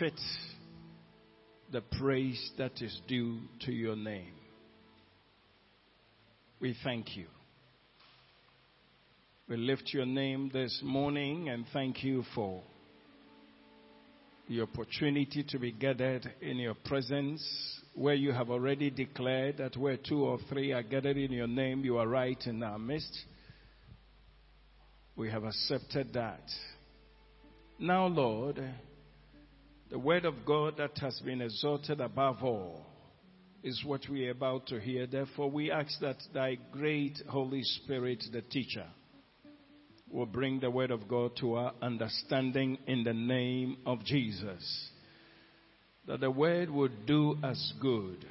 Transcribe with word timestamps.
forfeit 0.00 0.20
the 1.72 1.80
praise 1.98 2.50
that 2.58 2.80
is 2.80 3.00
due 3.06 3.38
to 3.60 3.72
your 3.72 3.96
name. 3.96 4.32
We 6.60 6.74
thank 6.82 7.16
you. 7.16 7.26
We 9.48 9.56
lift 9.56 9.90
your 9.92 10.06
name 10.06 10.50
this 10.52 10.80
morning 10.82 11.48
and 11.48 11.64
thank 11.72 12.02
you 12.02 12.24
for 12.34 12.62
the 14.48 14.62
opportunity 14.62 15.44
to 15.48 15.58
be 15.58 15.72
gathered 15.72 16.32
in 16.40 16.56
your 16.56 16.74
presence 16.86 17.42
where 17.94 18.14
you 18.14 18.32
have 18.32 18.50
already 18.50 18.90
declared 18.90 19.58
that 19.58 19.76
where 19.76 19.96
two 19.96 20.24
or 20.24 20.38
three 20.48 20.72
are 20.72 20.82
gathered 20.82 21.16
in 21.16 21.32
your 21.32 21.46
name, 21.46 21.84
you 21.84 21.98
are 21.98 22.08
right 22.08 22.40
in 22.46 22.62
our 22.62 22.78
midst. 22.78 23.16
We 25.16 25.30
have 25.30 25.44
accepted 25.44 26.14
that. 26.14 26.42
Now, 27.78 28.06
Lord, 28.06 28.62
the 29.90 29.98
word 29.98 30.24
of 30.24 30.46
God 30.46 30.76
that 30.78 30.96
has 30.98 31.18
been 31.24 31.42
exalted 31.42 32.00
above 32.00 32.44
all 32.44 32.86
is 33.62 33.82
what 33.84 34.08
we 34.08 34.26
are 34.28 34.30
about 34.30 34.68
to 34.68 34.78
hear. 34.78 35.06
Therefore, 35.06 35.50
we 35.50 35.70
ask 35.72 35.98
that 36.00 36.16
thy 36.32 36.58
great 36.70 37.20
Holy 37.28 37.62
Spirit, 37.64 38.22
the 38.32 38.40
teacher, 38.40 38.86
will 40.08 40.26
bring 40.26 40.60
the 40.60 40.70
word 40.70 40.92
of 40.92 41.08
God 41.08 41.32
to 41.40 41.54
our 41.54 41.72
understanding 41.82 42.78
in 42.86 43.02
the 43.02 43.12
name 43.12 43.78
of 43.84 44.04
Jesus. 44.04 44.90
That 46.06 46.20
the 46.20 46.30
word 46.30 46.70
would 46.70 47.04
do 47.04 47.36
us 47.42 47.74
good. 47.80 48.24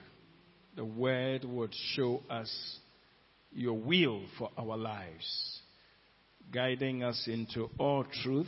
The 0.77 0.85
word 0.85 1.44
would 1.44 1.73
show 1.94 2.21
us 2.30 2.49
your 3.52 3.77
will 3.77 4.21
for 4.38 4.49
our 4.57 4.77
lives, 4.77 5.59
guiding 6.53 7.03
us 7.03 7.27
into 7.27 7.69
all 7.77 8.05
truth, 8.23 8.47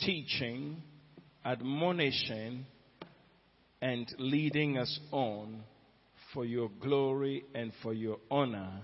teaching, 0.00 0.82
admonishing, 1.44 2.66
and 3.80 4.06
leading 4.18 4.78
us 4.78 5.00
on 5.10 5.62
for 6.32 6.44
your 6.44 6.70
glory 6.80 7.44
and 7.54 7.72
for 7.82 7.92
your 7.92 8.18
honor. 8.30 8.80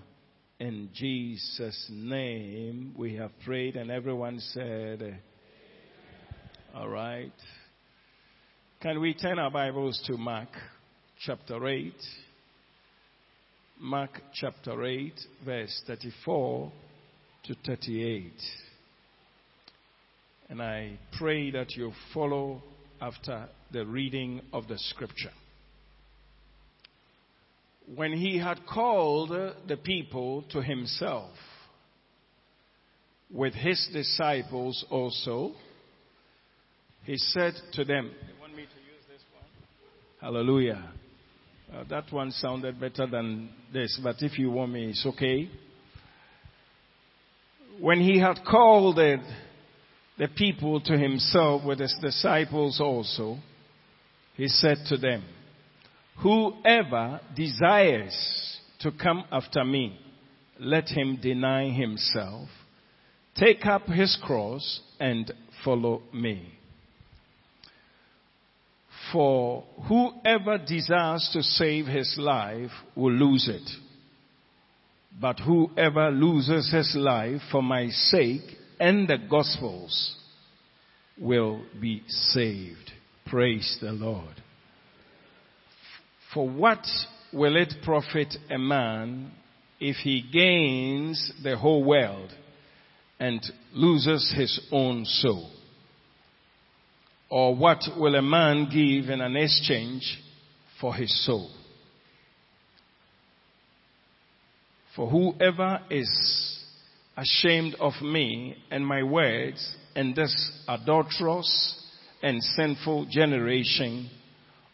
In 0.59 0.89
Jesus' 0.93 1.89
name 1.89 2.93
we 2.97 3.15
have 3.15 3.31
prayed, 3.45 3.77
and 3.77 3.89
everyone 3.89 4.39
said, 4.39 5.19
All 6.75 6.89
right. 6.89 7.31
Can 8.81 8.99
we 8.99 9.13
turn 9.13 9.39
our 9.39 9.51
Bibles 9.51 10.01
to 10.07 10.17
Mark 10.17 10.49
chapter 11.25 11.65
8? 11.65 11.93
Mark 13.79 14.21
chapter 14.33 14.83
8, 14.83 15.13
verse 15.45 15.81
34 15.87 16.71
to 17.45 17.55
38. 17.65 18.31
And 20.49 20.61
I 20.63 20.97
pray 21.17 21.51
that 21.51 21.75
you 21.75 21.91
follow 22.11 22.63
after 22.99 23.47
the 23.71 23.85
reading 23.85 24.41
of 24.51 24.67
the 24.67 24.79
scripture. 24.79 25.31
When 27.95 28.13
he 28.13 28.39
had 28.39 28.65
called 28.65 29.29
the 29.29 29.77
people 29.77 30.43
to 30.51 30.61
himself, 30.61 31.31
with 33.31 33.53
his 33.53 33.89
disciples 33.93 34.83
also, 34.89 35.53
he 37.03 37.17
said 37.17 37.53
to 37.73 37.85
them, 37.85 38.11
You 38.27 38.41
want 38.41 38.55
me 38.55 38.63
to 38.63 38.79
use 38.79 39.03
this 39.07 39.21
one? 39.33 39.45
Hallelujah. 40.19 40.91
Uh, 41.71 41.83
that 41.89 42.11
one 42.11 42.31
sounded 42.31 42.79
better 42.79 43.05
than 43.05 43.49
this, 43.71 43.99
but 44.03 44.15
if 44.21 44.39
you 44.39 44.49
want 44.49 44.71
me, 44.71 44.89
it's 44.89 45.05
okay. 45.05 45.47
When 47.79 47.99
he 47.99 48.19
had 48.19 48.39
called 48.43 48.95
the 48.95 49.17
the 50.19 50.27
people 50.27 50.81
to 50.81 50.97
himself 50.97 51.63
with 51.63 51.79
his 51.79 51.95
disciples 52.01 52.79
also, 52.81 53.37
he 54.35 54.49
said 54.49 54.77
to 54.89 54.97
them, 54.97 55.23
Whoever 56.21 57.21
desires 57.35 58.59
to 58.81 58.91
come 58.91 59.23
after 59.31 59.63
me, 59.63 59.97
let 60.59 60.89
him 60.89 61.19
deny 61.21 61.69
himself, 61.69 62.49
take 63.33 63.65
up 63.65 63.85
his 63.85 64.19
cross, 64.21 64.81
and 64.99 65.31
follow 65.63 66.01
me. 66.13 66.53
For 69.13 69.63
whoever 69.87 70.57
desires 70.57 71.29
to 71.31 71.41
save 71.41 71.85
his 71.85 72.17
life 72.19 72.71
will 72.93 73.13
lose 73.13 73.47
it. 73.47 73.69
But 75.19 75.39
whoever 75.39 76.11
loses 76.11 76.69
his 76.71 76.93
life 76.97 77.41
for 77.49 77.63
my 77.63 77.87
sake 77.87 78.58
and 78.79 79.07
the 79.07 79.17
Gospels 79.29 80.15
will 81.19 81.61
be 81.79 82.03
saved. 82.07 82.91
Praise 83.25 83.77
the 83.81 83.91
Lord. 83.91 84.35
For 86.33 86.47
what 86.47 86.85
will 87.33 87.55
it 87.55 87.73
profit 87.83 88.35
a 88.49 88.57
man 88.57 89.31
if 89.79 89.97
he 89.97 90.23
gains 90.31 91.31
the 91.43 91.57
whole 91.57 91.83
world 91.83 92.31
and 93.19 93.41
loses 93.73 94.33
his 94.35 94.59
own 94.71 95.05
soul? 95.05 95.51
Or 97.29 97.55
what 97.55 97.83
will 97.97 98.15
a 98.15 98.21
man 98.21 98.65
give 98.65 99.09
in 99.09 99.21
an 99.21 99.35
exchange 99.35 100.19
for 100.79 100.95
his 100.95 101.25
soul? 101.25 101.51
For 104.95 105.07
whoever 105.07 105.81
is 105.89 106.09
ashamed 107.19 107.75
of 107.79 107.93
me 108.01 108.55
and 108.71 108.85
my 108.85 109.03
words 109.03 109.75
in 109.95 110.13
this 110.13 110.51
adulterous 110.67 111.75
and 112.23 112.41
sinful 112.41 113.07
generation, 113.09 114.09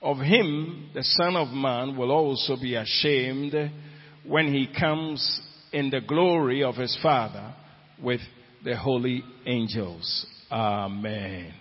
of 0.01 0.17
him 0.17 0.89
the 0.93 1.03
Son 1.03 1.35
of 1.35 1.47
Man 1.49 1.97
will 1.97 2.11
also 2.11 2.55
be 2.55 2.75
ashamed 2.75 3.53
when 4.27 4.53
he 4.53 4.67
comes 4.67 5.41
in 5.73 5.89
the 5.89 6.01
glory 6.01 6.63
of 6.63 6.75
his 6.75 6.95
Father 7.01 7.53
with 8.01 8.21
the 8.63 8.77
holy 8.77 9.23
angels. 9.45 10.25
Amen. 10.51 11.51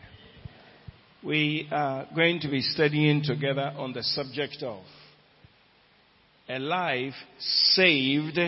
We 1.22 1.66
are 1.72 2.06
going 2.14 2.40
to 2.40 2.48
be 2.48 2.60
studying 2.60 3.22
together 3.22 3.72
on 3.78 3.94
the 3.94 4.02
subject 4.02 4.62
of 4.62 4.82
a 6.46 6.58
life 6.58 7.14
saved 7.38 8.38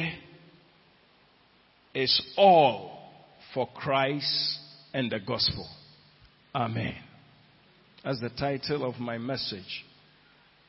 is 1.97 2.21
all 2.37 2.91
for 3.55 3.67
Christ 3.75 4.59
and 4.93 5.11
the 5.11 5.19
gospel. 5.19 5.67
Amen. 6.55 6.95
As 8.05 8.21
the 8.21 8.29
title 8.29 8.85
of 8.85 9.01
my 9.01 9.17
message. 9.17 9.87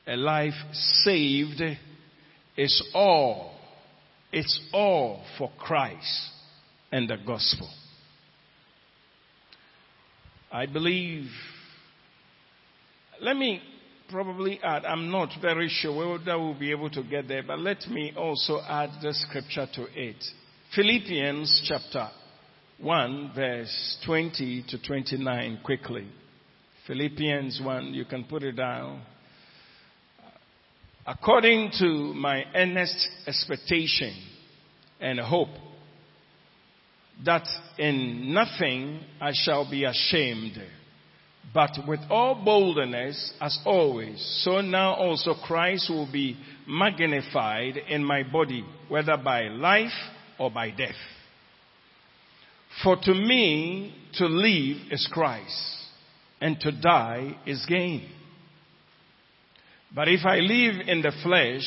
A 0.08 0.16
life 0.16 0.54
saved 0.72 1.62
is 2.56 2.82
all. 2.94 3.52
It's 4.32 4.58
all 4.72 5.22
for 5.38 5.52
Christ 5.60 6.30
and 6.94 7.10
the 7.10 7.18
gospel. 7.18 7.70
I 10.50 10.66
believe, 10.66 11.26
let 13.20 13.36
me 13.36 13.62
probably 14.10 14.62
add, 14.64 14.86
I'm 14.86 15.12
not 15.12 15.32
very 15.42 15.68
sure 15.68 16.18
whether 16.18 16.40
we'll 16.40 16.58
be 16.58 16.72
able 16.72 16.90
to 16.92 17.04
get 17.04 17.28
there, 17.28 17.44
but 17.44 17.60
let 17.60 17.86
me 17.90 18.14
also 18.16 18.62
add 18.66 18.92
the 19.02 19.14
scripture 19.14 19.68
to 19.76 19.88
it. 19.94 20.24
Philippians 20.76 21.64
chapter 21.66 22.10
1, 22.80 23.32
verse 23.34 23.98
20 24.06 24.66
to 24.68 24.84
29, 24.84 25.60
quickly. 25.64 26.06
Philippians 26.86 27.62
1, 27.64 27.94
you 27.94 28.04
can 28.04 28.26
put 28.26 28.44
it 28.44 28.52
down. 28.52 29.02
According 31.06 31.72
to 31.80 32.14
my 32.14 32.44
earnest 32.54 33.08
expectation 33.26 34.14
and 35.00 35.20
hope 35.20 35.48
that 37.26 37.48
in 37.80 38.34
nothing 38.34 39.00
I 39.22 39.32
shall 39.34 39.70
be 39.70 39.86
ashamed, 39.86 40.62
but 41.54 41.72
with 41.88 42.02
all 42.10 42.36
boldness 42.44 43.34
as 43.40 43.58
always, 43.66 44.42
so 44.44 44.60
now 44.60 44.96
also 44.96 45.34
Christ 45.34 45.90
will 45.90 46.12
be 46.12 46.38
magnified 46.68 47.78
in 47.90 48.04
my 48.04 48.24
body, 48.24 48.66
whether 48.90 49.16
by 49.16 49.44
life 49.44 49.94
or 50.40 50.52
by 50.52 50.70
death. 50.72 50.96
For 52.84 52.96
to 52.96 53.14
me, 53.14 53.96
to 54.14 54.28
live 54.28 54.78
is 54.92 55.08
Christ, 55.12 55.86
and 56.40 56.60
to 56.62 56.72
die 56.72 57.36
is 57.46 57.66
gain. 57.68 58.10
But 59.94 60.10
if 60.10 60.26
I 60.26 60.40
live 60.40 60.88
in 60.88 61.02
the 61.02 61.12
flesh, 61.24 61.66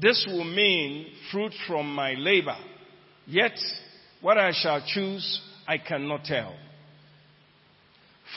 this 0.00 0.26
will 0.28 0.44
mean 0.44 1.06
fruit 1.30 1.52
from 1.66 1.94
my 1.94 2.14
labor. 2.14 2.56
Yet, 3.26 3.58
what 4.20 4.38
I 4.38 4.52
shall 4.52 4.82
choose, 4.86 5.40
I 5.66 5.78
cannot 5.78 6.24
tell. 6.24 6.54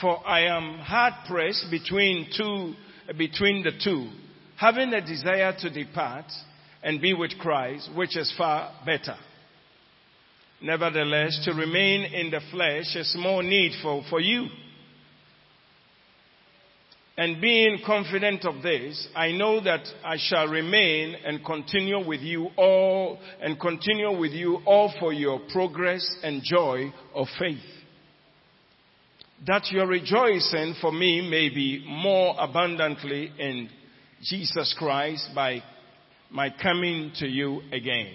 For 0.02 0.26
I 0.28 0.42
am 0.42 0.80
hard 0.80 1.14
pressed 1.28 1.66
between 1.72 2.30
two, 2.36 2.76
between 3.18 3.64
the 3.64 3.72
two, 3.84 4.10
having 4.58 4.94
a 4.94 5.02
desire 5.06 5.56
to 5.60 5.70
depart 5.70 6.26
and 6.84 7.02
be 7.02 7.14
with 7.14 7.32
Christ, 7.40 7.90
which 7.96 8.16
is 8.16 8.34
far 8.38 8.72
better. 8.86 9.16
Nevertheless, 10.62 11.40
to 11.46 11.54
remain 11.54 12.04
in 12.14 12.32
the 12.32 12.42
flesh 12.52 12.96
is 12.96 13.16
more 13.18 13.42
needful 13.42 14.06
for 14.10 14.20
you. 14.20 14.48
And 17.20 17.42
being 17.42 17.80
confident 17.86 18.46
of 18.46 18.62
this, 18.62 19.08
I 19.14 19.34
know 19.34 19.62
that 19.62 19.86
I 20.06 20.16
shall 20.18 20.48
remain 20.48 21.16
and 21.26 21.46
continue 21.46 22.06
with 22.06 22.22
you 22.22 22.48
all 22.56 23.20
and 23.42 23.60
continue 23.60 24.18
with 24.18 24.32
you 24.32 24.62
all 24.66 24.94
for 25.00 25.12
your 25.12 25.42
progress 25.52 26.06
and 26.24 26.42
joy 26.42 26.94
of 27.14 27.28
faith. 27.38 27.58
That 29.46 29.70
your 29.70 29.88
rejoicing 29.88 30.76
for 30.80 30.94
me 30.94 31.30
may 31.30 31.50
be 31.50 31.86
more 31.86 32.36
abundantly 32.40 33.32
in 33.38 33.70
Jesus 34.22 34.74
Christ 34.78 35.30
by 35.36 35.62
my 36.30 36.50
coming 36.62 37.12
to 37.16 37.28
you 37.28 37.62
again. 37.74 38.14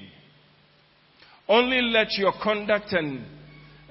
Only 1.49 1.83
let 1.83 2.13
your 2.17 2.33
conduct 2.43 2.93
and 2.93 3.25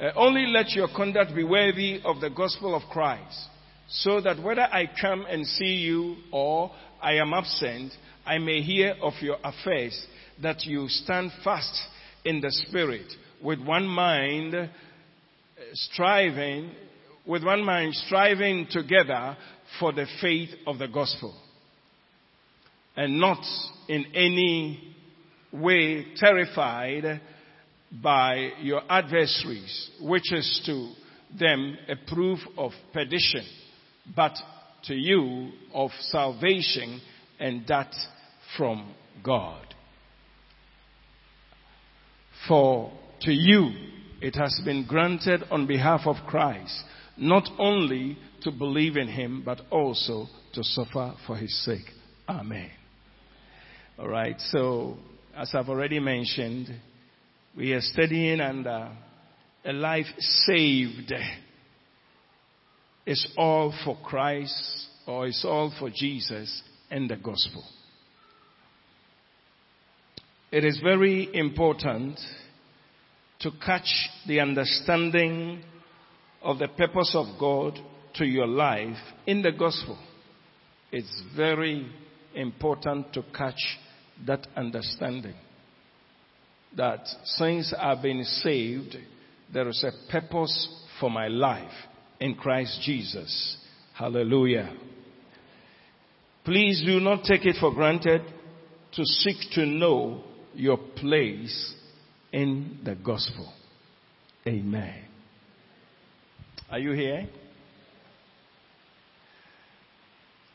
uh, 0.01 0.09
only 0.15 0.47
let 0.47 0.71
your 0.71 0.87
conduct 0.87 1.35
be 1.35 1.43
worthy 1.43 2.01
of 2.03 2.19
the 2.19 2.31
gospel 2.31 2.73
of 2.73 2.81
Christ, 2.89 3.47
so 3.87 4.19
that 4.21 4.41
whether 4.41 4.63
I 4.63 4.89
come 4.99 5.25
and 5.29 5.45
see 5.45 5.75
you 5.75 6.15
or 6.31 6.71
I 6.99 7.13
am 7.13 7.31
absent, 7.31 7.93
I 8.25 8.39
may 8.39 8.61
hear 8.61 8.95
of 9.01 9.13
your 9.21 9.37
affairs, 9.43 10.07
that 10.41 10.65
you 10.65 10.87
stand 10.87 11.31
fast 11.43 11.79
in 12.25 12.41
the 12.41 12.49
spirit, 12.49 13.05
with 13.43 13.59
one 13.63 13.85
mind, 13.85 14.55
uh, 14.55 14.67
striving, 15.73 16.71
with 17.27 17.43
one 17.43 17.63
mind 17.63 17.93
striving 17.93 18.65
together 18.71 19.37
for 19.79 19.93
the 19.93 20.07
faith 20.21 20.49
of 20.65 20.79
the 20.79 20.87
gospel, 20.87 21.35
and 22.95 23.19
not 23.19 23.45
in 23.87 24.05
any 24.15 24.95
way 25.51 26.07
terrified 26.15 27.21
by 28.01 28.51
your 28.61 28.81
adversaries, 28.89 29.91
which 30.01 30.31
is 30.31 30.61
to 30.65 30.93
them 31.37 31.77
a 31.87 31.95
proof 32.13 32.39
of 32.57 32.71
perdition, 32.91 33.45
but 34.15 34.33
to 34.85 34.95
you 34.95 35.51
of 35.73 35.91
salvation, 35.99 37.01
and 37.39 37.65
that 37.67 37.93
from 38.57 38.93
God. 39.23 39.65
For 42.47 42.91
to 43.21 43.31
you 43.31 43.71
it 44.21 44.35
has 44.35 44.59
been 44.65 44.85
granted 44.87 45.43
on 45.51 45.67
behalf 45.67 46.01
of 46.05 46.15
Christ, 46.27 46.83
not 47.17 47.47
only 47.57 48.17
to 48.41 48.51
believe 48.51 48.97
in 48.97 49.07
him, 49.07 49.43
but 49.45 49.61
also 49.69 50.27
to 50.53 50.63
suffer 50.63 51.13
for 51.25 51.37
his 51.37 51.63
sake. 51.63 51.89
Amen. 52.27 52.69
Alright, 53.97 54.39
so 54.39 54.97
as 55.35 55.53
I've 55.53 55.69
already 55.69 55.99
mentioned, 55.99 56.73
we 57.55 57.73
are 57.73 57.81
studying 57.81 58.41
under 58.41 58.69
uh, 58.69 58.89
a 59.65 59.73
life 59.73 60.07
saved 60.17 61.13
is 63.05 63.27
all 63.37 63.73
for 63.85 63.97
Christ 64.03 64.87
or 65.05 65.27
it's 65.27 65.45
all 65.45 65.71
for 65.77 65.89
Jesus 65.89 66.63
and 66.89 67.09
the 67.09 67.15
gospel. 67.15 67.63
It 70.51 70.65
is 70.65 70.79
very 70.83 71.29
important 71.33 72.19
to 73.41 73.51
catch 73.63 74.09
the 74.27 74.39
understanding 74.39 75.63
of 76.41 76.59
the 76.59 76.67
purpose 76.67 77.15
of 77.15 77.39
God 77.39 77.79
to 78.15 78.25
your 78.25 78.47
life 78.47 78.97
in 79.27 79.41
the 79.41 79.51
gospel. 79.51 79.97
It's 80.91 81.23
very 81.35 81.87
important 82.35 83.13
to 83.13 83.23
catch 83.35 83.77
that 84.25 84.47
understanding 84.55 85.35
that 86.77 87.05
since 87.25 87.73
I've 87.77 88.01
been 88.01 88.23
saved, 88.23 88.95
there 89.53 89.67
is 89.67 89.83
a 89.83 90.11
purpose 90.11 90.83
for 90.99 91.09
my 91.09 91.27
life 91.27 91.71
in 92.19 92.35
Christ 92.35 92.81
Jesus. 92.83 93.57
Hallelujah. 93.93 94.75
Please 96.45 96.83
do 96.85 96.99
not 96.99 97.23
take 97.23 97.45
it 97.45 97.55
for 97.59 97.73
granted 97.73 98.21
to 98.93 99.05
seek 99.05 99.37
to 99.53 99.65
know 99.65 100.23
your 100.53 100.77
place 100.77 101.73
in 102.31 102.79
the 102.83 102.95
gospel. 102.95 103.51
Amen. 104.45 105.05
Are 106.69 106.79
you 106.79 106.91
here? 106.91 107.27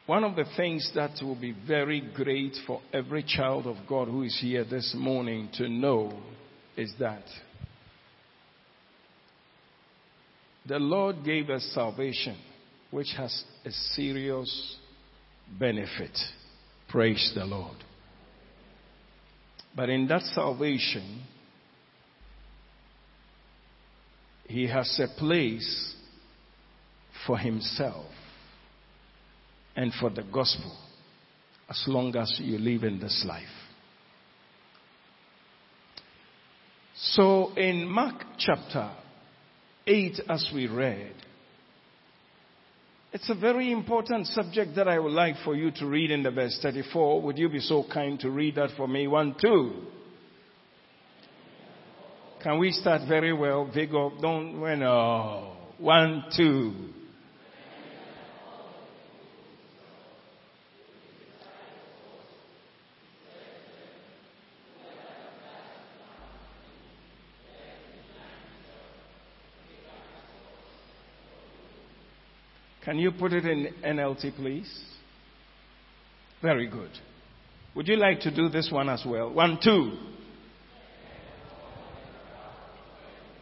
One 0.08 0.24
of 0.24 0.36
the 0.36 0.46
things 0.56 0.90
that 0.94 1.20
will 1.20 1.38
be 1.38 1.54
very 1.66 2.00
great 2.00 2.56
for 2.66 2.80
every 2.94 3.22
child 3.22 3.66
of 3.66 3.76
God 3.86 4.08
who 4.08 4.22
is 4.22 4.38
here 4.40 4.64
this 4.64 4.94
morning 4.96 5.50
to 5.58 5.68
know 5.68 6.18
is 6.78 6.90
that 6.98 7.24
the 10.64 10.78
Lord 10.78 11.16
gave 11.26 11.50
us 11.50 11.62
salvation, 11.74 12.38
which 12.90 13.12
has 13.18 13.44
a 13.66 13.70
serious 13.70 14.78
benefit. 15.60 16.16
Praise 16.88 17.30
the 17.34 17.44
Lord. 17.44 17.76
But 19.76 19.90
in 19.90 20.08
that 20.08 20.22
salvation, 20.22 21.22
He 24.46 24.68
has 24.68 24.98
a 25.00 25.18
place 25.18 25.94
for 27.26 27.36
Himself 27.36 28.06
and 29.78 29.94
for 29.94 30.10
the 30.10 30.24
gospel 30.24 30.76
as 31.70 31.84
long 31.86 32.14
as 32.16 32.40
you 32.42 32.58
live 32.58 32.82
in 32.82 32.98
this 32.98 33.24
life. 33.24 33.44
So 36.96 37.54
in 37.54 37.86
Mark 37.86 38.24
chapter 38.38 38.90
8, 39.86 40.20
as 40.28 40.50
we 40.52 40.66
read, 40.66 41.14
it's 43.12 43.30
a 43.30 43.36
very 43.36 43.70
important 43.70 44.26
subject 44.26 44.74
that 44.74 44.88
I 44.88 44.98
would 44.98 45.12
like 45.12 45.36
for 45.44 45.54
you 45.54 45.70
to 45.76 45.86
read 45.86 46.10
in 46.10 46.24
the 46.24 46.32
verse 46.32 46.58
34. 46.60 47.22
Would 47.22 47.38
you 47.38 47.48
be 47.48 47.60
so 47.60 47.84
kind 47.92 48.18
to 48.18 48.30
read 48.30 48.56
that 48.56 48.70
for 48.76 48.88
me? 48.88 49.06
One, 49.06 49.36
two. 49.40 49.84
Can 52.42 52.58
we 52.58 52.72
start 52.72 53.02
very 53.06 53.32
well? 53.32 53.70
Vigor, 53.72 54.10
don't, 54.20 54.60
when, 54.60 54.82
oh, 54.82 55.56
one, 55.78 56.24
two. 56.36 56.74
Can 72.88 72.98
you 72.98 73.12
put 73.12 73.34
it 73.34 73.44
in 73.44 73.68
NLT, 73.84 74.34
please? 74.34 74.82
Very 76.40 76.66
good. 76.66 76.88
Would 77.74 77.86
you 77.86 77.96
like 77.96 78.20
to 78.20 78.34
do 78.34 78.48
this 78.48 78.70
one 78.72 78.88
as 78.88 79.04
well? 79.06 79.30
One, 79.30 79.58
two. 79.62 79.92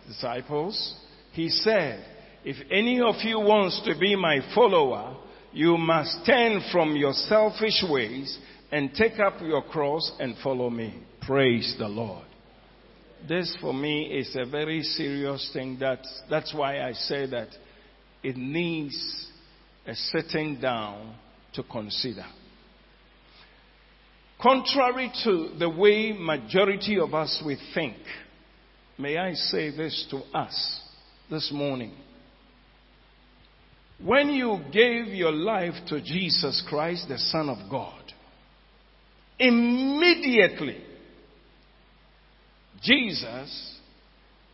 Disciples, 0.09 0.97
he 1.31 1.49
said, 1.49 2.05
if 2.45 2.57
any 2.73 3.01
of 3.01 3.15
you 3.23 3.39
wants 3.39 3.81
to 3.85 3.97
be 3.97 4.17
my 4.17 4.41
follower, 4.53 5.17
you 5.53 5.77
must 5.77 6.27
turn 6.27 6.61
from 6.73 6.97
your 6.97 7.13
selfish 7.13 7.85
ways 7.89 8.37
and 8.73 8.93
take 8.95 9.21
up 9.21 9.35
your 9.41 9.63
cross 9.63 10.11
and 10.19 10.35
follow 10.43 10.71
me. 10.71 11.01
Praise 11.21 11.77
the 11.79 11.87
Lord. 11.87 12.27
This 13.29 13.57
for 13.61 13.73
me 13.73 14.07
is 14.07 14.35
a 14.35 14.45
very 14.45 14.83
serious 14.83 15.49
thing. 15.53 15.77
That, 15.79 16.05
that's 16.29 16.53
why 16.53 16.81
I 16.81 16.95
say 16.95 17.27
that 17.27 17.51
it 18.25 18.37
needs 18.37 19.26
a 19.87 19.95
sitting 19.95 20.61
down 20.61 21.15
to 21.55 21.63
consider. 21.63 22.27
Contrary 24.41 25.11
to 25.25 25.51
the 25.59 25.69
way 25.69 26.13
majority 26.13 26.99
of 26.99 27.15
us 27.15 27.43
we 27.45 27.57
think, 27.75 27.97
may 28.99 29.17
I 29.17 29.33
say 29.33 29.71
this 29.75 30.07
to 30.11 30.19
us 30.37 30.81
this 31.31 31.51
morning. 31.53 31.95
When 34.03 34.29
you 34.29 34.61
gave 34.73 35.07
your 35.07 35.33
life 35.33 35.75
to 35.89 36.03
Jesus 36.03 36.63
Christ, 36.69 37.09
the 37.09 37.19
Son 37.19 37.49
of 37.49 37.71
God, 37.71 38.03
immediately 39.39 40.83
Jesus 42.83 43.79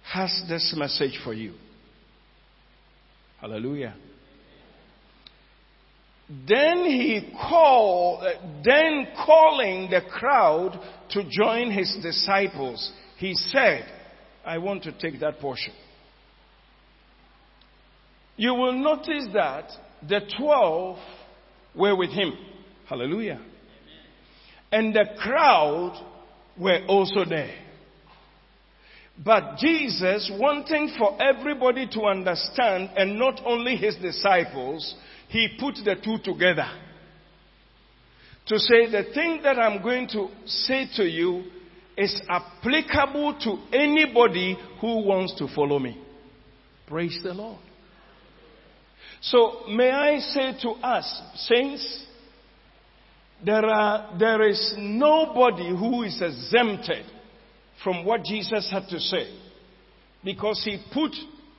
has 0.04 0.44
this 0.48 0.74
message 0.76 1.18
for 1.24 1.32
you. 1.32 1.54
Hallelujah. 3.40 3.94
Then 6.48 6.84
he 6.84 7.30
called, 7.48 8.24
uh, 8.24 8.30
then 8.64 9.08
calling 9.26 9.90
the 9.90 10.00
crowd 10.08 10.80
to 11.10 11.24
join 11.28 11.70
his 11.70 11.94
disciples, 12.02 12.92
he 13.18 13.34
said, 13.34 13.84
I 14.44 14.58
want 14.58 14.82
to 14.84 14.92
take 14.92 15.20
that 15.20 15.40
portion. 15.40 15.74
You 18.36 18.54
will 18.54 18.72
notice 18.72 19.28
that 19.34 19.70
the 20.08 20.20
twelve 20.38 20.98
were 21.76 21.94
with 21.94 22.10
him. 22.10 22.32
Hallelujah. 22.88 23.40
And 24.72 24.94
the 24.94 25.04
crowd 25.18 26.02
were 26.58 26.80
also 26.88 27.26
there. 27.28 27.54
But 29.22 29.58
Jesus, 29.58 30.32
wanting 30.40 30.94
for 30.98 31.20
everybody 31.22 31.86
to 31.92 32.04
understand, 32.04 32.90
and 32.96 33.18
not 33.18 33.40
only 33.44 33.76
his 33.76 33.96
disciples, 33.96 34.94
he 35.32 35.48
put 35.58 35.76
the 35.82 35.96
two 36.04 36.18
together 36.22 36.68
to 38.46 38.58
say 38.58 38.90
the 38.90 39.12
thing 39.14 39.40
that 39.42 39.58
I'm 39.58 39.82
going 39.82 40.06
to 40.08 40.28
say 40.44 40.86
to 40.96 41.04
you 41.04 41.44
is 41.96 42.20
applicable 42.28 43.38
to 43.40 43.76
anybody 43.76 44.58
who 44.80 45.06
wants 45.06 45.34
to 45.38 45.48
follow 45.54 45.78
me. 45.78 45.98
Praise 46.86 47.18
the 47.22 47.32
Lord. 47.32 47.60
So 49.22 49.60
may 49.70 49.90
I 49.90 50.18
say 50.18 50.52
to 50.62 50.70
us, 50.70 51.22
saints, 51.36 52.06
there 53.44 53.64
are, 53.64 54.18
there 54.18 54.46
is 54.46 54.74
nobody 54.76 55.70
who 55.70 56.02
is 56.02 56.20
exempted 56.20 57.06
from 57.82 58.04
what 58.04 58.24
Jesus 58.24 58.70
had 58.70 58.86
to 58.88 59.00
say 59.00 59.34
because 60.22 60.62
he 60.62 60.84
put 60.92 61.12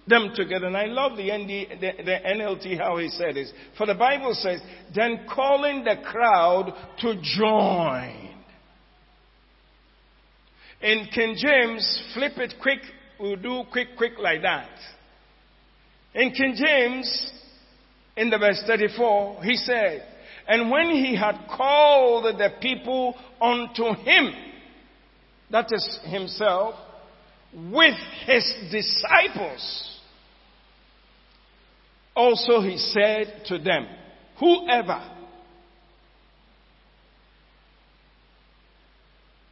them 0.07 0.31
together. 0.35 0.67
And 0.67 0.77
I 0.77 0.85
love 0.85 1.17
the, 1.17 1.31
ND, 1.31 1.79
the, 1.79 2.03
the 2.03 2.17
NLT 2.25 2.77
how 2.77 2.97
he 2.97 3.09
said 3.09 3.35
this. 3.35 3.51
For 3.77 3.85
the 3.85 3.95
Bible 3.95 4.33
says, 4.33 4.59
then 4.93 5.25
calling 5.33 5.83
the 5.83 5.95
crowd 6.03 6.73
to 6.99 7.21
join. 7.21 8.29
In 10.81 11.07
King 11.13 11.35
James, 11.37 12.03
flip 12.13 12.33
it 12.37 12.55
quick, 12.61 12.79
we'll 13.19 13.37
do 13.37 13.63
quick, 13.71 13.89
quick 13.97 14.13
like 14.19 14.41
that. 14.41 14.69
In 16.13 16.31
King 16.31 16.55
James, 16.55 17.31
in 18.17 18.29
the 18.29 18.37
verse 18.37 18.61
34, 18.67 19.43
he 19.43 19.55
said, 19.55 20.03
and 20.47 20.69
when 20.69 20.89
he 20.89 21.15
had 21.15 21.47
called 21.55 22.25
the 22.37 22.49
people 22.61 23.15
unto 23.41 23.93
him, 24.01 24.33
that 25.51 25.71
is 25.71 25.99
himself, 26.03 26.75
with 27.71 27.95
his 28.25 28.53
disciples, 28.71 29.92
also 32.15 32.61
he 32.61 32.77
said 32.77 33.43
to 33.47 33.57
them, 33.57 33.87
whoever 34.39 35.01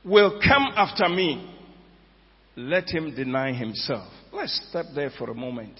will 0.04 0.40
come 0.46 0.68
after 0.76 1.10
me, 1.10 1.50
let 2.56 2.90
him 2.90 3.16
deny 3.16 3.54
himself. 3.54 4.12
Let's 4.32 4.68
stop 4.70 4.88
there 4.94 5.12
for 5.18 5.30
a 5.30 5.36
moment. 5.36 5.80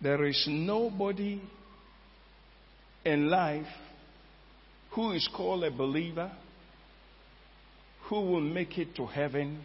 There 0.00 0.24
is 0.24 0.46
nobody 0.48 1.40
in 3.04 3.28
life 3.28 3.66
who 4.92 5.12
is 5.12 5.28
called 5.34 5.64
a 5.64 5.70
believer 5.70 6.32
who 8.08 8.20
will 8.20 8.40
make 8.40 8.78
it 8.78 8.94
to 8.96 9.06
heaven 9.06 9.62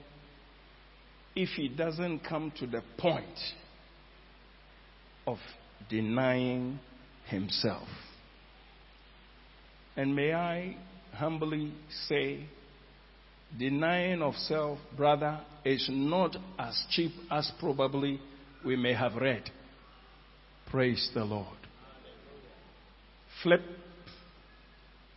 if 1.36 1.50
he 1.50 1.70
doesn't 1.70 2.20
come 2.20 2.52
to 2.60 2.68
the 2.68 2.82
point 2.98 3.26
of 5.26 5.38
denying 5.90 6.80
himself. 7.28 7.88
And 9.96 10.16
may 10.16 10.34
I 10.34 10.76
humbly 11.14 11.74
say, 12.08 12.46
denying 13.58 14.22
of 14.22 14.36
self, 14.36 14.80
brother, 14.96 15.42
is 15.66 15.90
not 15.92 16.36
as 16.58 16.82
cheap 16.92 17.12
as 17.30 17.52
probably 17.60 18.20
we 18.66 18.76
may 18.76 18.94
have 18.94 19.16
read. 19.16 19.44
Praise 20.70 21.10
the 21.14 21.26
Lord. 21.26 21.58
Flip. 23.44 23.62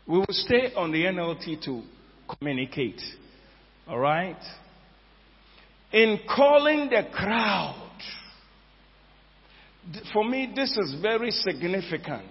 We 0.07 0.19
will 0.19 0.27
stay 0.31 0.73
on 0.77 0.91
the 0.91 1.05
NLT 1.05 1.65
to 1.65 1.83
communicate. 2.39 3.01
All 3.87 3.99
right? 3.99 4.37
In 5.93 6.19
calling 6.29 6.91
the 6.91 7.09
crowd, 7.13 7.84
for 10.13 10.25
me, 10.25 10.53
this 10.55 10.77
is 10.77 10.97
very 11.01 11.31
significant. 11.31 12.31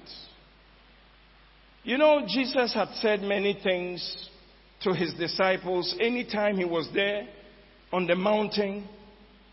You 1.84 1.98
know, 1.98 2.26
Jesus 2.28 2.74
had 2.74 2.90
said 2.96 3.22
many 3.22 3.60
things 3.62 4.30
to 4.82 4.94
his 4.94 5.14
disciples 5.14 5.96
anytime 6.00 6.58
he 6.58 6.66
was 6.66 6.88
there 6.94 7.28
on 7.92 8.08
the 8.08 8.16
mountain, 8.16 8.88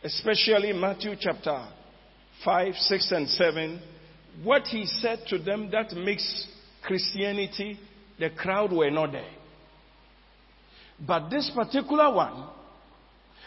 especially 0.03 0.73
Matthew 0.73 1.15
chapter 1.19 1.67
5, 2.45 2.75
6, 2.75 3.13
and 3.13 3.29
7. 3.29 3.83
What 4.43 4.63
he 4.63 4.87
said 4.87 5.21
to 5.29 5.39
them 5.39 5.71
that 5.73 5.93
makes 5.93 6.47
Christianity, 6.83 7.79
the 8.19 8.31
crowd 8.31 8.73
were 8.73 8.91
not 8.91 9.13
there. 9.13 9.31
But 11.07 11.31
this 11.31 11.51
particular 11.55 12.15
one, 12.15 12.49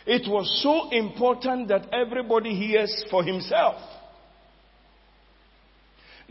it 0.05 0.29
was 0.29 0.61
so 0.61 0.89
important 0.91 1.69
that 1.69 1.87
everybody 1.93 2.53
hears 2.55 3.05
for 3.09 3.23
himself. 3.23 3.75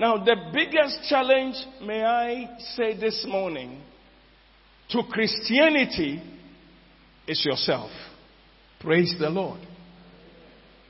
Now, 0.03 0.17
the 0.17 0.35
biggest 0.53 1.09
challenge, 1.09 1.55
may 1.81 2.03
I 2.03 2.59
say 2.75 2.99
this 2.99 3.25
morning, 3.25 3.81
to 4.91 5.05
Christianity 5.09 6.21
is 7.29 7.45
yourself. 7.45 7.93
Praise 8.81 9.15
the 9.21 9.31
Lord. 9.31 9.61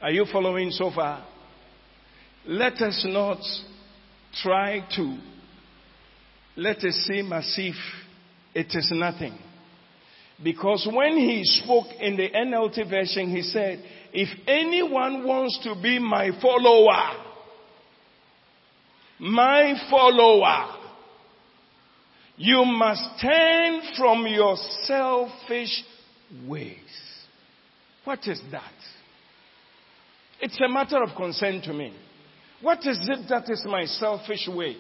Are 0.00 0.10
you 0.10 0.24
following 0.32 0.70
so 0.70 0.90
far? 0.94 1.26
Let 2.46 2.80
us 2.80 3.04
not 3.06 3.42
try 4.42 4.80
to 4.96 5.18
let 6.56 6.82
it 6.82 6.94
seem 6.94 7.34
as 7.34 7.54
if 7.58 7.76
it 8.54 8.68
is 8.74 8.90
nothing. 8.94 9.36
Because 10.42 10.88
when 10.90 11.18
he 11.18 11.42
spoke 11.44 11.88
in 12.00 12.16
the 12.16 12.30
NLT 12.30 12.88
version, 12.88 13.28
he 13.28 13.42
said, 13.42 13.84
if 14.14 14.30
anyone 14.46 15.26
wants 15.26 15.60
to 15.64 15.74
be 15.82 15.98
my 15.98 16.30
follower, 16.40 17.31
my 19.22 19.74
follower, 19.88 20.66
you 22.36 22.64
must 22.64 23.04
turn 23.20 23.80
from 23.96 24.26
your 24.26 24.56
selfish 24.82 25.84
ways. 26.44 26.76
What 28.04 28.26
is 28.26 28.42
that? 28.50 28.72
It's 30.40 30.60
a 30.60 30.68
matter 30.68 31.00
of 31.00 31.14
concern 31.16 31.62
to 31.62 31.72
me. 31.72 31.94
What 32.62 32.78
is 32.78 32.98
it 33.00 33.28
that 33.28 33.48
is 33.48 33.64
my 33.64 33.84
selfish 33.84 34.48
way? 34.48 34.76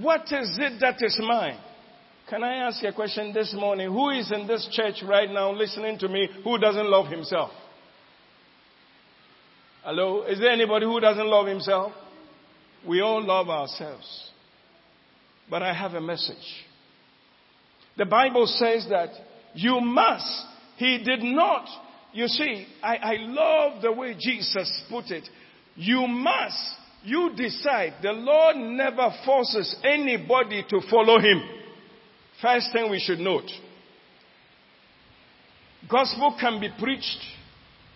What 0.00 0.22
is 0.22 0.56
it 0.60 0.78
that 0.80 0.98
is 1.00 1.18
mine? 1.20 1.58
Can 2.30 2.44
I 2.44 2.58
ask 2.58 2.80
you 2.80 2.90
a 2.90 2.92
question 2.92 3.32
this 3.32 3.52
morning? 3.54 3.88
Who 3.88 4.10
is 4.10 4.30
in 4.30 4.46
this 4.46 4.68
church 4.70 5.02
right 5.04 5.28
now 5.28 5.50
listening 5.50 5.98
to 5.98 6.08
me 6.08 6.28
who 6.44 6.58
doesn't 6.58 6.88
love 6.88 7.08
himself? 7.08 7.50
Hello? 9.90 10.24
Is 10.24 10.38
there 10.38 10.50
anybody 10.50 10.84
who 10.84 11.00
doesn't 11.00 11.26
love 11.26 11.46
himself? 11.46 11.94
We 12.86 13.00
all 13.00 13.24
love 13.24 13.48
ourselves. 13.48 14.30
But 15.48 15.62
I 15.62 15.72
have 15.72 15.94
a 15.94 16.00
message. 16.02 16.36
The 17.96 18.04
Bible 18.04 18.46
says 18.46 18.86
that 18.90 19.08
you 19.54 19.80
must. 19.80 20.44
He 20.76 21.02
did 21.02 21.22
not. 21.22 21.66
You 22.12 22.28
see, 22.28 22.66
I, 22.82 22.96
I 22.96 23.14
love 23.20 23.80
the 23.80 23.90
way 23.90 24.14
Jesus 24.20 24.82
put 24.90 25.06
it. 25.06 25.26
You 25.74 26.06
must. 26.06 26.74
You 27.02 27.30
decide. 27.34 27.94
The 28.02 28.12
Lord 28.12 28.56
never 28.56 29.10
forces 29.24 29.74
anybody 29.82 30.66
to 30.68 30.82
follow 30.90 31.18
Him. 31.18 31.40
First 32.42 32.74
thing 32.74 32.90
we 32.90 33.00
should 33.00 33.20
note. 33.20 33.50
Gospel 35.90 36.36
can 36.38 36.60
be 36.60 36.68
preached 36.78 37.24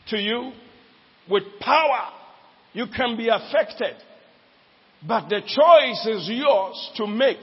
to 0.08 0.16
you 0.16 0.52
with 1.28 1.44
power. 1.60 2.10
You 2.72 2.86
can 2.94 3.16
be 3.16 3.28
affected. 3.28 3.94
But 5.06 5.28
the 5.28 5.40
choice 5.40 6.06
is 6.06 6.28
yours 6.28 6.90
to 6.96 7.06
make. 7.06 7.42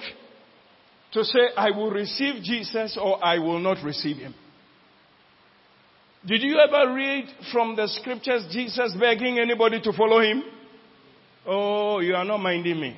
To 1.13 1.24
say, 1.24 1.39
I 1.57 1.71
will 1.71 1.91
receive 1.91 2.43
Jesus 2.43 2.98
or 3.01 3.24
I 3.24 3.39
will 3.39 3.59
not 3.59 3.83
receive 3.83 4.17
him. 4.17 4.36
Did 6.25 6.41
you 6.43 6.59
ever 6.59 6.93
read 6.93 7.25
from 7.51 7.75
the 7.75 7.88
scriptures 7.88 8.45
Jesus 8.51 8.95
begging 9.00 9.39
anybody 9.39 9.81
to 9.81 9.93
follow 9.93 10.19
him? 10.19 10.43
Oh, 11.48 12.00
you 12.00 12.13
are 12.13 12.25
not 12.25 12.38
minding 12.39 12.79
me. 12.79 12.98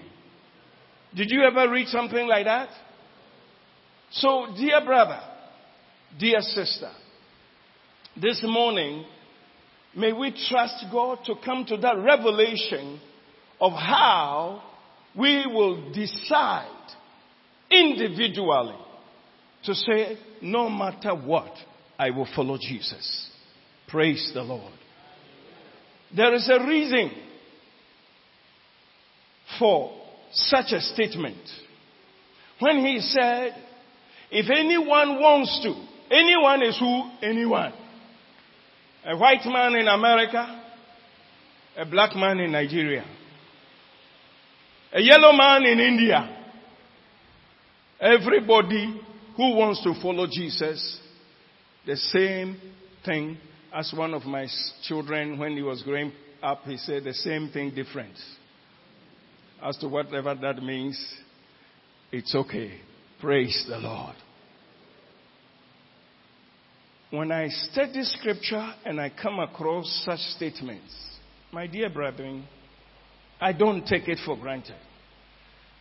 Did 1.16 1.30
you 1.30 1.44
ever 1.44 1.72
read 1.72 1.88
something 1.88 2.28
like 2.28 2.46
that? 2.46 2.70
So, 4.12 4.48
dear 4.58 4.84
brother, 4.84 5.20
dear 6.20 6.42
sister, 6.42 6.92
this 8.20 8.42
morning, 8.44 9.06
may 9.96 10.14
we 10.14 10.32
trust 10.50 10.86
God 10.92 11.20
to 11.26 11.36
come 11.44 11.66
to 11.66 11.78
that 11.78 11.98
revelation 11.98 13.00
of 13.60 13.74
how 13.74 14.64
we 15.18 15.46
will 15.48 15.92
decide 15.94 16.68
individually 17.70 18.78
to 19.64 19.76
say, 19.76 20.18
no 20.42 20.70
matter 20.70 21.14
what, 21.14 21.54
I 22.00 22.10
will 22.10 22.28
follow 22.36 22.58
Jesus. 22.60 23.30
Praise 23.88 24.32
the 24.34 24.42
Lord. 24.42 24.74
There 26.16 26.34
is 26.34 26.50
a 26.50 26.66
reason 26.66 27.12
for 29.60 29.92
such 30.32 30.72
a 30.72 30.82
statement. 30.82 31.38
When 32.60 32.86
he 32.86 33.00
said, 33.00 33.56
if 34.32 34.50
anyone 34.50 35.20
wants 35.20 35.60
to, 35.64 36.16
anyone 36.16 36.64
is 36.64 36.78
who? 36.80 37.10
Anyone. 37.22 37.74
A 39.06 39.18
white 39.18 39.46
man 39.46 39.76
in 39.76 39.88
America, 39.88 40.64
a 41.78 41.86
black 41.86 42.16
man 42.16 42.40
in 42.40 42.52
Nigeria, 42.52 43.04
a 44.94 45.02
yellow 45.02 45.32
man 45.34 45.64
in 45.64 45.80
India. 45.80 46.38
Everybody 48.00 49.02
who 49.36 49.56
wants 49.56 49.84
to 49.84 49.94
follow 50.02 50.28
Jesus, 50.28 51.00
the 51.86 51.96
same 51.96 52.60
thing 53.06 53.38
as 53.74 53.94
one 53.96 54.14
of 54.14 54.24
my 54.24 54.46
children 54.84 55.40
when 55.40 55.56
he 55.56 55.64
was 55.64 55.82
growing 55.82 56.12
up, 56.44 56.64
he 56.66 56.78
said 56.78 57.04
the 57.04 57.14
same 57.14 57.50
thing 57.50 57.74
different. 57.74 58.16
As 59.64 59.78
to 59.78 59.88
whatever 59.88 60.36
that 60.36 60.62
means, 60.62 61.00
it's 62.12 62.36
okay. 62.36 62.80
Praise 63.20 63.66
the 63.68 63.78
Lord. 63.78 64.16
When 67.12 67.30
I 67.30 67.50
study 67.50 68.04
scripture 68.04 68.74
and 68.86 69.00
I 69.00 69.10
come 69.10 69.40
across 69.40 70.04
such 70.06 70.22
statements, 70.38 70.94
my 71.52 71.68
dear 71.68 71.90
brethren, 71.90 72.48
I 73.40 73.52
don't 73.52 73.86
take 73.86 74.08
it 74.08 74.20
for 74.26 74.38
granted. 74.38 74.78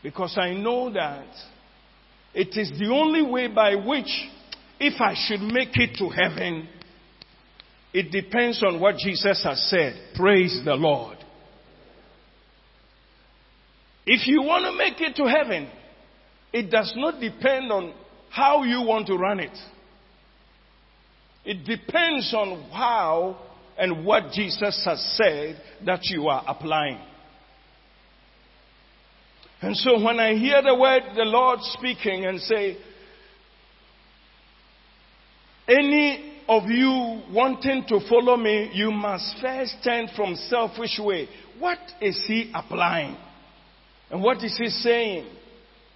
Because 0.02 0.36
I 0.36 0.54
know 0.54 0.92
that 0.92 1.28
it 2.34 2.58
is 2.58 2.76
the 2.76 2.88
only 2.92 3.22
way 3.22 3.46
by 3.46 3.76
which, 3.76 4.10
if 4.80 5.00
I 5.00 5.14
should 5.16 5.40
make 5.40 5.76
it 5.76 5.96
to 5.98 6.08
heaven, 6.08 6.68
it 7.92 8.10
depends 8.10 8.60
on 8.64 8.80
what 8.80 8.96
Jesus 8.96 9.44
has 9.44 9.70
said. 9.70 9.94
Praise 10.16 10.62
the 10.64 10.74
Lord. 10.74 11.18
If 14.04 14.26
you 14.26 14.42
want 14.42 14.64
to 14.64 14.76
make 14.76 15.00
it 15.00 15.14
to 15.16 15.28
heaven, 15.28 15.70
it 16.52 16.72
does 16.72 16.92
not 16.96 17.20
depend 17.20 17.70
on 17.70 17.94
how 18.30 18.64
you 18.64 18.82
want 18.82 19.06
to 19.06 19.16
run 19.16 19.38
it. 19.38 19.56
It 21.44 21.64
depends 21.64 22.32
on 22.34 22.70
how 22.70 23.38
and 23.78 24.04
what 24.04 24.32
Jesus 24.32 24.82
has 24.84 25.00
said 25.16 25.60
that 25.86 26.00
you 26.04 26.28
are 26.28 26.44
applying. 26.46 27.00
And 29.62 29.76
so 29.76 30.02
when 30.02 30.18
I 30.18 30.34
hear 30.34 30.62
the 30.62 30.74
word 30.74 31.02
the 31.14 31.24
Lord 31.24 31.60
speaking 31.62 32.24
and 32.26 32.40
say, 32.40 32.76
any 35.68 36.42
of 36.48 36.64
you 36.64 37.22
wanting 37.32 37.84
to 37.88 38.00
follow 38.08 38.36
me, 38.36 38.70
you 38.74 38.90
must 38.90 39.36
first 39.40 39.76
turn 39.84 40.08
from 40.16 40.34
selfish 40.34 40.98
way. 40.98 41.28
What 41.58 41.78
is 42.00 42.22
he 42.26 42.50
applying? 42.54 43.16
And 44.10 44.22
what 44.22 44.42
is 44.42 44.56
he 44.58 44.68
saying? 44.68 45.26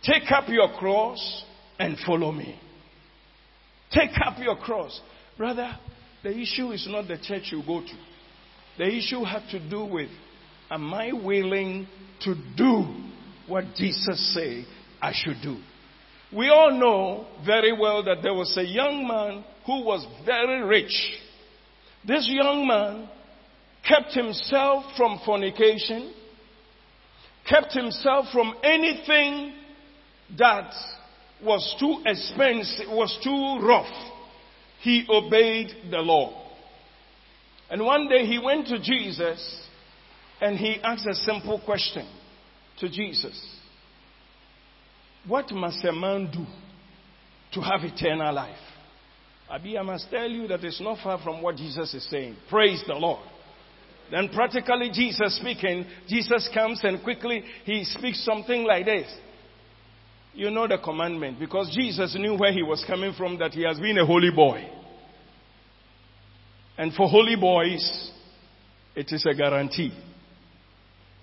Take 0.02 0.30
up 0.30 0.48
your 0.48 0.68
cross 0.78 1.44
and 1.78 1.96
follow 2.06 2.30
me. 2.30 2.58
Take 3.90 4.10
up 4.24 4.38
your 4.38 4.56
cross. 4.56 5.00
Brother, 5.36 5.76
the 6.22 6.30
issue 6.30 6.70
is 6.70 6.86
not 6.88 7.08
the 7.08 7.18
church 7.18 7.48
you 7.50 7.62
go 7.66 7.80
to. 7.80 7.96
The 8.78 8.86
issue 8.86 9.24
has 9.24 9.42
to 9.50 9.68
do 9.68 9.84
with, 9.84 10.10
am 10.70 10.92
I 10.94 11.12
willing 11.12 11.86
to 12.22 12.34
do 12.56 12.86
what 13.46 13.64
Jesus 13.76 14.34
said 14.34 14.64
I 15.00 15.12
should 15.12 15.36
do? 15.42 15.56
We 16.34 16.48
all 16.48 16.72
know 16.72 17.26
very 17.44 17.72
well 17.78 18.02
that 18.04 18.22
there 18.22 18.34
was 18.34 18.56
a 18.56 18.64
young 18.64 19.06
man 19.06 19.44
who 19.66 19.84
was 19.84 20.06
very 20.24 20.62
rich. 20.62 21.18
This 22.06 22.28
young 22.28 22.66
man 22.66 23.08
kept 23.86 24.12
himself 24.14 24.84
from 24.96 25.20
fornication, 25.24 26.12
kept 27.48 27.72
himself 27.72 28.26
from 28.32 28.54
anything 28.62 29.52
that 30.38 30.72
was 31.42 31.76
too 31.78 32.02
expensive, 32.06 32.88
was 32.88 33.16
too 33.22 33.66
rough. 33.66 34.13
He 34.84 35.06
obeyed 35.08 35.70
the 35.90 35.96
law. 35.96 36.42
And 37.70 37.82
one 37.82 38.06
day 38.06 38.26
he 38.26 38.38
went 38.38 38.66
to 38.66 38.78
Jesus 38.78 39.62
and 40.42 40.58
he 40.58 40.76
asked 40.84 41.06
a 41.06 41.14
simple 41.14 41.58
question 41.64 42.06
to 42.80 42.90
Jesus. 42.90 43.34
What 45.26 45.50
must 45.52 45.82
a 45.86 45.92
man 45.92 46.30
do 46.30 46.44
to 47.54 47.66
have 47.66 47.80
eternal 47.82 48.34
life? 48.34 48.58
Abi, 49.48 49.78
I 49.78 49.82
must 49.82 50.10
tell 50.10 50.28
you 50.28 50.46
that 50.48 50.62
it's 50.62 50.82
not 50.82 50.98
far 51.02 51.18
from 51.22 51.40
what 51.40 51.56
Jesus 51.56 51.94
is 51.94 52.06
saying. 52.10 52.36
Praise 52.50 52.84
the 52.86 52.92
Lord. 52.92 53.26
Then 54.10 54.28
practically 54.34 54.90
Jesus 54.92 55.38
speaking, 55.38 55.86
Jesus 56.06 56.46
comes 56.52 56.80
and 56.84 57.02
quickly 57.02 57.42
he 57.64 57.84
speaks 57.84 58.22
something 58.22 58.64
like 58.64 58.84
this. 58.84 59.10
You 60.34 60.50
know 60.50 60.68
the 60.68 60.76
commandment 60.76 61.38
because 61.38 61.74
Jesus 61.74 62.14
knew 62.18 62.36
where 62.36 62.52
he 62.52 62.62
was 62.62 62.84
coming 62.86 63.14
from 63.16 63.38
that 63.38 63.52
he 63.52 63.62
has 63.62 63.78
been 63.78 63.96
a 63.96 64.04
holy 64.04 64.30
boy. 64.30 64.68
And 66.76 66.92
for 66.92 67.08
holy 67.08 67.36
boys, 67.36 68.10
it 68.96 69.12
is 69.12 69.24
a 69.26 69.34
guarantee. 69.34 69.92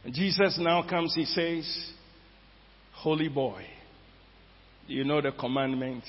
And 0.03 0.13
Jesus 0.13 0.57
now 0.59 0.87
comes, 0.87 1.13
he 1.15 1.25
says, 1.25 1.91
Holy 2.93 3.29
boy, 3.29 3.65
you 4.87 5.03
know 5.03 5.21
the 5.21 5.31
commandment? 5.31 6.03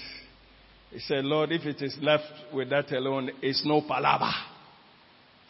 He 0.91 0.99
said, 1.01 1.25
Lord, 1.25 1.53
if 1.53 1.65
it 1.65 1.81
is 1.81 1.97
left 2.01 2.31
with 2.53 2.71
that 2.71 2.93
alone, 2.93 3.31
it's 3.41 3.65
no 3.65 3.81
palaver. 3.81 4.33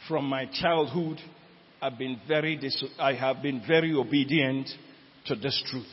From 0.09 0.26
my 0.26 0.46
childhood, 0.46 1.18
I've 1.81 1.98
been 1.98 2.20
very, 2.28 2.57
dis- 2.57 2.85
I 2.98 3.14
have 3.14 3.42
been 3.42 3.62
very 3.66 3.92
obedient 3.92 4.68
to 5.26 5.35
this 5.35 5.61
truth. 5.66 5.87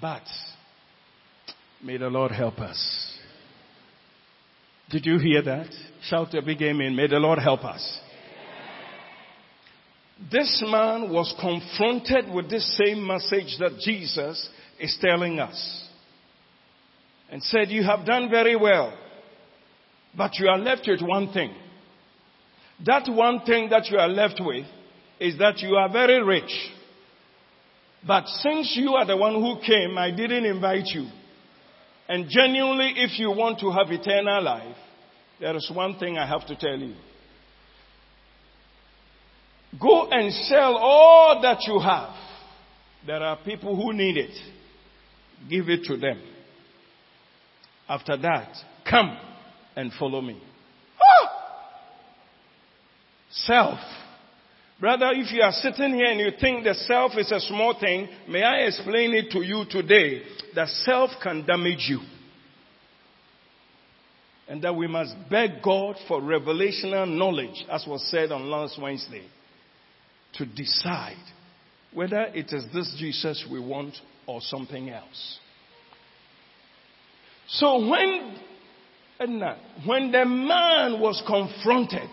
But 0.00 0.22
may 1.82 1.98
the 1.98 2.08
Lord 2.08 2.32
help 2.32 2.58
us. 2.60 3.07
Did 4.90 5.04
you 5.04 5.18
hear 5.18 5.42
that? 5.42 5.68
Shout 6.02 6.34
a 6.34 6.40
big 6.40 6.62
amen. 6.62 6.96
May 6.96 7.08
the 7.08 7.18
Lord 7.18 7.38
help 7.38 7.64
us. 7.64 8.00
This 10.32 10.62
man 10.66 11.12
was 11.12 11.34
confronted 11.40 12.32
with 12.32 12.50
this 12.50 12.76
same 12.76 13.06
message 13.06 13.56
that 13.60 13.78
Jesus 13.84 14.48
is 14.80 14.96
telling 15.00 15.38
us. 15.38 15.88
And 17.30 17.42
said, 17.42 17.68
you 17.68 17.84
have 17.84 18.06
done 18.06 18.30
very 18.30 18.56
well, 18.56 18.96
but 20.16 20.38
you 20.38 20.48
are 20.48 20.58
left 20.58 20.88
with 20.88 21.02
one 21.02 21.32
thing. 21.32 21.54
That 22.86 23.08
one 23.08 23.40
thing 23.44 23.68
that 23.70 23.90
you 23.90 23.98
are 23.98 24.08
left 24.08 24.40
with 24.40 24.64
is 25.20 25.36
that 25.38 25.58
you 25.58 25.76
are 25.76 25.92
very 25.92 26.22
rich. 26.22 26.50
But 28.06 28.26
since 28.26 28.74
you 28.76 28.94
are 28.94 29.04
the 29.04 29.16
one 29.16 29.34
who 29.34 29.60
came, 29.64 29.98
I 29.98 30.10
didn't 30.10 30.46
invite 30.46 30.86
you. 30.86 31.08
And 32.08 32.26
genuinely, 32.28 32.94
if 32.96 33.18
you 33.18 33.30
want 33.30 33.60
to 33.60 33.70
have 33.70 33.90
eternal 33.90 34.42
life, 34.42 34.76
there 35.40 35.54
is 35.54 35.70
one 35.72 35.98
thing 35.98 36.16
I 36.16 36.26
have 36.26 36.46
to 36.46 36.56
tell 36.56 36.78
you. 36.78 36.94
Go 39.80 40.08
and 40.10 40.32
sell 40.32 40.76
all 40.76 41.42
that 41.42 41.58
you 41.66 41.78
have. 41.78 42.14
There 43.06 43.22
are 43.22 43.38
people 43.44 43.76
who 43.76 43.92
need 43.92 44.16
it. 44.16 44.36
Give 45.48 45.68
it 45.68 45.84
to 45.84 45.96
them. 45.96 46.20
After 47.88 48.16
that, 48.16 48.56
come 48.88 49.16
and 49.76 49.92
follow 49.98 50.20
me. 50.20 50.40
Ah! 51.00 51.30
Self. 53.30 53.78
Brother, 54.80 55.10
if 55.12 55.32
you 55.32 55.42
are 55.42 55.52
sitting 55.52 55.94
here 55.94 56.10
and 56.10 56.20
you 56.20 56.30
think 56.40 56.62
the 56.62 56.74
self 56.74 57.12
is 57.18 57.32
a 57.32 57.40
small 57.40 57.74
thing, 57.80 58.08
may 58.28 58.44
I 58.44 58.58
explain 58.58 59.12
it 59.12 59.30
to 59.32 59.42
you 59.42 59.64
today 59.68 60.22
that 60.54 60.68
self 60.68 61.10
can 61.20 61.44
damage 61.44 61.86
you. 61.88 61.98
And 64.48 64.62
that 64.62 64.74
we 64.74 64.86
must 64.86 65.14
beg 65.28 65.62
God 65.62 65.96
for 66.06 66.20
revelational 66.20 67.08
knowledge, 67.08 67.66
as 67.70 67.86
was 67.86 68.08
said 68.10 68.30
on 68.30 68.48
last 68.48 68.80
Wednesday, 68.80 69.26
to 70.34 70.46
decide 70.46 71.16
whether 71.92 72.22
it 72.32 72.52
is 72.52 72.64
this 72.72 72.94
Jesus 72.98 73.46
we 73.50 73.60
want 73.60 73.94
or 74.26 74.40
something 74.40 74.90
else. 74.90 75.38
So 77.48 77.88
when, 77.88 78.38
when 79.84 80.12
the 80.12 80.24
man 80.24 81.00
was 81.00 81.20
confronted, 81.26 82.08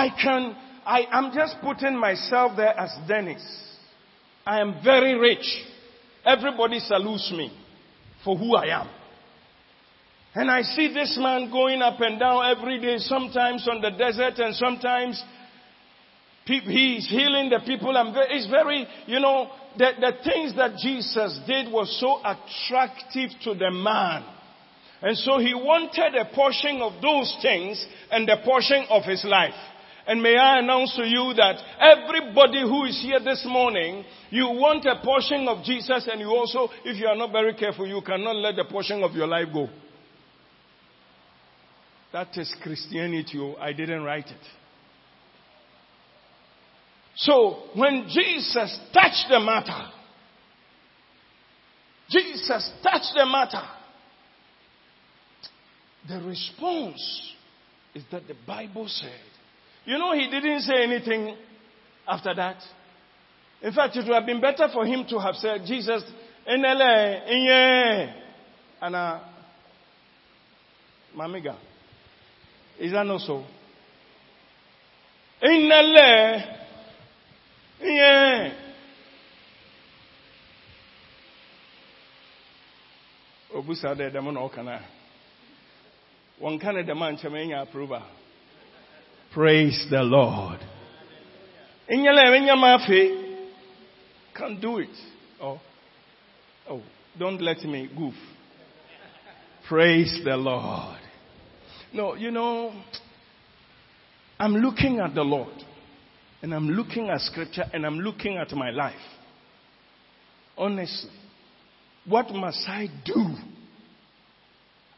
I 0.00 0.08
can, 0.08 0.56
I 0.86 1.06
am 1.12 1.30
just 1.34 1.56
putting 1.60 1.94
myself 1.94 2.52
there 2.56 2.78
as 2.78 2.90
Dennis. 3.06 3.42
I 4.46 4.60
am 4.60 4.82
very 4.82 5.14
rich. 5.14 5.44
Everybody 6.24 6.78
salutes 6.78 7.30
me 7.36 7.52
for 8.24 8.34
who 8.34 8.56
I 8.56 8.80
am. 8.80 8.88
And 10.34 10.50
I 10.50 10.62
see 10.62 10.94
this 10.94 11.18
man 11.20 11.50
going 11.50 11.82
up 11.82 12.00
and 12.00 12.18
down 12.18 12.56
every 12.56 12.80
day, 12.80 12.96
sometimes 12.96 13.68
on 13.68 13.82
the 13.82 13.90
desert 13.90 14.38
and 14.38 14.54
sometimes 14.54 15.22
he's 16.46 17.06
healing 17.10 17.50
the 17.50 17.60
people. 17.66 17.94
And 17.94 18.16
it's 18.30 18.48
very, 18.48 18.86
you 19.06 19.20
know, 19.20 19.50
the, 19.76 19.90
the 20.00 20.12
things 20.24 20.56
that 20.56 20.78
Jesus 20.78 21.40
did 21.46 21.70
was 21.70 21.94
so 22.00 22.20
attractive 22.24 23.38
to 23.44 23.52
the 23.52 23.70
man. 23.70 24.24
And 25.02 25.16
so 25.18 25.38
he 25.38 25.52
wanted 25.52 26.14
a 26.14 26.34
portion 26.34 26.80
of 26.80 27.02
those 27.02 27.36
things 27.42 27.84
and 28.10 28.26
the 28.26 28.38
portion 28.42 28.86
of 28.88 29.02
his 29.04 29.26
life. 29.26 29.52
And 30.10 30.20
may 30.20 30.36
I 30.36 30.58
announce 30.58 30.96
to 30.96 31.04
you 31.06 31.32
that 31.36 31.62
everybody 31.78 32.62
who 32.62 32.84
is 32.84 33.00
here 33.00 33.20
this 33.20 33.46
morning, 33.48 34.04
you 34.30 34.44
want 34.46 34.84
a 34.84 35.00
portion 35.04 35.46
of 35.46 35.62
Jesus 35.62 36.08
and 36.10 36.20
you 36.20 36.26
also, 36.30 36.68
if 36.84 36.98
you 36.98 37.06
are 37.06 37.14
not 37.14 37.30
very 37.30 37.54
careful, 37.54 37.86
you 37.86 38.02
cannot 38.04 38.34
let 38.34 38.56
the 38.56 38.64
portion 38.64 39.04
of 39.04 39.12
your 39.12 39.28
life 39.28 39.46
go. 39.52 39.68
That 42.12 42.36
is 42.36 42.52
Christianity. 42.60 43.38
Oh, 43.38 43.54
I 43.60 43.72
didn't 43.72 44.02
write 44.02 44.26
it. 44.26 44.46
So 47.14 47.68
when 47.76 48.08
Jesus 48.08 48.80
touched 48.92 49.26
the 49.28 49.38
matter, 49.38 49.92
Jesus 52.10 52.68
touched 52.82 53.12
the 53.14 53.26
matter, 53.26 53.62
the 56.08 56.26
response 56.26 57.32
is 57.94 58.02
that 58.10 58.26
the 58.26 58.34
Bible 58.44 58.88
said, 58.88 59.29
you 59.90 59.98
know, 59.98 60.12
he 60.12 60.30
didn't 60.30 60.60
say 60.60 60.84
anything 60.84 61.36
after 62.06 62.32
that. 62.32 62.62
In 63.60 63.72
fact, 63.72 63.96
it 63.96 64.06
would 64.06 64.14
have 64.14 64.24
been 64.24 64.40
better 64.40 64.68
for 64.72 64.86
him 64.86 65.04
to 65.08 65.18
have 65.18 65.34
said, 65.34 65.62
Jesus, 65.66 66.04
enele, 66.48 67.28
inye, 67.28 68.14
ana, 68.80 68.98
uh, 68.98 69.20
mamiga. 71.18 71.56
Is 72.78 72.92
that 72.92 73.04
not 73.04 73.20
so? 73.22 73.44
Enele, 75.42 76.56
inye. 77.82 78.52
Obusa 83.56 83.96
de 83.96 84.08
demo 84.08 84.30
na 84.30 84.48
okana. 84.48 84.82
One 86.38 86.60
kind 86.60 86.78
of 86.78 86.86
demand 86.86 87.18
chamenya 87.18 87.64
approval. 87.64 88.19
Praise 89.32 89.86
the 89.88 90.02
Lord. 90.02 90.58
Can't 94.36 94.60
do 94.60 94.78
it. 94.78 94.88
Oh, 95.40 95.60
oh, 96.68 96.82
don't 97.16 97.40
let 97.40 97.58
me 97.58 97.88
goof. 97.96 98.14
Praise 99.68 100.20
the 100.24 100.36
Lord. 100.36 100.98
No, 101.92 102.14
you 102.14 102.32
know, 102.32 102.72
I'm 104.38 104.54
looking 104.54 104.98
at 104.98 105.14
the 105.14 105.22
Lord 105.22 105.54
and 106.42 106.52
I'm 106.52 106.68
looking 106.68 107.08
at 107.08 107.20
scripture 107.20 107.64
and 107.72 107.86
I'm 107.86 108.00
looking 108.00 108.36
at 108.36 108.50
my 108.50 108.70
life. 108.70 108.94
Honestly, 110.58 111.10
what 112.04 112.30
must 112.32 112.68
I 112.68 112.88
do 113.04 113.36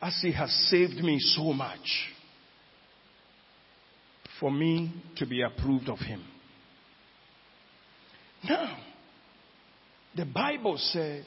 as 0.00 0.18
He 0.22 0.32
has 0.32 0.50
saved 0.70 1.04
me 1.04 1.18
so 1.18 1.52
much 1.52 2.08
for 4.42 4.50
me 4.50 4.92
to 5.18 5.24
be 5.24 5.40
approved 5.40 5.88
of 5.88 6.00
Him? 6.00 6.20
Now, 8.44 8.76
the 10.16 10.24
Bible 10.26 10.76
said, 10.76 11.24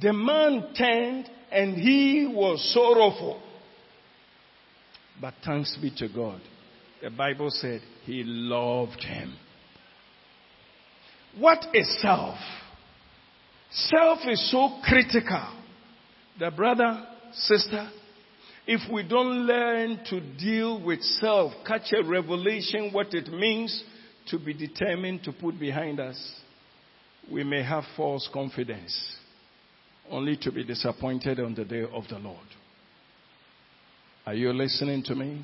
the 0.00 0.12
man 0.12 0.74
turned 0.76 1.30
and 1.52 1.76
he 1.76 2.26
was 2.26 2.72
sorrowful. 2.74 3.40
But 5.20 5.34
thanks 5.44 5.78
be 5.80 5.94
to 5.98 6.08
God. 6.08 6.40
The 7.02 7.10
Bible 7.10 7.50
said 7.50 7.82
he 8.04 8.24
loved 8.24 9.02
him. 9.02 9.36
What 11.38 11.66
is 11.74 12.00
self? 12.00 12.36
Self 13.70 14.20
is 14.26 14.50
so 14.50 14.80
critical. 14.84 15.54
The 16.38 16.50
brother, 16.50 17.06
sister, 17.32 17.90
if 18.66 18.80
we 18.92 19.02
don't 19.02 19.46
learn 19.46 20.00
to 20.10 20.20
deal 20.38 20.82
with 20.84 21.02
self, 21.02 21.52
catch 21.66 21.92
a 21.92 22.08
revelation 22.08 22.90
what 22.92 23.12
it 23.12 23.28
means 23.28 23.82
to 24.28 24.38
be 24.38 24.54
determined 24.54 25.24
to 25.24 25.32
put 25.32 25.58
behind 25.58 25.98
us, 25.98 26.40
we 27.30 27.42
may 27.42 27.62
have 27.62 27.84
false 27.96 28.28
confidence 28.32 29.16
only 30.10 30.36
to 30.36 30.52
be 30.52 30.64
disappointed 30.64 31.40
on 31.40 31.54
the 31.54 31.64
day 31.64 31.82
of 31.82 32.04
the 32.08 32.18
Lord. 32.18 32.38
Are 34.26 34.34
you 34.34 34.52
listening 34.52 35.02
to 35.04 35.14
me? 35.14 35.42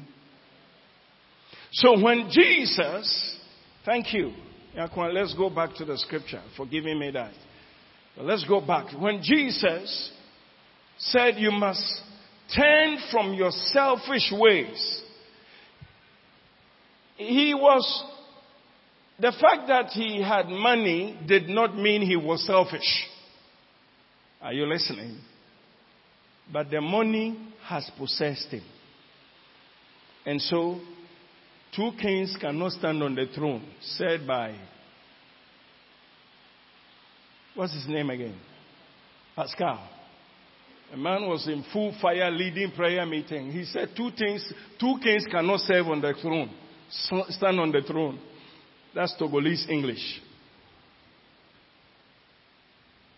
So 1.72 2.00
when 2.00 2.31
Jesus, 2.31 3.37
thank 3.85 4.12
you. 4.12 4.33
Let's 4.76 5.35
go 5.35 5.50
back 5.50 5.74
to 5.76 5.85
the 5.85 5.98
scripture 5.98 6.42
for 6.57 6.66
giving 6.66 6.98
me 6.98 7.11
that. 7.11 7.33
let's 8.16 8.44
go 8.44 8.61
back. 8.61 8.92
When 8.98 9.20
Jesus 9.22 10.12
said 10.98 11.35
you 11.37 11.50
must 11.50 12.02
turn 12.54 12.98
from 13.11 13.34
your 13.34 13.50
selfish 13.50 14.32
ways, 14.32 15.02
he 17.16 17.54
was 17.54 18.04
the 19.18 19.32
fact 19.32 19.66
that 19.66 19.88
he 19.88 20.22
had 20.22 20.48
money 20.48 21.18
did 21.26 21.48
not 21.48 21.76
mean 21.76 22.02
he 22.02 22.16
was 22.16 22.46
selfish. 22.46 23.06
Are 24.40 24.52
you 24.52 24.66
listening? 24.66 25.18
But 26.52 26.70
the 26.70 26.80
money 26.80 27.37
has 27.66 27.90
possessed 27.98 28.48
him. 28.48 28.62
And 30.24 30.40
so, 30.40 30.80
two 31.74 31.90
kings 32.00 32.37
cannot 32.40 32.72
stand 32.72 33.02
on 33.02 33.14
the 33.14 33.26
throne, 33.34 33.64
said 33.80 34.26
by, 34.26 34.54
what's 37.54 37.74
his 37.74 37.88
name 37.88 38.11
again? 38.11 38.38
Pascal. 39.34 39.80
A 40.92 40.96
man 40.96 41.29
was 41.29 41.46
in 41.46 41.64
full 41.72 41.94
fire 42.01 42.31
leading 42.31 42.72
prayer 42.72 43.05
meeting. 43.05 43.53
He 43.53 43.64
said 43.64 43.90
two 43.96 44.11
things, 44.16 44.51
two 44.81 44.94
kings 45.03 45.27
cannot 45.31 45.61
serve 45.61 45.87
on 45.88 46.01
the 46.01 46.14
throne, 46.20 46.51
stand 47.29 47.61
on 47.61 47.70
the 47.70 47.83
throne. 47.83 48.18
That's 48.94 49.14
Togolese 49.20 49.68
English. 49.68 50.20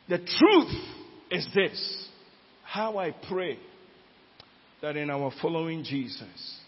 The 0.09 0.19
truth 0.19 0.83
is 1.31 1.49
this. 1.55 2.09
How 2.65 2.99
I 2.99 3.15
pray 3.29 3.59
that 4.83 4.97
in 4.97 5.11
our 5.11 5.33
following 5.41 5.85
Jesus, 5.85 6.59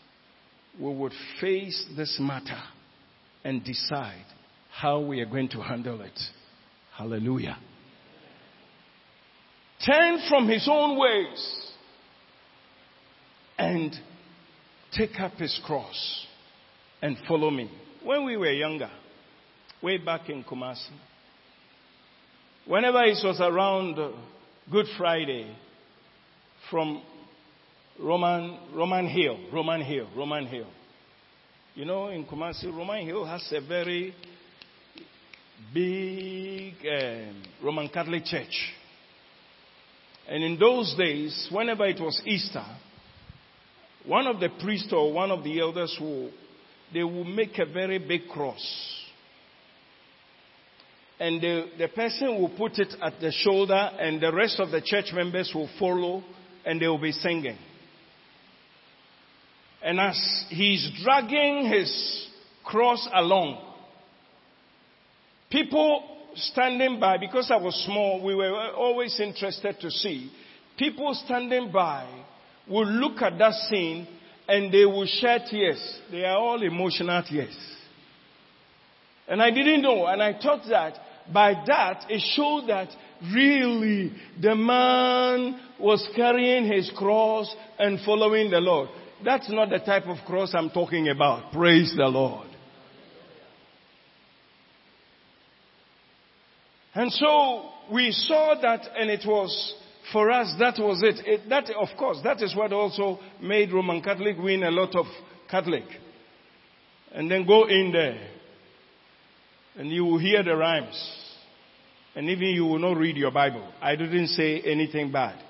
we 0.80 0.94
would 0.94 1.12
face 1.40 1.84
this 1.96 2.18
matter 2.20 2.60
and 3.44 3.64
decide 3.64 4.24
how 4.72 5.00
we 5.00 5.20
are 5.20 5.26
going 5.26 5.48
to 5.50 5.60
handle 5.60 6.00
it. 6.00 6.18
Hallelujah. 6.96 7.58
Turn 9.84 10.20
from 10.28 10.48
his 10.48 10.68
own 10.70 10.96
ways 10.96 11.72
and 13.58 13.92
take 14.92 15.18
up 15.18 15.32
his 15.32 15.60
cross 15.64 16.26
and 17.00 17.16
follow 17.26 17.50
me. 17.50 17.68
When 18.04 18.24
we 18.24 18.36
were 18.36 18.52
younger, 18.52 18.90
way 19.82 19.98
back 19.98 20.28
in 20.28 20.44
Kumasi, 20.44 20.90
whenever 22.66 23.02
it 23.02 23.18
was 23.24 23.40
around 23.40 23.96
Good 24.70 24.86
Friday 24.96 25.56
from 26.70 27.02
Roman, 27.98 28.58
Roman 28.74 29.08
Hill, 29.08 29.38
Roman 29.52 29.82
Hill, 29.82 30.08
Roman 30.16 30.46
Hill. 30.46 30.68
You 31.74 31.86
know, 31.86 32.08
in 32.08 32.24
Kumasi, 32.24 32.66
Roman 32.66 33.04
Hill 33.04 33.24
has 33.24 33.52
a 33.52 33.66
very 33.66 34.14
big 35.74 36.74
um, 36.86 37.42
Roman 37.62 37.88
Catholic 37.88 38.24
church. 38.24 38.74
And 40.32 40.42
in 40.42 40.58
those 40.58 40.94
days, 40.96 41.46
whenever 41.52 41.84
it 41.84 42.00
was 42.00 42.22
Easter, 42.24 42.64
one 44.06 44.26
of 44.26 44.40
the 44.40 44.48
priests 44.62 44.90
or 44.90 45.12
one 45.12 45.30
of 45.30 45.44
the 45.44 45.60
elders 45.60 45.94
will 46.00 46.30
they 46.90 47.02
will 47.02 47.24
make 47.24 47.58
a 47.58 47.66
very 47.66 47.98
big 47.98 48.28
cross. 48.28 48.62
And 51.20 51.38
the, 51.38 51.66
the 51.78 51.88
person 51.88 52.40
will 52.40 52.48
put 52.48 52.78
it 52.78 52.94
at 53.02 53.20
the 53.20 53.30
shoulder, 53.30 53.74
and 53.74 54.22
the 54.22 54.32
rest 54.32 54.58
of 54.58 54.70
the 54.70 54.80
church 54.80 55.12
members 55.12 55.52
will 55.54 55.68
follow, 55.78 56.24
and 56.64 56.80
they 56.80 56.88
will 56.88 56.98
be 56.98 57.12
singing. 57.12 57.58
And 59.82 60.00
as 60.00 60.46
he's 60.48 60.90
dragging 61.04 61.66
his 61.70 62.26
cross 62.64 63.06
along, 63.12 63.62
people 65.50 66.21
standing 66.34 66.98
by, 66.98 67.18
because 67.18 67.50
I 67.50 67.56
was 67.56 67.74
small, 67.84 68.22
we 68.24 68.34
were 68.34 68.70
always 68.72 69.18
interested 69.20 69.76
to 69.80 69.90
see. 69.90 70.30
People 70.78 71.14
standing 71.26 71.70
by 71.70 72.06
will 72.68 72.86
look 72.86 73.20
at 73.22 73.38
that 73.38 73.54
scene 73.68 74.06
and 74.48 74.72
they 74.72 74.84
will 74.84 75.06
shed 75.06 75.44
tears. 75.50 76.00
They 76.10 76.24
are 76.24 76.36
all 76.36 76.62
emotional 76.62 77.22
tears. 77.28 77.56
And 79.28 79.40
I 79.42 79.50
didn't 79.50 79.82
know, 79.82 80.06
and 80.06 80.22
I 80.22 80.32
thought 80.40 80.62
that 80.68 80.94
by 81.32 81.54
that 81.66 82.06
it 82.08 82.20
showed 82.34 82.68
that 82.68 82.88
really 83.32 84.12
the 84.40 84.54
man 84.54 85.60
was 85.78 86.06
carrying 86.16 86.64
his 86.64 86.90
cross 86.96 87.54
and 87.78 88.00
following 88.04 88.50
the 88.50 88.58
Lord. 88.58 88.88
That's 89.24 89.50
not 89.50 89.70
the 89.70 89.78
type 89.78 90.06
of 90.06 90.18
cross 90.26 90.52
I'm 90.54 90.70
talking 90.70 91.08
about. 91.08 91.52
Praise 91.52 91.94
the 91.96 92.06
Lord. 92.06 92.48
And 96.94 97.10
so 97.12 97.70
we 97.92 98.12
saw 98.12 98.54
that 98.60 98.88
and 98.96 99.10
it 99.10 99.24
was 99.26 99.74
for 100.12 100.30
us, 100.30 100.54
that 100.58 100.74
was 100.78 101.02
it. 101.02 101.26
it. 101.26 101.48
That, 101.48 101.70
of 101.70 101.88
course, 101.96 102.18
that 102.24 102.42
is 102.42 102.54
what 102.56 102.72
also 102.72 103.20
made 103.40 103.72
Roman 103.72 104.02
Catholic 104.02 104.36
win 104.38 104.62
a 104.62 104.70
lot 104.70 104.94
of 104.96 105.06
Catholic. 105.50 105.84
And 107.12 107.30
then 107.30 107.46
go 107.46 107.68
in 107.68 107.92
there, 107.92 108.28
and 109.76 109.90
you 109.90 110.04
will 110.04 110.18
hear 110.18 110.42
the 110.42 110.56
rhymes. 110.56 111.18
And 112.14 112.28
even 112.28 112.48
you 112.48 112.64
will 112.64 112.78
not 112.78 112.96
read 112.98 113.16
your 113.16 113.30
Bible. 113.30 113.66
I 113.80 113.96
didn't 113.96 114.28
say 114.28 114.60
anything 114.60 115.12
bad. 115.12 115.42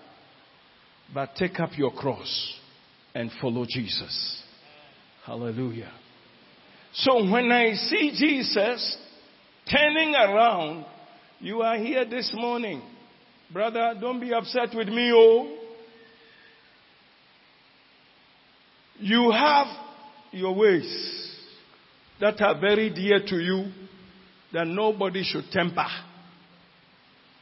But 1.13 1.35
take 1.37 1.59
up 1.59 1.71
your 1.77 1.93
cross 1.93 2.55
and 3.15 3.31
follow 3.41 3.65
Jesus. 3.69 4.43
Hallelujah. 5.25 5.93
So 6.95 7.31
when 7.31 7.51
I 7.51 7.75
see 7.75 8.13
Jesus 8.17 8.97
turning 9.71 10.15
around, 10.15 10.85
you 11.43 11.61
are 11.61 11.77
here 11.77 12.05
this 12.05 12.33
morning. 12.35 12.81
Brother, 13.53 13.95
don't 14.01 14.21
be 14.21 14.33
upset 14.33 14.69
with 14.75 14.87
me, 14.87 15.11
oh. 15.13 15.59
You 18.99 19.33
have 19.33 19.67
your 20.31 20.55
ways 20.55 21.37
that 22.21 22.41
are 22.41 22.61
very 22.61 22.91
dear 22.91 23.19
to 23.27 23.37
you 23.37 23.73
that 24.53 24.69
nobody 24.69 25.25
should 25.25 25.51
temper. 25.51 25.87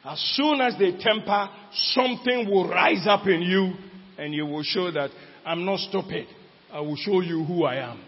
As 0.03 0.19
soon 0.35 0.63
as 0.63 0.79
they 0.79 0.93
temper, 0.93 1.51
something 1.73 2.49
will 2.51 2.69
rise 2.71 3.07
up 3.07 3.27
in 3.27 3.43
you 3.43 3.75
and 4.17 4.33
you 4.33 4.47
will 4.47 4.63
show 4.63 4.91
that 4.91 5.11
I'm 5.45 5.67
not 5.67 5.79
stupid. 5.81 6.27
I 6.73 6.81
will 6.81 6.97
show 6.97 7.21
you 7.21 7.45
who 7.45 7.65
I 7.65 7.91
am. 7.91 8.03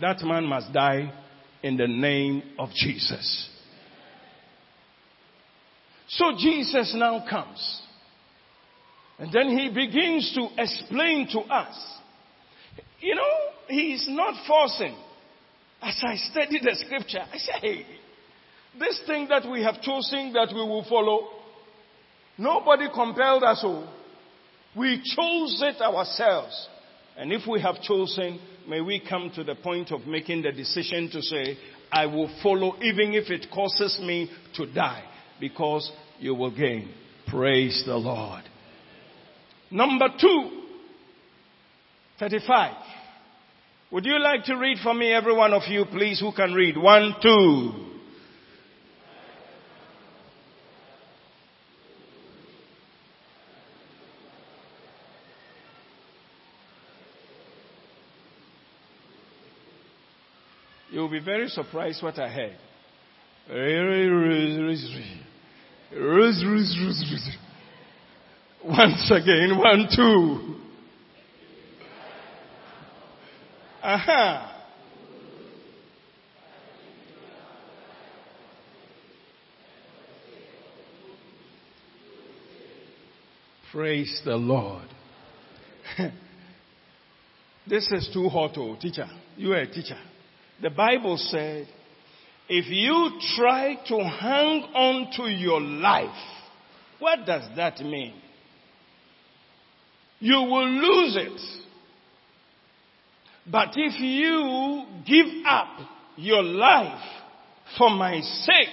That 0.00 0.22
man 0.22 0.46
must 0.46 0.72
die 0.72 1.12
in 1.62 1.76
the 1.76 1.86
name 1.86 2.42
of 2.58 2.70
Jesus. 2.70 3.50
So 6.16 6.32
Jesus 6.36 6.94
now 6.96 7.24
comes. 7.28 7.80
And 9.18 9.32
then 9.32 9.56
he 9.56 9.68
begins 9.70 10.32
to 10.34 10.48
explain 10.62 11.28
to 11.32 11.40
us. 11.40 11.74
You 13.00 13.14
know, 13.14 13.34
he 13.68 13.94
is 13.94 14.06
not 14.08 14.34
forcing. 14.46 14.94
As 15.80 16.00
I 16.02 16.16
study 16.16 16.60
the 16.62 16.74
scripture, 16.74 17.22
I 17.32 17.38
say, 17.38 17.52
hey, 17.60 17.86
this 18.78 19.00
thing 19.06 19.28
that 19.28 19.48
we 19.50 19.62
have 19.62 19.80
chosen 19.80 20.32
that 20.34 20.48
we 20.54 20.60
will 20.60 20.84
follow, 20.88 21.28
nobody 22.38 22.88
compelled 22.94 23.42
us 23.42 23.60
all. 23.64 23.88
We 24.76 24.98
chose 24.98 25.62
it 25.62 25.80
ourselves. 25.80 26.68
And 27.16 27.32
if 27.32 27.42
we 27.48 27.60
have 27.60 27.80
chosen, 27.82 28.38
may 28.68 28.80
we 28.80 29.02
come 29.06 29.30
to 29.34 29.44
the 29.44 29.54
point 29.54 29.90
of 29.92 30.06
making 30.06 30.42
the 30.42 30.52
decision 30.52 31.10
to 31.10 31.22
say, 31.22 31.56
I 31.90 32.06
will 32.06 32.30
follow 32.42 32.76
even 32.82 33.12
if 33.14 33.30
it 33.30 33.46
causes 33.52 33.98
me 34.02 34.30
to 34.56 34.72
die 34.72 35.04
because 35.42 35.90
you 36.22 36.34
will 36.34 36.56
gain. 36.56 36.88
Praise 37.26 37.82
the 37.84 37.96
Lord. 37.96 38.44
Number 39.70 40.06
two, 40.20 40.62
35. 42.18 42.76
Would 43.90 44.06
you 44.06 44.18
like 44.20 44.44
to 44.44 44.54
read 44.54 44.78
for 44.82 44.94
me, 44.94 45.12
every 45.12 45.34
one 45.34 45.52
of 45.52 45.62
you, 45.68 45.84
please, 45.86 46.20
who 46.20 46.32
can 46.32 46.52
read? 46.52 46.76
One, 46.78 47.14
two. 47.20 47.88
You'll 60.90 61.10
be 61.10 61.20
very 61.20 61.48
surprised 61.48 62.02
what 62.02 62.18
I 62.18 62.28
heard. 62.28 62.56
Once 68.64 69.10
again, 69.10 69.58
one, 69.58 69.88
two. 69.94 70.56
Aha. 73.82 74.48
Praise 83.70 84.22
the 84.24 84.36
Lord. 84.36 84.88
this 87.68 87.90
is 87.90 88.08
too 88.14 88.28
hot, 88.28 88.52
oh, 88.56 88.76
teacher. 88.80 89.08
You 89.36 89.52
are 89.52 89.60
a 89.60 89.66
teacher. 89.66 89.98
The 90.62 90.70
Bible 90.70 91.18
said, 91.18 91.68
if 92.54 92.66
you 92.68 93.18
try 93.34 93.76
to 93.86 93.96
hang 93.96 94.62
on 94.74 95.10
to 95.16 95.22
your 95.22 95.58
life, 95.58 96.10
what 96.98 97.24
does 97.24 97.44
that 97.56 97.80
mean? 97.80 98.12
You 100.20 100.36
will 100.36 100.68
lose 100.68 101.16
it. 101.16 101.40
But 103.50 103.70
if 103.74 103.98
you 103.98 104.84
give 105.06 105.46
up 105.48 105.78
your 106.16 106.42
life 106.42 107.02
for 107.78 107.88
my 107.88 108.20
sake 108.20 108.68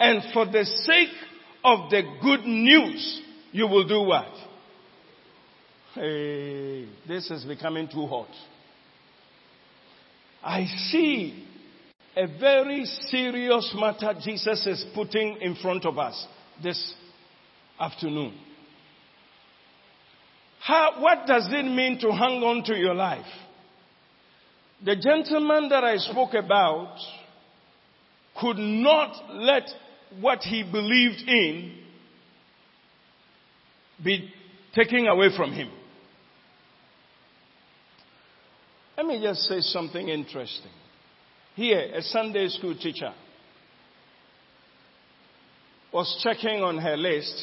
and 0.00 0.22
for 0.32 0.46
the 0.46 0.64
sake 0.64 1.14
of 1.62 1.90
the 1.90 2.02
good 2.22 2.46
news, 2.46 3.20
you 3.52 3.66
will 3.66 3.86
do 3.86 4.00
what? 4.00 4.32
Hey, 5.94 6.88
this 7.06 7.30
is 7.30 7.44
becoming 7.44 7.88
too 7.88 8.06
hot. 8.06 8.30
I 10.42 10.64
see 10.90 11.46
a 12.16 12.26
very 12.38 12.84
serious 12.84 13.74
matter 13.78 14.14
Jesus 14.22 14.66
is 14.66 14.84
putting 14.94 15.38
in 15.40 15.54
front 15.56 15.84
of 15.86 15.98
us 15.98 16.26
this 16.62 16.94
afternoon. 17.80 18.38
How, 20.60 21.00
what 21.00 21.26
does 21.26 21.48
it 21.50 21.64
mean 21.64 21.98
to 22.00 22.12
hang 22.12 22.42
on 22.42 22.62
to 22.64 22.74
your 22.74 22.94
life? 22.94 23.26
The 24.84 24.96
gentleman 24.96 25.68
that 25.70 25.84
I 25.84 25.96
spoke 25.96 26.34
about 26.34 26.96
could 28.40 28.58
not 28.58 29.34
let 29.34 29.64
what 30.20 30.40
he 30.40 30.62
believed 30.62 31.22
in 31.26 31.78
be 34.04 34.32
taken 34.74 35.06
away 35.06 35.28
from 35.36 35.52
him. 35.52 35.70
Let 38.96 39.06
me 39.06 39.20
just 39.22 39.42
say 39.42 39.60
something 39.60 40.08
interesting. 40.08 40.70
Here, 41.54 41.90
a 41.94 42.00
Sunday 42.00 42.48
school 42.48 42.74
teacher 42.74 43.12
was 45.92 46.18
checking 46.22 46.62
on 46.62 46.78
her 46.78 46.96
list 46.96 47.34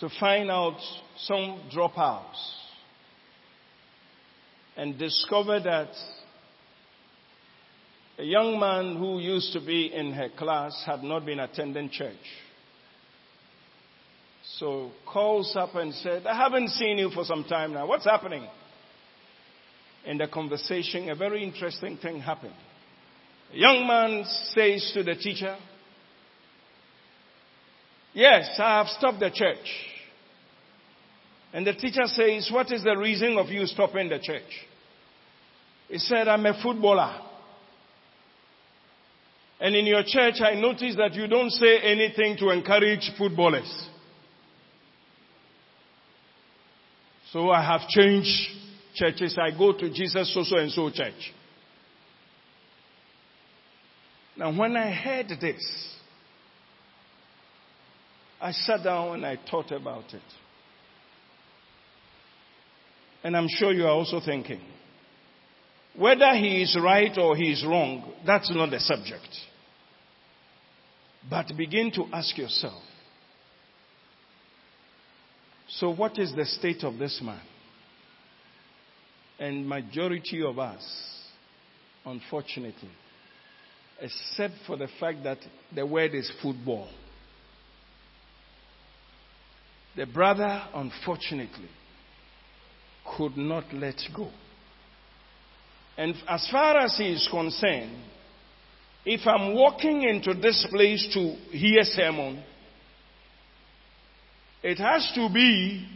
to 0.00 0.08
find 0.18 0.50
out 0.50 0.78
some 1.18 1.70
dropouts 1.72 2.56
and 4.76 4.98
discovered 4.98 5.62
that 5.64 5.90
a 8.18 8.24
young 8.24 8.58
man 8.58 8.96
who 8.96 9.20
used 9.20 9.52
to 9.52 9.60
be 9.60 9.92
in 9.94 10.12
her 10.12 10.30
class 10.36 10.82
had 10.84 11.04
not 11.04 11.24
been 11.24 11.38
attending 11.38 11.90
church. 11.90 12.16
So 14.58 14.90
calls 15.06 15.54
up 15.54 15.76
and 15.76 15.94
said, 15.94 16.26
I 16.26 16.36
haven't 16.36 16.70
seen 16.70 16.98
you 16.98 17.10
for 17.10 17.24
some 17.24 17.44
time 17.44 17.72
now. 17.72 17.86
What's 17.86 18.04
happening? 18.04 18.46
In 20.06 20.18
the 20.18 20.28
conversation, 20.28 21.10
a 21.10 21.14
very 21.14 21.42
interesting 21.42 21.96
thing 21.98 22.20
happened. 22.20 22.54
A 23.52 23.56
young 23.56 23.86
man 23.86 24.24
says 24.54 24.90
to 24.94 25.02
the 25.02 25.14
teacher, 25.14 25.56
Yes, 28.12 28.56
I 28.58 28.78
have 28.78 28.88
stopped 28.88 29.20
the 29.20 29.30
church. 29.30 29.86
And 31.52 31.66
the 31.66 31.74
teacher 31.74 32.06
says, 32.06 32.50
What 32.52 32.72
is 32.72 32.82
the 32.82 32.96
reason 32.96 33.36
of 33.38 33.48
you 33.48 33.66
stopping 33.66 34.08
the 34.08 34.18
church? 34.18 34.66
He 35.88 35.98
said, 35.98 36.28
I'm 36.28 36.46
a 36.46 36.60
footballer. 36.62 37.20
And 39.60 39.76
in 39.76 39.86
your 39.86 40.02
church, 40.06 40.40
I 40.40 40.54
notice 40.54 40.96
that 40.96 41.14
you 41.14 41.26
don't 41.26 41.50
say 41.50 41.78
anything 41.80 42.36
to 42.38 42.50
encourage 42.50 43.10
footballers. 43.18 43.88
So 47.32 47.50
I 47.50 47.62
have 47.62 47.86
changed 47.88 48.48
churches. 48.94 49.36
I 49.38 49.56
go 49.56 49.72
to 49.72 49.90
Jesus 49.90 50.32
so 50.34 50.42
so 50.42 50.56
and 50.56 50.70
so 50.70 50.90
church. 50.90 51.32
Now, 54.36 54.56
when 54.56 54.76
I 54.76 54.90
heard 54.90 55.28
this, 55.40 55.96
I 58.40 58.52
sat 58.52 58.82
down 58.84 59.16
and 59.16 59.26
I 59.26 59.38
thought 59.50 59.70
about 59.70 60.14
it. 60.14 60.22
And 63.22 63.36
I'm 63.36 63.48
sure 63.48 63.72
you 63.72 63.84
are 63.84 63.90
also 63.90 64.20
thinking. 64.24 64.62
Whether 65.94 66.34
he 66.36 66.62
is 66.62 66.78
right 66.82 67.12
or 67.18 67.36
he 67.36 67.52
is 67.52 67.64
wrong, 67.66 68.12
that's 68.24 68.50
not 68.54 68.70
the 68.70 68.80
subject. 68.80 69.28
But 71.28 71.52
begin 71.56 71.90
to 71.92 72.06
ask 72.12 72.38
yourself 72.38 72.82
so, 75.72 75.90
what 75.90 76.18
is 76.18 76.34
the 76.34 76.44
state 76.44 76.82
of 76.82 76.98
this 76.98 77.20
man? 77.22 77.40
And 79.40 79.66
majority 79.66 80.42
of 80.44 80.58
us, 80.58 80.84
unfortunately, 82.04 82.90
except 83.98 84.54
for 84.66 84.76
the 84.76 84.88
fact 85.00 85.24
that 85.24 85.38
the 85.74 85.86
word 85.86 86.14
is 86.14 86.30
football. 86.42 86.88
The 89.96 90.04
brother, 90.04 90.62
unfortunately, 90.74 91.70
could 93.16 93.38
not 93.38 93.64
let 93.72 93.96
go. 94.14 94.30
And 95.96 96.14
as 96.28 96.46
far 96.50 96.76
as 96.76 96.98
he 96.98 97.12
is 97.12 97.26
concerned, 97.30 97.96
if 99.06 99.26
I'm 99.26 99.54
walking 99.54 100.02
into 100.02 100.34
this 100.34 100.66
place 100.70 101.08
to 101.14 101.34
hear 101.56 101.82
sermon, 101.82 102.42
it 104.62 104.78
has 104.78 105.10
to 105.14 105.30
be 105.32 105.86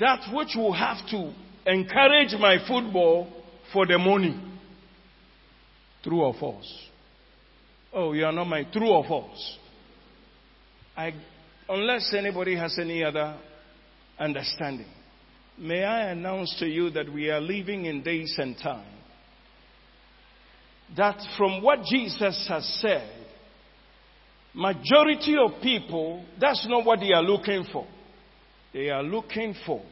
that 0.00 0.34
which 0.34 0.56
will 0.56 0.72
have 0.72 1.06
to 1.10 1.32
encourage 1.68 2.34
my 2.40 2.56
football 2.66 3.28
for 3.72 3.86
the 3.86 3.98
money. 3.98 4.40
True 6.02 6.22
or 6.22 6.34
false? 6.40 6.88
Oh, 7.92 8.12
you 8.12 8.24
are 8.24 8.32
not 8.32 8.46
my 8.46 8.64
true 8.64 8.88
or 8.88 9.04
false? 9.06 9.58
I, 10.96 11.12
unless 11.68 12.12
anybody 12.16 12.56
has 12.56 12.78
any 12.80 13.04
other 13.04 13.36
understanding, 14.18 14.88
may 15.58 15.84
I 15.84 16.10
announce 16.10 16.56
to 16.58 16.66
you 16.66 16.90
that 16.90 17.12
we 17.12 17.30
are 17.30 17.40
living 17.40 17.84
in 17.84 18.02
days 18.02 18.34
and 18.38 18.56
time 18.56 18.94
that 20.96 21.20
from 21.36 21.62
what 21.62 21.82
Jesus 21.84 22.46
has 22.48 22.66
said, 22.80 23.10
majority 24.54 25.36
of 25.36 25.60
people, 25.62 26.24
that's 26.40 26.66
not 26.66 26.84
what 26.86 27.00
they 27.00 27.12
are 27.12 27.22
looking 27.22 27.64
for. 27.70 27.86
They 28.72 28.88
are 28.88 29.02
looking 29.02 29.54
for 29.66 29.82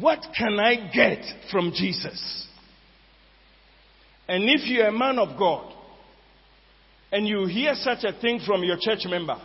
what 0.00 0.20
can 0.36 0.60
I 0.60 0.90
get 0.92 1.24
from 1.50 1.72
Jesus? 1.74 2.46
And 4.28 4.44
if 4.44 4.68
you're 4.68 4.88
a 4.88 4.92
man 4.92 5.18
of 5.18 5.38
God 5.38 5.72
and 7.10 7.26
you 7.26 7.46
hear 7.46 7.74
such 7.74 8.04
a 8.04 8.12
thing 8.20 8.40
from 8.46 8.62
your 8.62 8.76
church 8.78 9.06
member, 9.06 9.40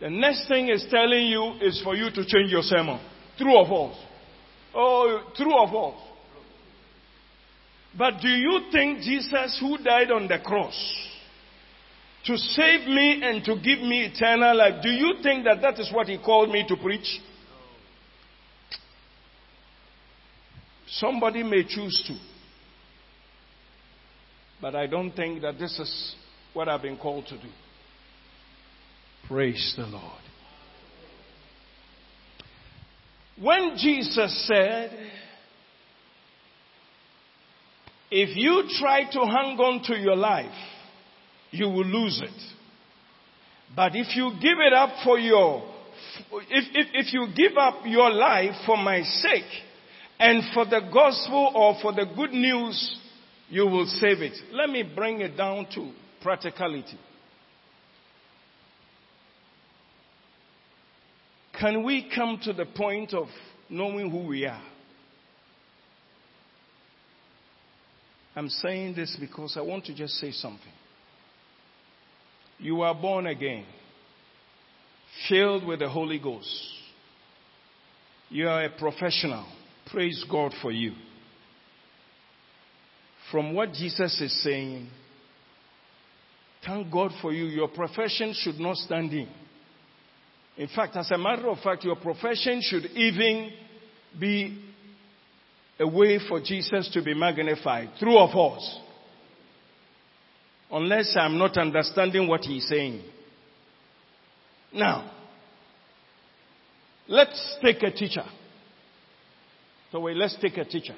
the 0.00 0.10
next 0.10 0.48
thing 0.48 0.68
is 0.68 0.86
telling 0.90 1.26
you 1.26 1.54
is 1.60 1.80
for 1.82 1.96
you 1.96 2.10
to 2.10 2.24
change 2.24 2.50
your 2.50 2.62
sermon. 2.62 3.00
True 3.36 3.56
or 3.56 3.66
false? 3.66 3.96
Oh, 4.74 5.22
true 5.36 5.52
or 5.52 5.68
false? 5.68 6.02
But 7.96 8.20
do 8.22 8.28
you 8.28 8.60
think 8.70 9.00
Jesus, 9.00 9.58
who 9.60 9.78
died 9.78 10.10
on 10.10 10.28
the 10.28 10.38
cross 10.38 10.74
to 12.24 12.36
save 12.36 12.86
me 12.86 13.20
and 13.22 13.44
to 13.44 13.56
give 13.56 13.80
me 13.80 14.04
eternal 14.04 14.56
life, 14.56 14.82
do 14.82 14.88
you 14.88 15.14
think 15.22 15.44
that 15.44 15.60
that 15.60 15.78
is 15.80 15.92
what 15.92 16.06
he 16.06 16.18
called 16.18 16.50
me 16.50 16.64
to 16.68 16.76
preach? 16.76 17.20
Somebody 20.96 21.42
may 21.42 21.64
choose 21.64 22.02
to. 22.06 22.16
But 24.60 24.76
I 24.76 24.86
don't 24.86 25.12
think 25.12 25.42
that 25.42 25.58
this 25.58 25.78
is 25.78 26.14
what 26.52 26.68
I've 26.68 26.82
been 26.82 26.98
called 26.98 27.26
to 27.26 27.36
do. 27.36 27.48
Praise 29.26 29.74
the 29.76 29.86
Lord. 29.86 30.22
When 33.40 33.76
Jesus 33.76 34.46
said, 34.46 35.10
if 38.10 38.36
you 38.36 38.64
try 38.78 39.04
to 39.10 39.20
hang 39.20 39.58
on 39.58 39.82
to 39.84 39.94
your 39.94 40.16
life, 40.16 40.52
you 41.50 41.66
will 41.66 41.86
lose 41.86 42.20
it. 42.22 42.42
But 43.74 43.96
if 43.96 44.14
you 44.14 44.32
give 44.40 44.58
it 44.58 44.74
up 44.74 44.90
for 45.02 45.18
your, 45.18 45.62
if, 46.30 46.64
if, 46.74 46.86
if 46.92 47.14
you 47.14 47.28
give 47.34 47.56
up 47.56 47.80
your 47.86 48.10
life 48.10 48.54
for 48.66 48.76
my 48.76 49.02
sake 49.02 49.50
and 50.22 50.44
for 50.54 50.64
the 50.64 50.80
gospel 50.92 51.50
or 51.52 51.76
for 51.82 51.92
the 51.92 52.06
good 52.14 52.30
news, 52.30 52.96
you 53.48 53.66
will 53.66 53.86
save 53.86 54.22
it. 54.22 54.34
Let 54.52 54.70
me 54.70 54.84
bring 54.84 55.20
it 55.20 55.36
down 55.36 55.66
to 55.74 55.90
practicality. 56.22 56.96
Can 61.58 61.82
we 61.82 62.08
come 62.14 62.38
to 62.44 62.52
the 62.52 62.66
point 62.66 63.12
of 63.12 63.26
knowing 63.68 64.12
who 64.12 64.28
we 64.28 64.46
are? 64.46 64.62
I'm 68.36 68.48
saying 68.48 68.94
this 68.94 69.16
because 69.18 69.56
I 69.56 69.60
want 69.62 69.86
to 69.86 69.94
just 69.94 70.14
say 70.14 70.30
something. 70.30 70.72
You 72.58 72.82
are 72.82 72.94
born 72.94 73.26
again, 73.26 73.66
filled 75.28 75.66
with 75.66 75.80
the 75.80 75.88
Holy 75.88 76.20
Ghost. 76.20 76.64
You 78.30 78.48
are 78.48 78.66
a 78.66 78.70
professional. 78.70 79.46
Praise 79.90 80.24
God 80.30 80.52
for 80.62 80.70
you. 80.70 80.92
From 83.30 83.54
what 83.54 83.72
Jesus 83.72 84.20
is 84.20 84.42
saying, 84.42 84.88
thank 86.64 86.90
God 86.92 87.12
for 87.20 87.32
you. 87.32 87.44
Your 87.44 87.68
profession 87.68 88.34
should 88.34 88.58
not 88.58 88.76
stand 88.76 89.12
in. 89.12 89.28
In 90.56 90.68
fact, 90.68 90.96
as 90.96 91.10
a 91.10 91.18
matter 91.18 91.48
of 91.48 91.58
fact, 91.60 91.84
your 91.84 91.96
profession 91.96 92.60
should 92.62 92.84
even 92.86 93.50
be 94.18 94.62
a 95.78 95.86
way 95.86 96.18
for 96.28 96.40
Jesus 96.40 96.90
to 96.92 97.02
be 97.02 97.14
magnified. 97.14 97.90
through 97.98 98.18
of 98.18 98.30
us. 98.54 98.78
Unless 100.70 101.16
I'm 101.18 101.38
not 101.38 101.56
understanding 101.58 102.28
what 102.28 102.42
he's 102.42 102.66
saying. 102.68 103.02
Now, 104.72 105.10
let's 107.08 107.58
take 107.62 107.82
a 107.82 107.90
teacher. 107.90 108.24
So 109.92 110.00
wait, 110.00 110.16
let's 110.16 110.36
take 110.40 110.56
a 110.56 110.64
teacher. 110.64 110.96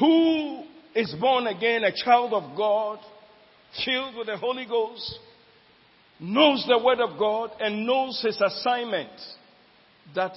Who 0.00 0.64
is 0.96 1.14
born 1.20 1.46
again, 1.46 1.84
a 1.84 1.92
child 1.92 2.34
of 2.34 2.56
God, 2.56 2.98
filled 3.84 4.16
with 4.16 4.26
the 4.26 4.36
Holy 4.36 4.66
Ghost, 4.66 5.20
knows 6.18 6.64
the 6.68 6.78
Word 6.78 6.98
of 7.00 7.16
God, 7.18 7.50
and 7.60 7.86
knows 7.86 8.20
his 8.20 8.40
assignment 8.40 9.10
that 10.14 10.32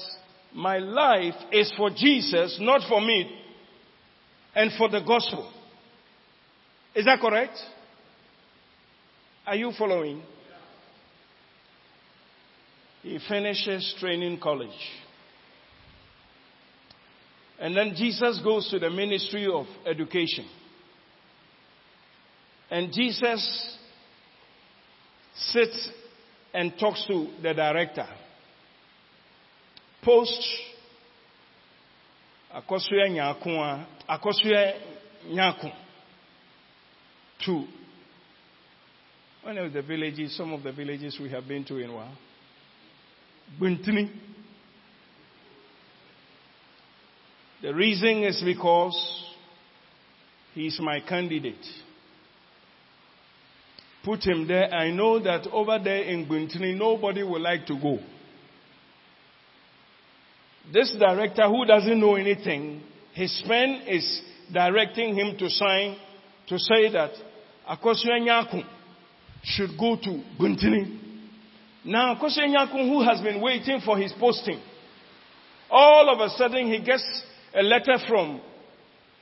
my 0.54 0.78
life 0.78 1.36
is 1.52 1.74
for 1.76 1.90
Jesus, 1.90 2.58
not 2.62 2.88
for 2.88 3.02
me, 3.02 3.40
and 4.56 4.72
for 4.78 4.88
the 4.90 5.02
gospel. 5.02 5.52
Is 6.96 7.06
that 7.06 7.20
correct? 7.20 7.58
Are 9.46 9.56
you 9.56 9.72
following? 9.78 10.22
He 13.02 13.20
finishes 13.28 13.96
training 14.00 14.40
college. 14.40 14.70
And 17.60 17.76
then 17.76 17.94
Jesus 17.96 18.40
goes 18.44 18.70
to 18.70 18.80
the 18.80 18.90
ministry 18.90 19.48
of 19.52 19.66
education. 19.86 20.48
And 22.70 22.92
Jesus 22.92 23.78
sits 25.36 25.90
and 26.54 26.74
talks 26.80 27.06
to 27.08 27.28
the 27.42 27.54
director 27.54 28.08
post 30.08 30.42
akɔsoɛ 32.56 33.10
nyaako 33.10 33.50
a 33.60 33.86
akɔsoɛ 34.08 34.74
nyaako 35.30 35.72
to 37.44 37.68
one 39.44 39.58
of 39.58 39.74
the 39.74 39.82
villages, 39.82 40.36
some 40.36 40.54
of 40.54 40.64
the 40.64 40.72
villages 40.72 41.20
we 41.20 41.30
have 41.30 41.48
been 41.48 41.64
to 41.66 41.78
in 41.78 41.94
Wa, 41.94 42.08
Buntini. 43.60 44.10
The 47.62 47.74
reason 47.74 48.24
is 48.24 48.42
because 48.46 48.96
he's 50.54 50.80
my 50.80 51.00
candidate. 51.00 51.66
Put 54.06 54.24
him 54.26 54.48
there. 54.48 54.74
I 54.74 54.92
know 54.92 55.20
that 55.20 55.48
over 55.52 55.80
there 55.84 56.04
in 56.04 56.28
Buntini, 56.28 56.78
nobody 56.78 57.24
would 57.24 57.42
like 57.42 57.66
to 57.66 57.80
go. 57.80 58.00
This 60.72 60.96
director 61.00 61.48
who 61.48 61.66
doesn't 61.66 62.00
know 62.00 62.16
anything, 62.16 62.84
his 63.14 63.44
pen 63.48 63.82
is 63.88 64.22
directing 64.54 65.16
him 65.16 65.38
to 65.38 65.50
sign 65.50 65.98
to 66.48 66.60
say 66.60 66.92
that 66.92 67.12
Akosua 67.70 68.20
Nyakun 68.22 68.66
should 69.44 69.72
go 69.80 69.96
to 69.96 70.24
Buntini. 70.40 71.00
Now 71.84 72.16
Akosua 72.16 72.48
Nyakun, 72.48 72.88
who 72.90 73.02
has 73.04 73.20
been 73.22 73.42
waiting 73.42 73.82
for 73.84 73.98
his 73.98 74.14
posting, 74.20 74.62
all 75.70 76.10
of 76.14 76.20
a 76.20 76.30
sudden 76.36 76.68
he 76.68 76.80
gets 76.80 77.04
a 77.58 77.64
letter 77.64 77.98
from 78.08 78.40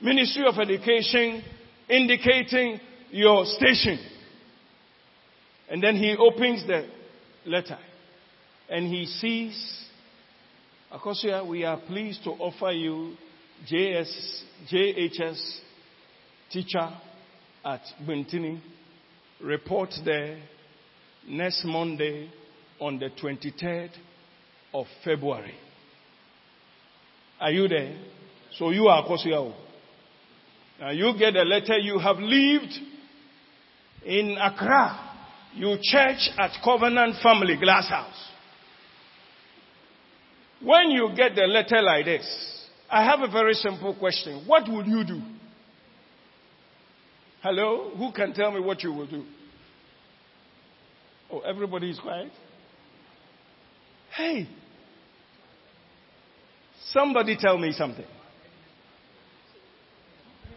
Ministry 0.00 0.44
of 0.46 0.58
Education 0.58 1.42
indicating 1.88 2.78
your 3.10 3.46
station. 3.46 3.98
And 5.70 5.82
then 5.82 5.96
he 5.96 6.14
opens 6.16 6.66
the 6.66 6.86
letter 7.46 7.78
and 8.68 8.88
he 8.88 9.06
sees 9.06 9.86
Akosia, 10.92 11.46
we 11.46 11.64
are 11.64 11.78
pleased 11.78 12.22
to 12.24 12.30
offer 12.30 12.70
you 12.72 13.16
JS, 13.70 14.42
JHS 14.72 15.58
teacher 16.50 16.90
at 17.64 17.80
Buntini. 18.06 18.60
Report 19.40 19.92
there 20.04 20.38
next 21.26 21.64
Monday 21.64 22.30
on 22.80 22.98
the 22.98 23.08
23rd 23.20 23.90
of 24.72 24.86
February. 25.04 25.54
Are 27.40 27.50
you 27.50 27.68
there? 27.68 27.96
So 28.58 28.70
you 28.70 28.88
are 28.88 29.04
Akosia. 29.04 29.52
Now 30.80 30.90
you 30.90 31.12
get 31.18 31.36
a 31.36 31.42
letter. 31.42 31.78
You 31.78 31.98
have 31.98 32.18
lived 32.18 32.72
in 34.04 34.36
Accra. 34.40 35.02
You 35.54 35.76
church 35.82 36.30
at 36.38 36.50
Covenant 36.62 37.16
Family 37.22 37.56
Glass 37.56 37.88
House. 37.88 38.28
When 40.62 40.90
you 40.90 41.10
get 41.16 41.34
the 41.34 41.42
letter 41.42 41.80
like 41.82 42.04
this, 42.06 42.68
I 42.90 43.04
have 43.04 43.20
a 43.20 43.30
very 43.30 43.54
simple 43.54 43.94
question. 43.94 44.44
What 44.46 44.64
would 44.68 44.86
you 44.86 45.04
do? 45.04 45.20
Hello? 47.42 47.92
Who 47.96 48.12
can 48.12 48.32
tell 48.32 48.50
me 48.50 48.60
what 48.60 48.82
you 48.82 48.92
will 48.92 49.06
do? 49.06 49.24
Oh, 51.30 51.40
everybody 51.40 51.90
is 51.90 51.98
quiet? 51.98 52.30
Hey, 54.14 54.48
Somebody 56.92 57.36
tell 57.36 57.58
me 57.58 57.72
something. 57.72 58.04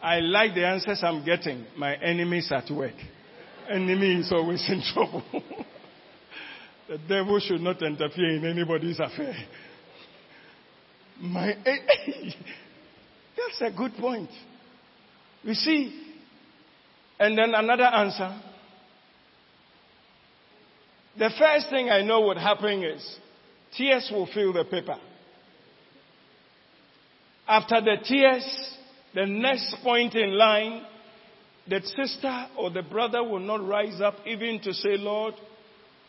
I 0.01 0.19
like 0.19 0.55
the 0.55 0.65
answers 0.65 1.01
I'm 1.03 1.25
getting. 1.25 1.65
My 1.77 1.95
enemies 1.95 2.51
at 2.51 2.69
work. 2.71 2.93
Enemy 3.69 4.21
is 4.21 4.31
always 4.31 4.67
in 4.69 4.81
trouble. 4.93 5.23
the 6.87 6.97
devil 7.07 7.39
should 7.39 7.61
not 7.61 7.81
interfere 7.81 8.35
in 8.35 8.45
anybody's 8.45 8.99
affair. 8.99 9.35
My, 11.19 11.53
that's 11.65 13.61
a 13.61 13.71
good 13.75 13.93
point. 13.95 14.29
You 15.43 15.53
see, 15.53 16.15
and 17.19 17.37
then 17.37 17.53
another 17.53 17.83
answer. 17.83 18.41
The 21.17 21.29
first 21.37 21.69
thing 21.69 21.89
I 21.89 22.01
know 22.01 22.21
would 22.27 22.37
happen 22.37 22.83
is 22.83 23.19
tears 23.75 24.09
will 24.11 24.27
fill 24.33 24.53
the 24.53 24.63
paper. 24.63 24.97
After 27.45 27.81
the 27.81 27.97
tears, 28.03 28.77
the 29.19 29.25
next 29.25 29.75
point 29.83 30.15
in 30.15 30.37
line, 30.37 30.81
the 31.67 31.81
sister 31.81 32.47
or 32.57 32.71
the 32.71 32.83
brother 32.83 33.21
will 33.21 33.39
not 33.39 33.67
rise 33.67 33.99
up 33.99 34.15
even 34.25 34.61
to 34.61 34.73
say, 34.73 34.95
Lord, 34.95 35.33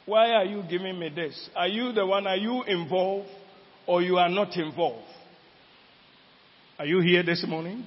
why 0.06 0.30
are 0.30 0.44
you 0.44 0.62
giving 0.70 0.96
me 0.96 1.08
this? 1.08 1.50
Are 1.56 1.66
you 1.66 1.90
the 1.90 2.06
one? 2.06 2.28
Are 2.28 2.36
you 2.36 2.62
involved 2.62 3.28
or 3.84 4.00
you 4.00 4.16
are 4.16 4.28
not 4.28 4.56
involved? 4.56 5.08
Are 6.78 6.86
you 6.86 7.00
here 7.00 7.24
this 7.24 7.44
morning? 7.48 7.84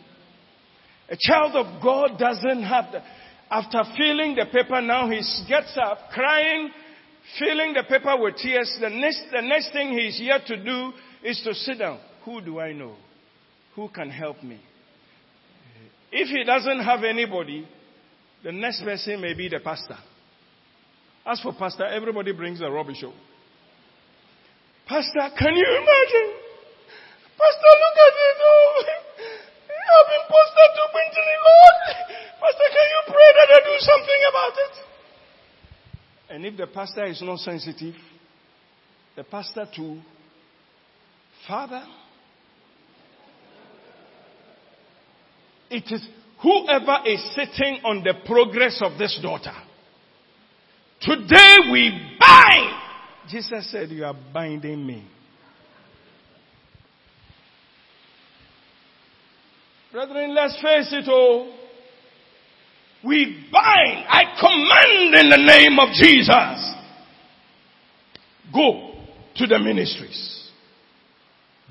A 1.08 1.16
child 1.18 1.56
of 1.56 1.82
God 1.82 2.20
doesn't 2.20 2.64
have 2.64 2.86
after 3.50 3.82
filling 3.98 4.36
the 4.36 4.46
paper 4.52 4.82
now 4.82 5.10
he 5.10 5.22
gets 5.48 5.78
up 5.82 6.10
crying, 6.12 6.70
filling 7.40 7.74
the 7.74 7.84
paper 7.84 8.22
with 8.22 8.36
tears. 8.36 8.78
The 8.82 8.90
next, 8.90 9.24
the 9.32 9.42
next 9.42 9.72
thing 9.72 9.98
he's 9.98 10.18
here 10.18 10.40
to 10.48 10.64
do 10.66 10.92
is 11.24 11.42
to 11.46 11.54
sit 11.54 11.80
down. 11.80 12.02
Who 12.26 12.42
do 12.42 12.60
I 12.60 12.74
know? 12.74 12.96
Who 13.76 13.88
can 13.88 14.10
help 14.10 14.44
me? 14.44 14.60
If 16.14 16.30
he 16.30 16.44
doesn't 16.44 16.80
have 16.86 17.04
anybody, 17.04 17.68
the 18.44 18.52
next 18.52 18.84
person 18.84 19.20
may 19.20 19.34
be 19.34 19.50
the 19.50 19.60
pastor. 19.60 19.98
As 21.26 21.42
for 21.42 21.54
pastor, 21.54 21.86
everybody 21.88 22.32
brings 22.34 22.62
a 22.62 22.70
rubbish 22.70 23.00
show. 23.00 23.14
Pastor, 24.86 25.34
can 25.34 25.56
you 25.56 25.66
imagine? 25.66 26.30
Pastor, 27.34 27.72
look 27.82 27.98
at 27.98 28.14
it. 28.14 28.38
Oh, 28.46 28.84
I've 29.94 30.10
been 30.14 30.26
posted 30.30 30.70
to 30.78 30.84
Quinton 30.94 31.28
Lord. 31.50 31.78
Pastor, 32.38 32.70
can 32.70 32.88
you 32.94 33.02
pray 33.10 33.30
that 33.34 33.50
I 33.50 33.60
do 33.66 33.76
something 33.82 34.22
about 34.30 34.54
it? 34.54 34.74
And 36.30 36.46
if 36.46 36.58
the 36.58 36.68
pastor 36.68 37.06
is 37.06 37.22
not 37.24 37.40
sensitive, 37.40 37.96
the 39.16 39.24
pastor 39.24 39.66
too, 39.76 40.00
Father, 41.48 41.84
it 45.74 45.92
is 45.92 46.08
whoever 46.42 47.00
is 47.08 47.20
sitting 47.34 47.80
on 47.84 48.04
the 48.04 48.14
progress 48.26 48.80
of 48.84 49.00
this 49.00 49.20
daughter. 49.22 49.56
Today 51.02 51.58
we 51.72 52.18
bind. 52.20 52.74
Jesus 53.30 53.72
said, 53.72 53.90
You 53.90 54.06
are 54.06 54.16
binding 54.34 54.86
me. 54.86 55.08
Brethren, 59.92 60.36
let's 60.36 60.56
face 60.56 60.94
it 60.94 61.10
all. 61.10 61.56
We 63.04 63.48
bind. 63.52 64.06
I 64.08 64.24
command 64.40 65.16
in 65.16 65.30
the 65.30 65.46
name 65.46 65.80
of 65.80 65.90
Jesus. 65.94 66.74
Go 68.54 68.94
to 69.38 69.48
the 69.48 69.60
ministries. 69.60 70.52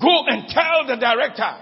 Go 0.01 0.25
and 0.27 0.47
tell 0.47 0.85
the 0.87 0.97
director 0.97 1.57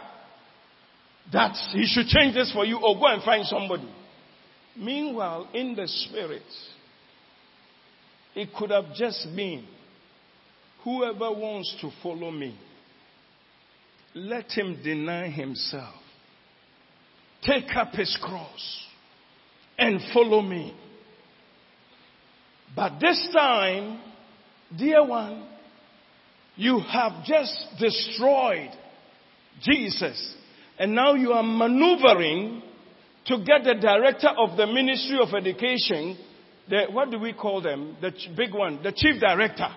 that 1.33 1.55
he 1.71 1.85
should 1.85 2.07
change 2.07 2.33
this 2.33 2.51
for 2.51 2.65
you 2.65 2.77
or 2.77 2.95
go 2.95 3.07
and 3.07 3.23
find 3.23 3.45
somebody. 3.45 3.89
Meanwhile, 4.75 5.49
in 5.53 5.75
the 5.75 5.87
spirit, 5.87 6.43
it 8.35 8.49
could 8.57 8.71
have 8.71 8.93
just 8.95 9.27
been 9.35 9.65
whoever 10.83 11.31
wants 11.31 11.75
to 11.81 11.89
follow 12.01 12.31
me, 12.31 12.57
let 14.15 14.51
him 14.51 14.81
deny 14.83 15.29
himself, 15.29 15.95
take 17.43 17.75
up 17.75 17.93
his 17.93 18.17
cross, 18.21 18.87
and 19.77 19.99
follow 20.13 20.41
me. 20.41 20.75
But 22.75 22.99
this 22.99 23.29
time, 23.33 23.99
dear 24.77 25.05
one, 25.05 25.47
you 26.55 26.79
have 26.79 27.25
just 27.25 27.53
destroyed 27.79 28.71
Jesus. 29.61 30.35
And 30.81 30.95
now 30.95 31.13
you 31.13 31.31
are 31.31 31.43
maneuvering 31.43 32.63
to 33.27 33.37
get 33.45 33.63
the 33.63 33.75
director 33.79 34.29
of 34.29 34.57
the 34.57 34.65
Ministry 34.65 35.19
of 35.21 35.31
Education, 35.31 36.17
the, 36.67 36.85
what 36.89 37.11
do 37.11 37.19
we 37.19 37.33
call 37.33 37.61
them? 37.61 37.97
The 38.01 38.11
big 38.35 38.51
one, 38.51 38.81
the 38.81 38.91
chief 38.91 39.21
director. 39.21 39.67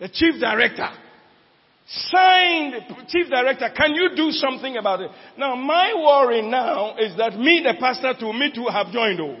The 0.00 0.08
chief 0.08 0.40
director 0.40 0.88
signed 1.86 2.74
chief 3.08 3.28
director 3.28 3.68
can 3.76 3.94
you 3.94 4.10
do 4.14 4.30
something 4.30 4.76
about 4.76 5.00
it 5.00 5.10
now 5.36 5.56
my 5.56 5.92
worry 5.96 6.40
now 6.40 6.94
is 6.96 7.16
that 7.16 7.36
me 7.36 7.60
the 7.64 7.74
pastor 7.80 8.14
to 8.16 8.32
me 8.32 8.52
too 8.54 8.66
have 8.70 8.92
joined 8.92 9.20
oh 9.20 9.36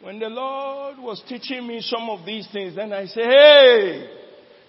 when 0.00 0.20
the 0.20 0.28
lord 0.28 0.96
was 0.98 1.20
teaching 1.28 1.66
me 1.66 1.80
some 1.80 2.08
of 2.08 2.24
these 2.24 2.46
things 2.52 2.76
then 2.76 2.92
i 2.92 3.04
say 3.04 3.22
hey 3.24 4.10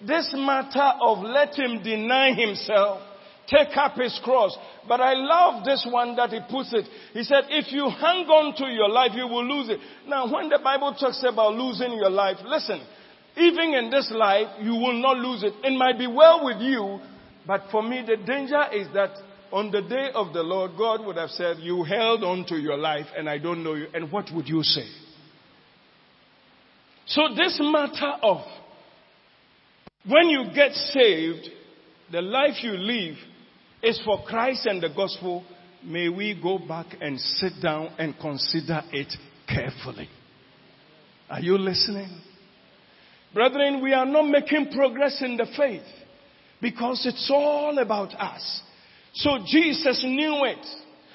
this 0.04 0.34
matter 0.36 0.92
of 1.00 1.18
let 1.22 1.56
him 1.56 1.80
deny 1.84 2.32
himself 2.34 3.00
take 3.48 3.76
up 3.76 3.94
his 3.96 4.18
cross 4.22 4.56
but 4.86 5.00
i 5.00 5.14
love 5.14 5.64
this 5.64 5.86
one 5.90 6.14
that 6.16 6.30
he 6.30 6.40
puts 6.50 6.72
it 6.72 6.86
he 7.12 7.22
said 7.22 7.44
if 7.48 7.72
you 7.72 7.88
hang 7.88 8.26
on 8.26 8.54
to 8.54 8.66
your 8.72 8.88
life 8.88 9.10
you 9.14 9.26
will 9.26 9.44
lose 9.44 9.68
it 9.68 9.80
now 10.06 10.32
when 10.32 10.48
the 10.48 10.60
bible 10.62 10.94
talks 10.94 11.24
about 11.26 11.54
losing 11.54 11.92
your 11.94 12.10
life 12.10 12.36
listen 12.44 12.80
even 13.36 13.72
in 13.72 13.90
this 13.90 14.10
life, 14.14 14.48
you 14.60 14.72
will 14.72 15.00
not 15.00 15.16
lose 15.16 15.42
it. 15.42 15.54
It 15.64 15.76
might 15.76 15.98
be 15.98 16.06
well 16.06 16.44
with 16.44 16.60
you, 16.60 17.00
but 17.46 17.62
for 17.70 17.82
me, 17.82 18.04
the 18.06 18.16
danger 18.16 18.62
is 18.72 18.88
that 18.92 19.10
on 19.50 19.70
the 19.70 19.82
day 19.82 20.10
of 20.14 20.32
the 20.32 20.42
Lord, 20.42 20.72
God 20.76 21.04
would 21.06 21.16
have 21.16 21.30
said, 21.30 21.58
You 21.58 21.82
held 21.82 22.24
on 22.24 22.44
to 22.46 22.56
your 22.56 22.76
life 22.76 23.06
and 23.16 23.28
I 23.28 23.38
don't 23.38 23.64
know 23.64 23.74
you. 23.74 23.86
And 23.94 24.12
what 24.12 24.30
would 24.34 24.48
you 24.48 24.62
say? 24.62 24.86
So, 27.06 27.22
this 27.34 27.58
matter 27.60 28.12
of 28.22 28.42
when 30.06 30.28
you 30.28 30.46
get 30.54 30.72
saved, 30.72 31.48
the 32.10 32.22
life 32.22 32.62
you 32.62 32.72
live 32.72 33.16
is 33.82 34.00
for 34.04 34.22
Christ 34.24 34.66
and 34.66 34.82
the 34.82 34.88
gospel. 34.94 35.44
May 35.84 36.08
we 36.08 36.38
go 36.40 36.58
back 36.58 36.86
and 37.00 37.18
sit 37.20 37.54
down 37.60 37.92
and 37.98 38.14
consider 38.20 38.82
it 38.92 39.12
carefully. 39.48 40.08
Are 41.28 41.40
you 41.40 41.58
listening? 41.58 42.08
Brethren, 43.34 43.82
we 43.82 43.92
are 43.92 44.06
not 44.06 44.28
making 44.28 44.70
progress 44.72 45.20
in 45.22 45.36
the 45.36 45.46
faith 45.56 45.82
because 46.60 47.04
it's 47.06 47.30
all 47.32 47.78
about 47.78 48.14
us. 48.14 48.60
So 49.14 49.38
Jesus 49.46 50.04
knew 50.06 50.44
it. 50.44 50.66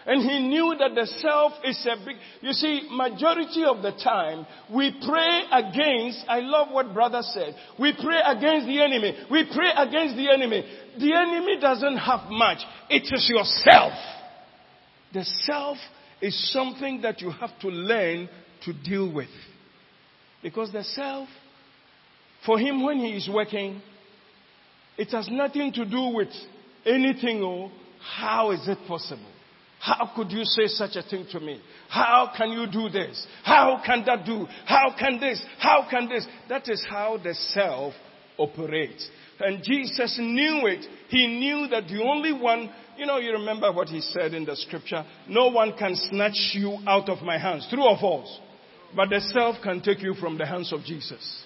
And 0.08 0.22
he 0.24 0.40
knew 0.48 0.74
that 0.80 0.96
the 0.96 1.06
self 1.20 1.52
is 1.66 1.86
a 1.86 1.98
big, 2.06 2.16
you 2.42 2.54
see, 2.54 2.88
majority 2.90 3.66
of 3.66 3.82
the 3.82 3.92
time, 3.92 4.48
we 4.74 4.96
pray 5.06 5.42
against, 5.52 6.24
I 6.30 6.40
love 6.40 6.70
what 6.72 6.94
brother 6.94 7.22
said, 7.22 7.56
we 7.78 7.94
pray 7.94 8.20
against 8.26 8.68
the 8.68 8.82
enemy. 8.82 9.18
We 9.30 9.46
pray 9.54 9.70
against 9.76 10.16
the 10.16 10.32
enemy. 10.32 10.64
The 10.98 11.14
enemy 11.14 11.60
doesn't 11.60 11.98
have 11.98 12.30
much. 12.30 12.60
It 12.90 13.04
is 13.14 13.30
yourself. 13.30 13.94
The 15.14 15.26
self 15.26 15.78
is 16.22 16.54
something 16.54 17.02
that 17.02 17.20
you 17.20 17.30
have 17.32 17.60
to 17.60 17.68
learn 17.68 18.30
to 18.64 18.74
deal 18.74 19.14
with. 19.14 19.30
Because 20.42 20.72
the 20.72 20.84
self 20.84 21.28
for 22.46 22.58
him, 22.58 22.84
when 22.84 23.00
he 23.00 23.10
is 23.10 23.30
working, 23.32 23.82
it 24.98 25.12
has 25.12 25.28
nothing 25.30 25.74
to 25.74 25.86
do 25.86 26.12
with 26.16 26.30
anything 26.86 27.44
or 27.44 27.72
how 28.00 28.52
is 28.52 28.66
it 28.68 28.78
possible? 28.88 29.26
How 29.80 30.12
could 30.16 30.32
you 30.32 30.44
say 30.44 30.68
such 30.68 30.96
a 30.96 31.04
thing 31.04 31.28
to 31.32 31.40
me? 31.40 31.62
How 31.88 32.32
can 32.36 32.52
you 32.52 32.68
do 32.68 32.90
this? 32.90 33.26
How 33.44 33.82
can 33.86 34.04
that 34.06 34.26
do? 34.26 34.48
How 34.66 34.96
can 34.98 35.20
this? 35.20 35.44
How 35.60 35.88
can 35.90 36.10
this? 36.10 36.26
That 36.50 36.68
is 36.68 36.86
how 36.90 37.18
the 37.18 37.34
self 37.34 37.94
operates. 38.38 39.08
And 39.40 39.64
Jesus 39.64 40.18
knew 40.20 40.66
it. 40.66 40.86
He 41.10 41.28
knew 41.28 41.68
that 41.68 41.88
the 41.88 42.02
only 42.02 42.34
one, 42.34 42.72
you 42.98 43.06
know, 43.06 43.20
you 43.20 43.32
remember 43.34 43.72
what 43.72 43.88
he 43.88 44.02
said 44.02 44.34
in 44.34 44.46
the 44.46 44.56
scripture, 44.56 45.06
no 45.28 45.48
one 45.50 45.74
can 45.78 45.96
snatch 45.96 46.52
you 46.54 46.78
out 46.88 47.08
of 47.08 47.22
my 47.22 47.38
hands. 47.38 47.68
True 47.70 47.88
or 47.88 47.98
false? 48.00 48.40
But 48.96 49.10
the 49.10 49.22
self 49.34 49.58
can 49.62 49.82
take 49.82 50.02
you 50.02 50.16
from 50.16 50.38
the 50.38 50.46
hands 50.46 50.74
of 50.74 50.84
Jesus. 50.84 51.44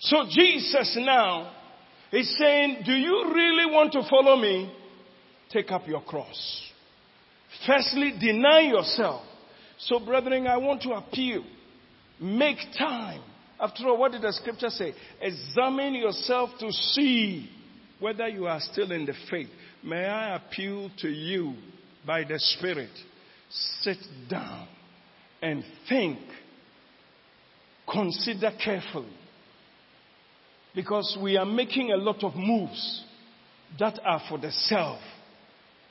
So 0.00 0.24
Jesus 0.28 0.98
now 1.00 1.52
is 2.12 2.36
saying, 2.38 2.82
do 2.84 2.92
you 2.92 3.32
really 3.34 3.72
want 3.72 3.92
to 3.92 4.02
follow 4.10 4.36
me? 4.36 4.72
Take 5.50 5.70
up 5.70 5.88
your 5.88 6.02
cross. 6.02 6.70
Firstly, 7.66 8.14
deny 8.18 8.60
yourself. 8.60 9.22
So 9.78 9.98
brethren, 9.98 10.46
I 10.46 10.56
want 10.56 10.82
to 10.82 10.90
appeal. 10.92 11.44
Make 12.20 12.58
time. 12.78 13.22
After 13.60 13.88
all, 13.88 13.98
what 13.98 14.12
did 14.12 14.22
the 14.22 14.32
scripture 14.32 14.70
say? 14.70 14.94
Examine 15.20 15.94
yourself 15.94 16.50
to 16.60 16.70
see 16.70 17.50
whether 18.00 18.28
you 18.28 18.46
are 18.46 18.60
still 18.60 18.92
in 18.92 19.06
the 19.06 19.14
faith, 19.30 19.48
may 19.82 20.04
I 20.04 20.36
appeal 20.36 20.90
to 20.98 21.08
you 21.08 21.54
by 22.06 22.24
the 22.24 22.38
Spirit. 22.38 22.90
Sit 23.80 23.98
down 24.28 24.68
and 25.40 25.64
think. 25.88 26.18
Consider 27.90 28.50
carefully. 28.62 29.12
Because 30.74 31.16
we 31.22 31.36
are 31.36 31.46
making 31.46 31.92
a 31.92 31.96
lot 31.96 32.24
of 32.24 32.34
moves 32.34 33.04
that 33.78 33.98
are 34.04 34.22
for 34.28 34.38
the 34.38 34.50
self. 34.50 35.00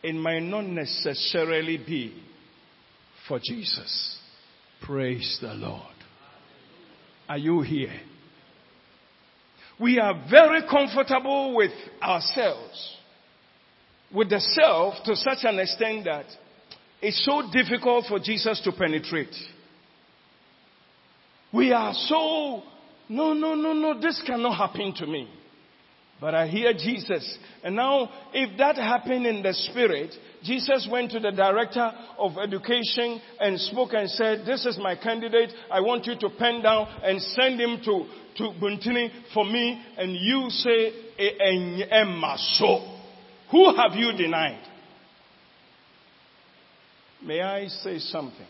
It 0.04 0.16
might 0.16 0.42
not 0.44 0.66
necessarily 0.66 1.78
be 1.78 2.14
for 3.28 3.40
Jesus. 3.40 4.20
Praise 4.82 5.40
the 5.42 5.54
Lord. 5.54 5.82
Are 7.30 7.38
you 7.38 7.62
here? 7.62 8.02
We 9.80 10.00
are 10.00 10.26
very 10.30 10.62
comfortable 10.70 11.56
with 11.56 11.72
ourselves, 12.02 12.98
with 14.14 14.30
the 14.30 14.40
self 14.40 14.96
to 15.06 15.16
such 15.16 15.40
an 15.44 15.58
extent 15.58 16.04
that 16.04 16.26
it's 17.02 17.26
so 17.26 17.50
difficult 17.52 18.06
for 18.08 18.20
Jesus 18.20 18.62
to 18.66 18.72
penetrate. 18.74 19.34
We 21.54 21.72
are 21.72 21.94
so, 21.94 22.64
no, 23.08 23.34
no, 23.34 23.56
no, 23.56 23.74
no, 23.74 24.00
this 24.00 24.22
cannot 24.26 24.58
happen 24.58 24.94
to 24.96 25.08
me. 25.08 25.30
But 26.22 26.36
I 26.36 26.48
hear 26.48 26.72
Jesus. 26.74 27.38
And 27.64 27.76
now, 27.76 28.10
if 28.34 28.58
that 28.58 28.78
happened 28.78 29.26
in 29.26 29.44
the 29.44 29.54
spirit, 29.54 30.14
Jesus 30.42 30.88
went 30.90 31.12
to 31.12 31.20
the 31.20 31.32
director 31.32 31.92
of 32.18 32.38
education 32.38 33.20
and 33.40 33.60
spoke 33.60 33.90
and 33.94 34.10
said, 34.10 34.44
this 34.46 34.66
is 34.66 34.78
my 34.82 34.96
candidate. 34.96 35.52
I 35.70 35.82
want 35.82 36.06
you 36.06 36.18
to 36.20 36.30
pen 36.38 36.62
down 36.62 36.88
and 37.04 37.22
send 37.22 37.60
him 37.60 37.82
to, 37.84 38.06
to 38.38 38.44
Buntini 38.60 39.10
for 39.34 39.44
me. 39.44 39.84
And 39.98 40.16
you 40.16 40.50
say, 40.50 40.94
Emma 41.92 42.36
so. 42.38 43.00
Who 43.52 43.76
have 43.76 43.94
you 43.94 44.14
denied? 44.14 44.64
May 47.22 47.42
I 47.42 47.68
say 47.68 48.00
something? 48.00 48.48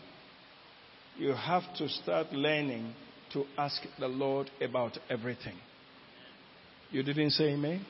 You 1.16 1.32
have 1.32 1.62
to 1.78 1.88
start 1.88 2.32
learning 2.32 2.94
to 3.32 3.44
ask 3.58 3.82
the 3.98 4.08
Lord 4.08 4.50
about 4.60 4.98
everything. 5.10 5.54
You 6.94 7.02
didn't 7.02 7.30
say 7.30 7.54
amen? 7.54 7.84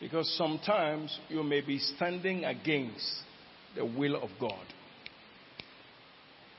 Because 0.00 0.34
sometimes 0.38 1.20
you 1.28 1.42
may 1.42 1.60
be 1.60 1.78
standing 1.78 2.46
against 2.46 3.06
the 3.76 3.84
will 3.84 4.16
of 4.16 4.30
God. 4.40 4.64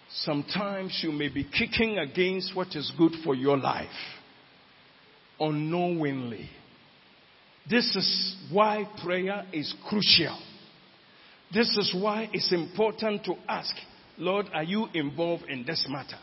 Sometimes 0.07 0.99
you 1.01 1.11
may 1.11 1.29
be 1.29 1.45
kicking 1.45 1.97
against 1.97 2.55
what 2.55 2.75
is 2.75 2.91
good 2.95 3.13
for 3.23 3.33
your 3.33 3.57
life 3.57 3.87
unknowingly. 5.39 6.47
This 7.67 7.95
is 7.95 8.35
why 8.51 8.87
prayer 9.03 9.47
is 9.51 9.73
crucial. 9.89 10.37
This 11.51 11.75
is 11.75 11.95
why 11.99 12.29
it's 12.31 12.53
important 12.53 13.25
to 13.25 13.33
ask, 13.49 13.75
Lord, 14.19 14.45
are 14.53 14.63
you 14.63 14.89
involved 14.93 15.45
in 15.49 15.65
this 15.65 15.87
matter? 15.89 16.19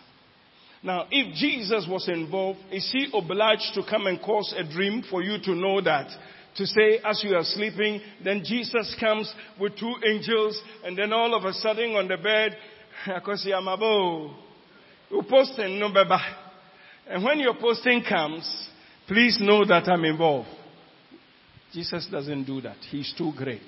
Now, 0.84 1.06
if 1.10 1.34
Jesus 1.34 1.86
was 1.88 2.06
involved, 2.08 2.60
is 2.70 2.88
he 2.92 3.08
obliged 3.14 3.72
to 3.74 3.82
come 3.88 4.06
and 4.06 4.20
cause 4.20 4.54
a 4.56 4.64
dream 4.70 5.02
for 5.08 5.22
you 5.22 5.38
to 5.42 5.54
know 5.54 5.80
that? 5.80 6.08
To 6.56 6.66
say, 6.66 6.98
as 7.02 7.24
you 7.24 7.34
are 7.34 7.42
sleeping, 7.42 8.02
then 8.22 8.42
Jesus 8.44 8.94
comes 9.00 9.32
with 9.58 9.78
two 9.78 9.94
angels, 10.06 10.60
and 10.84 10.96
then 10.96 11.12
all 11.12 11.34
of 11.34 11.44
a 11.44 11.54
sudden 11.54 11.96
on 11.96 12.06
the 12.06 12.18
bed. 12.18 12.56
And 17.06 17.24
when 17.24 17.38
your 17.40 17.54
posting 17.54 18.04
comes, 18.06 18.68
please 19.08 19.38
know 19.40 19.64
that 19.64 19.88
I'm 19.88 20.04
involved. 20.04 20.48
Jesus 21.72 22.06
doesn't 22.10 22.44
do 22.44 22.60
that. 22.60 22.76
He's 22.90 23.12
too 23.16 23.32
great. 23.36 23.60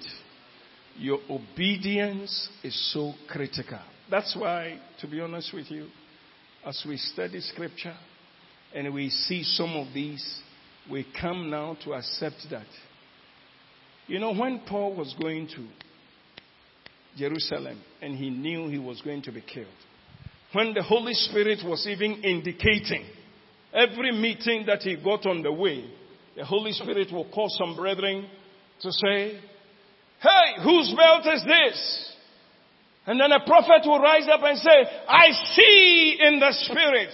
Your 0.99 1.19
obedience 1.29 2.49
is 2.63 2.93
so 2.93 3.13
critical. 3.29 3.81
That's 4.11 4.37
why, 4.37 4.79
to 5.01 5.07
be 5.09 5.21
honest 5.21 5.53
with 5.53 5.71
you, 5.71 5.89
as 6.67 6.85
we 6.87 6.97
study 6.97 7.41
scripture 7.41 7.95
and 8.75 8.93
we 8.93 9.09
see 9.09 9.45
some 9.45 9.77
of 9.77 9.95
these, 9.95 10.41
we 10.91 11.07
come 11.19 11.49
now 11.49 11.77
to 11.85 11.95
accept 11.95 12.45
that. 12.51 12.67
You 14.09 14.19
know, 14.19 14.35
when 14.35 14.63
Paul 14.69 14.97
was 14.97 15.15
going 15.21 15.47
to 15.49 15.67
Jerusalem 17.17 17.81
and 18.03 18.17
he 18.17 18.31
knew 18.31 18.69
he 18.69 18.79
was 18.79 19.01
going 19.01 19.23
to 19.23 19.33
be 19.33 19.43
killed, 19.43 19.69
when 20.53 20.75
the 20.75 20.83
Holy 20.83 21.15
Spirit 21.15 21.61
was 21.65 21.87
even 21.87 22.25
indicating 22.25 23.05
every 23.73 24.11
meeting 24.11 24.65
that 24.67 24.83
he 24.83 24.97
got 24.97 25.25
on 25.25 25.43
the 25.43 25.53
way, 25.53 25.89
the 26.37 26.45
Holy 26.45 26.73
Spirit 26.73 27.13
will 27.13 27.31
call 27.31 27.49
some 27.49 27.77
brethren 27.77 28.29
to 28.81 28.91
say, 28.91 29.41
Hey, 30.21 30.63
whose 30.65 30.93
belt 30.97 31.27
is 31.27 31.45
this? 31.45 32.13
And 33.07 33.21
then 33.21 33.31
a 33.31 33.45
prophet 33.47 33.83
will 33.85 34.01
rise 34.01 34.27
up 34.31 34.41
and 34.43 34.59
say, 34.59 34.85
I 35.09 35.31
see 35.55 36.19
in 36.21 36.41
the 36.41 36.53
spirit 36.53 37.11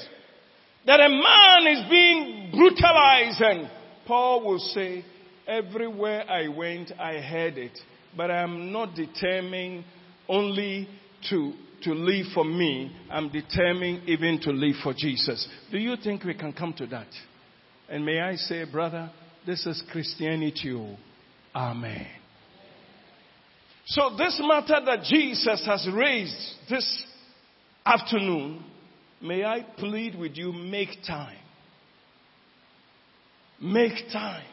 that 0.86 1.00
a 1.00 1.08
man 1.08 1.76
is 1.76 1.90
being 1.90 2.50
brutalized. 2.50 3.40
And 3.40 3.70
Paul 4.06 4.44
will 4.44 4.58
say, 4.58 5.04
everywhere 5.46 6.24
I 6.28 6.48
went, 6.48 6.92
I 6.98 7.20
heard 7.20 7.58
it. 7.58 7.78
But 8.16 8.30
I 8.30 8.42
am 8.42 8.72
not 8.72 8.94
determined 8.94 9.84
only 10.28 10.88
to, 11.28 11.52
to 11.82 11.92
live 11.92 12.26
for 12.34 12.44
me. 12.44 12.94
I'm 13.10 13.28
determined 13.30 14.08
even 14.08 14.40
to 14.42 14.50
live 14.50 14.76
for 14.82 14.94
Jesus. 14.96 15.46
Do 15.70 15.78
you 15.78 15.96
think 16.02 16.24
we 16.24 16.34
can 16.34 16.52
come 16.52 16.72
to 16.74 16.86
that? 16.86 17.08
And 17.88 18.04
may 18.04 18.20
I 18.20 18.36
say, 18.36 18.64
brother, 18.64 19.10
this 19.46 19.66
is 19.66 19.82
Christianity. 19.90 20.72
Oh. 20.72 20.96
Amen. 21.54 22.21
So 23.86 24.14
this 24.16 24.40
matter 24.42 24.80
that 24.84 25.02
Jesus 25.04 25.64
has 25.66 25.88
raised 25.92 26.54
this 26.70 27.04
afternoon, 27.84 28.64
may 29.20 29.44
I 29.44 29.66
plead 29.76 30.18
with 30.18 30.36
you, 30.36 30.52
make 30.52 30.90
time. 31.06 31.38
Make 33.60 34.10
time. 34.12 34.46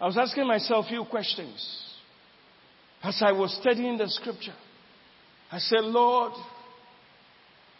I 0.00 0.06
was 0.06 0.16
asking 0.16 0.46
myself 0.46 0.86
a 0.86 0.88
few 0.88 1.04
questions 1.04 1.84
as 3.02 3.20
I 3.24 3.32
was 3.32 3.56
studying 3.60 3.98
the 3.98 4.08
scripture. 4.08 4.54
I 5.50 5.58
said, 5.58 5.84
Lord, 5.84 6.32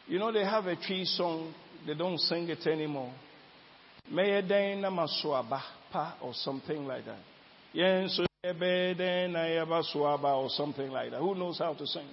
you 0.06 0.18
know 0.18 0.32
they 0.32 0.44
have 0.44 0.66
a 0.66 0.76
tree 0.76 1.04
song, 1.04 1.54
they 1.86 1.94
don't 1.94 2.18
sing 2.18 2.48
it 2.48 2.66
anymore. 2.66 3.12
May 4.10 4.40
pa 5.92 6.16
or 6.22 6.32
something 6.34 6.86
like 6.86 7.04
that. 7.04 7.20
Yes, 7.72 8.18
or 10.34 10.48
something 10.50 10.90
like 10.90 11.10
that. 11.10 11.20
Who 11.20 11.34
knows 11.34 11.58
how 11.58 11.74
to 11.74 11.86
sing? 11.86 12.06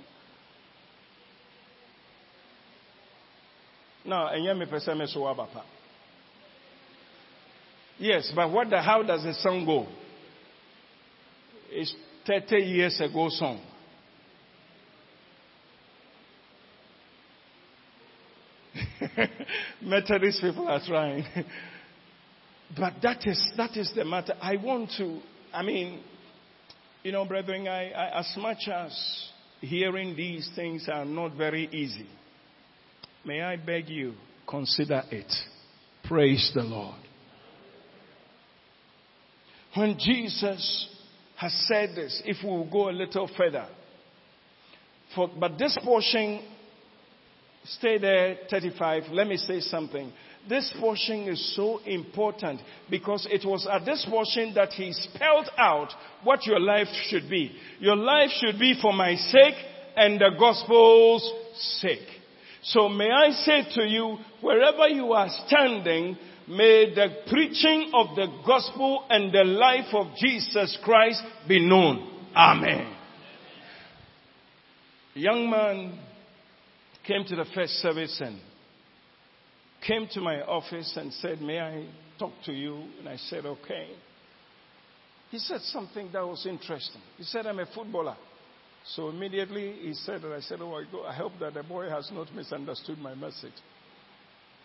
No, 4.06 4.28
and 4.28 4.44
yet 4.44 4.56
me 4.56 4.66
peseme 4.66 5.08
suabapa. 5.08 5.64
Yes, 7.98 8.32
but 8.36 8.52
what 8.52 8.70
the, 8.70 8.82
how 8.82 9.02
does 9.04 9.24
the 9.24 9.34
song 9.34 9.66
go? 9.66 9.88
It's 11.70 11.96
30 12.28 12.58
years 12.58 13.00
ago 13.00 13.30
song. 13.30 13.62
Methodist 19.82 20.42
people 20.42 20.68
are 20.68 20.82
trying. 20.86 21.24
but 22.78 22.94
that 23.02 23.26
is, 23.26 23.54
that 23.58 23.76
is 23.78 23.92
the 23.96 24.04
matter. 24.06 24.36
I 24.42 24.58
want 24.58 24.92
to, 24.98 25.22
I 25.54 25.64
mean, 25.64 26.02
you 27.06 27.12
know, 27.12 27.24
brethren, 27.24 27.68
I, 27.68 27.92
I, 27.92 28.20
as 28.20 28.34
much 28.36 28.68
as 28.68 29.30
hearing 29.62 30.16
these 30.16 30.50
things 30.56 30.90
are 30.92 31.06
not 31.06 31.38
very 31.38 31.70
easy, 31.72 32.08
may 33.24 33.44
I 33.44 33.58
beg 33.58 33.90
you, 33.90 34.16
consider 34.50 35.04
it. 35.12 35.32
Praise 36.06 36.52
the 36.56 36.64
Lord. 36.64 37.00
When 39.76 40.00
Jesus 40.00 40.90
has 41.38 41.54
said 41.68 41.90
this, 41.96 42.24
if 42.26 42.38
we 42.44 42.50
will 42.50 42.72
go 42.72 42.90
a 42.90 42.92
little 42.92 43.30
further, 43.38 43.68
for, 45.14 45.30
but 45.40 45.60
this 45.60 45.78
portion, 45.84 46.42
stay 47.66 47.98
there 47.98 48.38
35, 48.50 49.04
let 49.12 49.28
me 49.28 49.38
say 49.38 49.60
something. 49.60 50.12
This 50.48 50.72
portion 50.80 51.28
is 51.28 51.56
so 51.56 51.80
important 51.86 52.62
because 52.90 53.28
it 53.32 53.44
was 53.46 53.68
at 53.72 53.84
this 53.84 54.06
portion 54.08 54.54
that 54.54 54.74
he 54.74 54.94
spelled 54.94 55.50
out 55.58 55.90
what 56.24 56.46
your 56.46 56.60
life 56.60 56.88
should 57.08 57.30
be. 57.30 57.52
Your 57.80 57.96
life 57.96 58.30
should 58.40 58.60
be 58.60 58.78
for 58.80 58.94
my 58.94 59.16
sake 59.16 59.56
and 59.96 60.20
the 60.20 60.32
gospel's 60.38 61.28
sake. 61.80 62.08
So 62.62 62.90
may 62.90 63.10
I 63.10 63.32
say 63.32 63.64
to 63.76 63.88
you, 63.88 64.18
wherever 64.42 64.88
you 64.88 65.14
are 65.14 65.30
standing, 65.48 66.18
may 66.48 66.94
the 66.94 67.08
preaching 67.28 67.92
of 67.94 68.16
the 68.16 68.28
gospel 68.46 69.06
and 69.10 69.34
the 69.34 69.44
life 69.44 69.94
of 69.94 70.16
Jesus 70.18 70.78
Christ 70.84 71.24
be 71.48 71.60
known. 71.60 72.12
Amen. 72.36 72.94
Young 75.16 75.50
man 75.50 76.05
came 77.08 77.24
to 77.26 77.36
the 77.36 77.46
first 77.54 77.74
service 77.74 78.20
and 78.24 78.40
came 79.86 80.08
to 80.14 80.22
my 80.22 80.42
office 80.42 80.98
and 80.98 81.14
said, 81.14 81.42
May 81.42 81.60
I 81.60 81.88
talk 82.18 82.34
to 82.46 82.54
you. 82.54 82.84
And 83.00 83.08
I 83.08 83.18
said, 83.18 83.46
okay. 83.46 83.90
He 85.32 85.40
said 85.40 85.62
something 85.62 86.10
that 86.14 86.26
was 86.26 86.46
interesting. 86.46 87.02
He 87.18 87.24
said, 87.24 87.46
I'm 87.46 87.60
a 87.60 87.66
footballer. 87.66 88.16
So 88.88 89.10
immediately 89.10 89.76
he 89.82 89.94
said 89.94 90.22
that 90.22 90.32
I 90.32 90.40
said, 90.42 90.60
Oh, 90.62 90.82
I 91.08 91.14
hope 91.14 91.34
that 91.40 91.56
the 91.56 91.64
boy 91.64 91.90
has 91.90 92.10
not 92.14 92.34
misunderstood 92.34 93.00
my 93.00 93.16
message. 93.16 93.54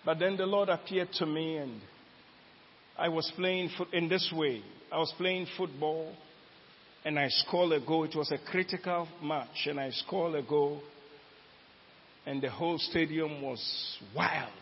But 0.05 0.18
then 0.18 0.36
the 0.36 0.47
Lord 0.47 0.68
appeared 0.68 1.12
to 1.14 1.26
me 1.26 1.57
and 1.57 1.80
I 2.99 3.09
was 3.09 3.30
playing 3.36 3.70
foot 3.76 3.93
in 3.93 4.09
this 4.09 4.30
way. 4.34 4.62
I 4.93 4.99
was 4.99 5.12
playing 5.16 5.47
football 5.57 6.14
and 7.05 7.18
I 7.18 7.28
scored 7.28 7.72
a 7.72 7.84
goal. 7.84 8.05
It 8.05 8.14
was 8.14 8.30
a 8.30 8.51
critical 8.51 9.09
match 9.22 9.66
and 9.66 9.80
I 9.80 9.91
scored 9.91 10.34
a 10.34 10.43
goal 10.43 10.82
and 12.31 12.41
the 12.41 12.49
whole 12.49 12.78
stadium 12.78 13.43
was 13.43 13.61
wild. 14.14 14.53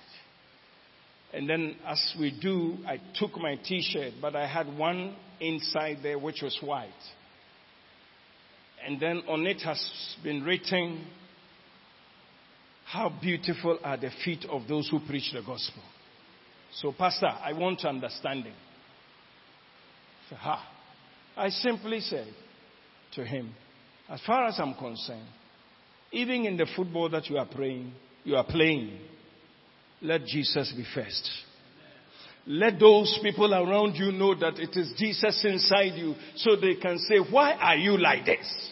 And 1.34 1.46
then 1.46 1.76
as 1.86 2.14
we 2.18 2.30
do, 2.40 2.78
I 2.86 2.98
took 3.14 3.36
my 3.36 3.56
t-shirt, 3.56 4.14
but 4.22 4.34
I 4.34 4.46
had 4.46 4.74
one 4.78 5.14
inside 5.38 5.98
there 6.02 6.18
which 6.18 6.40
was 6.42 6.58
white. 6.62 6.88
And 8.86 8.98
then 8.98 9.22
on 9.28 9.46
it 9.46 9.60
has 9.60 9.78
been 10.24 10.44
written, 10.44 11.08
How 12.86 13.12
beautiful 13.20 13.78
are 13.84 13.98
the 13.98 14.12
feet 14.24 14.46
of 14.48 14.66
those 14.66 14.88
who 14.88 15.00
preach 15.00 15.30
the 15.34 15.42
gospel. 15.42 15.82
So, 16.72 16.92
Pastor, 16.92 17.26
I 17.26 17.52
want 17.52 17.80
to 17.80 17.88
understand 17.88 18.46
understanding. 18.46 18.60
So, 20.30 20.36
ha. 20.36 20.66
I 21.36 21.50
simply 21.50 22.00
said 22.00 22.32
to 23.16 23.26
him, 23.26 23.54
As 24.08 24.22
far 24.26 24.46
as 24.46 24.58
I'm 24.58 24.72
concerned, 24.72 25.28
even 26.12 26.46
in 26.46 26.56
the 26.56 26.66
football 26.76 27.08
that 27.10 27.28
you 27.28 27.38
are 27.38 27.46
playing, 27.46 27.92
you 28.24 28.36
are 28.36 28.44
playing, 28.44 28.98
let 30.00 30.24
Jesus 30.24 30.72
be 30.76 30.84
first. 30.94 31.28
Let 32.46 32.80
those 32.80 33.18
people 33.22 33.52
around 33.52 33.96
you 33.96 34.10
know 34.10 34.34
that 34.34 34.58
it 34.58 34.70
is 34.74 34.94
Jesus 34.96 35.44
inside 35.44 35.98
you 35.98 36.14
so 36.36 36.56
they 36.56 36.76
can 36.76 36.98
say, 36.98 37.18
Why 37.18 37.52
are 37.52 37.76
you 37.76 37.98
like 37.98 38.24
this? 38.24 38.70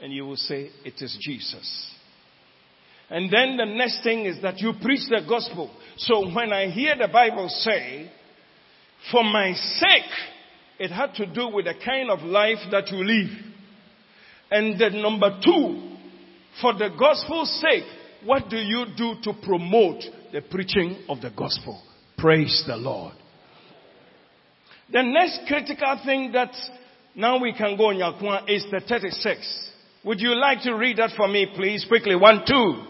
And 0.00 0.12
you 0.12 0.24
will 0.26 0.36
say, 0.36 0.70
It 0.84 0.94
is 1.00 1.16
Jesus. 1.20 1.90
And 3.08 3.32
then 3.32 3.56
the 3.56 3.64
next 3.64 4.04
thing 4.04 4.26
is 4.26 4.40
that 4.42 4.60
you 4.60 4.74
preach 4.80 5.08
the 5.08 5.22
gospel. 5.28 5.72
So 5.96 6.32
when 6.32 6.52
I 6.52 6.70
hear 6.70 6.94
the 6.96 7.08
Bible 7.08 7.48
say, 7.48 8.08
For 9.10 9.24
my 9.24 9.52
sake, 9.52 10.12
it 10.78 10.92
had 10.92 11.14
to 11.14 11.26
do 11.26 11.48
with 11.48 11.64
the 11.64 11.74
kind 11.84 12.10
of 12.10 12.20
life 12.20 12.58
that 12.70 12.88
you 12.92 13.04
live. 13.04 13.49
And 14.50 14.80
then 14.80 15.00
number 15.00 15.38
two, 15.44 15.96
for 16.60 16.74
the 16.74 16.90
gospel's 16.98 17.60
sake, 17.60 17.84
what 18.24 18.48
do 18.48 18.56
you 18.56 18.86
do 18.96 19.14
to 19.22 19.32
promote 19.42 20.02
the 20.32 20.42
preaching 20.42 21.04
of 21.08 21.20
the 21.20 21.30
gospel? 21.30 21.80
Praise 22.18 22.64
the 22.66 22.76
Lord. 22.76 23.14
The 24.92 25.02
next 25.02 25.42
critical 25.46 26.00
thing 26.04 26.32
that 26.32 26.52
now 27.14 27.40
we 27.40 27.52
can 27.52 27.76
go 27.76 27.86
on 27.86 27.96
Yakwa 27.96 28.48
is 28.48 28.64
the 28.70 28.80
36. 28.80 29.70
Would 30.04 30.20
you 30.20 30.34
like 30.34 30.62
to 30.62 30.74
read 30.74 30.96
that 30.96 31.10
for 31.16 31.28
me, 31.28 31.46
please? 31.54 31.84
Quickly. 31.86 32.16
One, 32.16 32.42
two. 32.46 32.82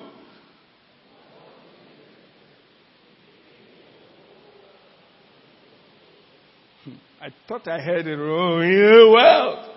Hmm, 6.85 6.97
I 7.21 7.29
thought 7.47 7.69
I 7.69 7.81
heard 7.81 8.07
it 8.07 8.17
wrong. 8.17 9.13
Well, 9.13 9.70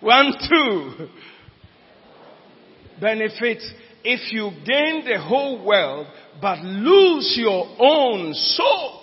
one, 0.00 0.32
two. 0.48 1.08
Benefit 3.00 3.62
if 4.04 4.32
you 4.32 4.50
gain 4.66 5.04
the 5.04 5.20
whole 5.20 5.64
world 5.64 6.06
but 6.40 6.58
lose 6.60 7.34
your 7.36 7.66
own 7.78 8.32
soul. 8.34 9.00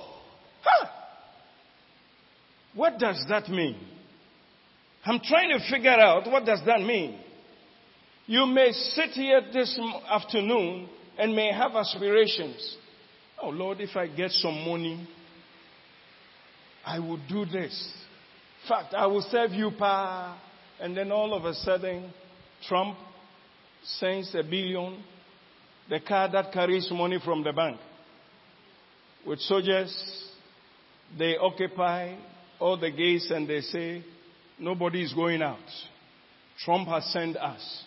Huh. 0.63 0.87
What 2.73 2.99
does 2.99 3.23
that 3.29 3.49
mean? 3.49 3.77
I'm 5.05 5.19
trying 5.19 5.57
to 5.57 5.71
figure 5.71 5.91
out 5.91 6.29
what 6.29 6.45
does 6.45 6.61
that 6.65 6.81
mean. 6.81 7.19
You 8.25 8.45
may 8.45 8.71
sit 8.71 9.11
here 9.11 9.41
this 9.53 9.79
afternoon 10.09 10.89
and 11.17 11.35
may 11.35 11.51
have 11.51 11.75
aspirations. 11.75 12.77
Oh 13.41 13.49
Lord, 13.49 13.79
if 13.79 13.95
I 13.95 14.07
get 14.07 14.31
some 14.31 14.65
money, 14.65 15.07
I 16.85 16.99
will 16.99 17.19
do 17.29 17.45
this. 17.45 17.93
In 18.63 18.69
fact, 18.69 18.93
I 18.93 19.05
will 19.07 19.21
serve 19.21 19.51
you, 19.51 19.71
pa. 19.77 20.37
And 20.79 20.95
then 20.95 21.11
all 21.11 21.33
of 21.33 21.45
a 21.45 21.53
sudden, 21.53 22.13
Trump 22.67 22.97
sends 23.83 24.33
a 24.35 24.43
billion, 24.43 25.03
the 25.89 25.99
car 25.99 26.29
that 26.31 26.51
carries 26.51 26.89
money 26.91 27.19
from 27.23 27.43
the 27.43 27.53
bank. 27.53 27.79
With 29.25 29.39
soldiers, 29.39 29.91
they 31.17 31.35
occupy 31.37 32.15
all 32.59 32.77
the 32.77 32.91
gates 32.91 33.31
and 33.31 33.47
they 33.47 33.61
say, 33.61 34.03
nobody 34.59 35.03
is 35.03 35.13
going 35.13 35.41
out. 35.41 35.57
Trump 36.63 36.87
has 36.87 37.05
sent 37.11 37.37
us. 37.37 37.83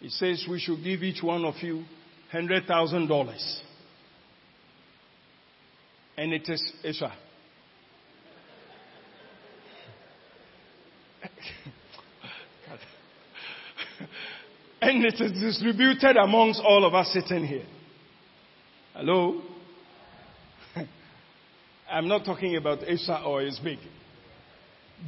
He 0.00 0.08
says 0.08 0.44
we 0.48 0.58
should 0.58 0.82
give 0.82 1.02
each 1.02 1.22
one 1.22 1.44
of 1.44 1.54
you 1.62 1.84
$100,000. 2.32 3.60
And 6.16 6.32
it 6.32 6.48
is 6.48 6.72
Isha. 6.84 7.12
And 14.82 15.04
it 15.04 15.14
is 15.20 15.40
distributed 15.40 16.16
amongst 16.16 16.60
all 16.60 16.84
of 16.84 16.92
us 16.92 17.12
sitting 17.12 17.46
here. 17.46 17.64
Hello? 18.94 19.40
I'm 21.90 22.08
not 22.08 22.24
talking 22.24 22.56
about 22.56 22.82
Isha 22.82 23.22
or 23.24 23.42
his 23.42 23.60
big. 23.60 23.78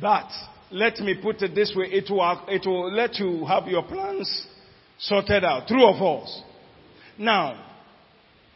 But 0.01 0.29
let 0.71 1.01
me 1.01 1.17
put 1.21 1.43
it 1.43 1.57
this 1.57 1.75
way, 1.75 1.87
it 1.87 2.09
will, 2.09 2.45
it 2.47 2.65
will 2.65 2.93
let 2.93 3.17
you 3.17 3.45
have 3.47 3.67
your 3.67 3.83
plans 3.83 4.47
sorted 4.99 5.43
out. 5.43 5.67
True 5.67 5.85
or 5.85 5.99
false? 5.99 6.43
Now, 7.19 7.61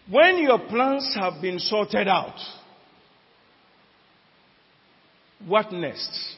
when 0.08 0.38
your 0.38 0.60
plans 0.68 1.16
have 1.18 1.42
been 1.42 1.58
sorted 1.58 2.06
out, 2.06 2.38
what 5.44 5.72
next? 5.72 6.36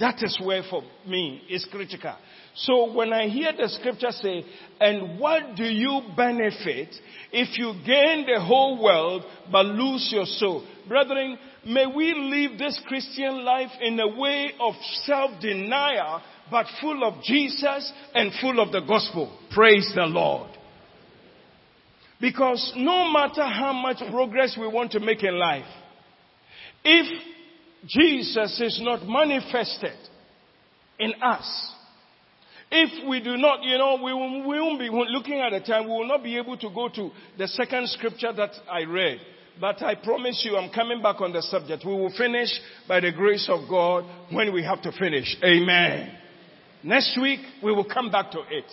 That 0.00 0.22
is 0.22 0.38
where 0.42 0.62
for 0.68 0.82
me 1.06 1.42
is 1.48 1.66
critical. 1.70 2.16
So 2.56 2.92
when 2.92 3.12
I 3.12 3.28
hear 3.28 3.52
the 3.52 3.68
scripture 3.68 4.10
say, 4.12 4.44
and 4.80 5.20
what 5.20 5.56
do 5.56 5.64
you 5.64 6.00
benefit 6.16 6.88
if 7.30 7.58
you 7.58 7.74
gain 7.84 8.26
the 8.26 8.40
whole 8.40 8.82
world 8.82 9.24
but 9.52 9.66
lose 9.66 10.08
your 10.10 10.24
soul? 10.24 10.66
Brethren, 10.88 11.36
may 11.66 11.84
we 11.86 12.14
live 12.14 12.58
this 12.58 12.80
Christian 12.86 13.44
life 13.44 13.70
in 13.82 14.00
a 14.00 14.08
way 14.08 14.52
of 14.58 14.74
self-denial 15.04 16.22
but 16.50 16.66
full 16.80 17.04
of 17.04 17.22
Jesus 17.22 17.92
and 18.14 18.32
full 18.40 18.58
of 18.60 18.72
the 18.72 18.80
gospel. 18.80 19.38
Praise 19.52 19.92
the 19.94 20.06
Lord. 20.06 20.50
Because 22.18 22.72
no 22.76 23.12
matter 23.12 23.44
how 23.44 23.74
much 23.74 23.98
progress 24.10 24.56
we 24.58 24.66
want 24.66 24.92
to 24.92 25.00
make 25.00 25.22
in 25.22 25.38
life, 25.38 25.66
if 26.82 27.22
Jesus 27.86 28.60
is 28.60 28.80
not 28.82 29.06
manifested 29.06 29.96
in 30.98 31.12
us, 31.22 31.72
if 32.70 33.08
we 33.08 33.20
do 33.20 33.36
not, 33.36 33.62
you 33.62 33.78
know, 33.78 34.00
we, 34.02 34.12
will, 34.12 34.48
we 34.48 34.60
won't 34.60 34.78
be 34.78 34.88
looking 34.90 35.40
at 35.40 35.50
the 35.50 35.60
time, 35.60 35.84
we 35.84 35.90
will 35.90 36.08
not 36.08 36.22
be 36.22 36.36
able 36.36 36.56
to 36.56 36.70
go 36.74 36.88
to 36.88 37.10
the 37.38 37.46
second 37.48 37.88
scripture 37.90 38.32
that 38.32 38.50
I 38.70 38.82
read. 38.82 39.18
But 39.60 39.82
I 39.82 39.94
promise 39.94 40.42
you, 40.44 40.56
I'm 40.56 40.70
coming 40.70 41.00
back 41.00 41.20
on 41.20 41.32
the 41.32 41.42
subject. 41.42 41.84
We 41.86 41.92
will 41.92 42.12
finish 42.16 42.50
by 42.86 43.00
the 43.00 43.12
grace 43.12 43.48
of 43.48 43.68
God 43.68 44.04
when 44.30 44.52
we 44.52 44.62
have 44.64 44.82
to 44.82 44.92
finish. 44.92 45.36
Amen. 45.42 46.12
Next 46.82 47.18
week, 47.20 47.40
we 47.62 47.72
will 47.72 47.86
come 47.86 48.10
back 48.10 48.30
to 48.32 48.40
it. 48.50 48.64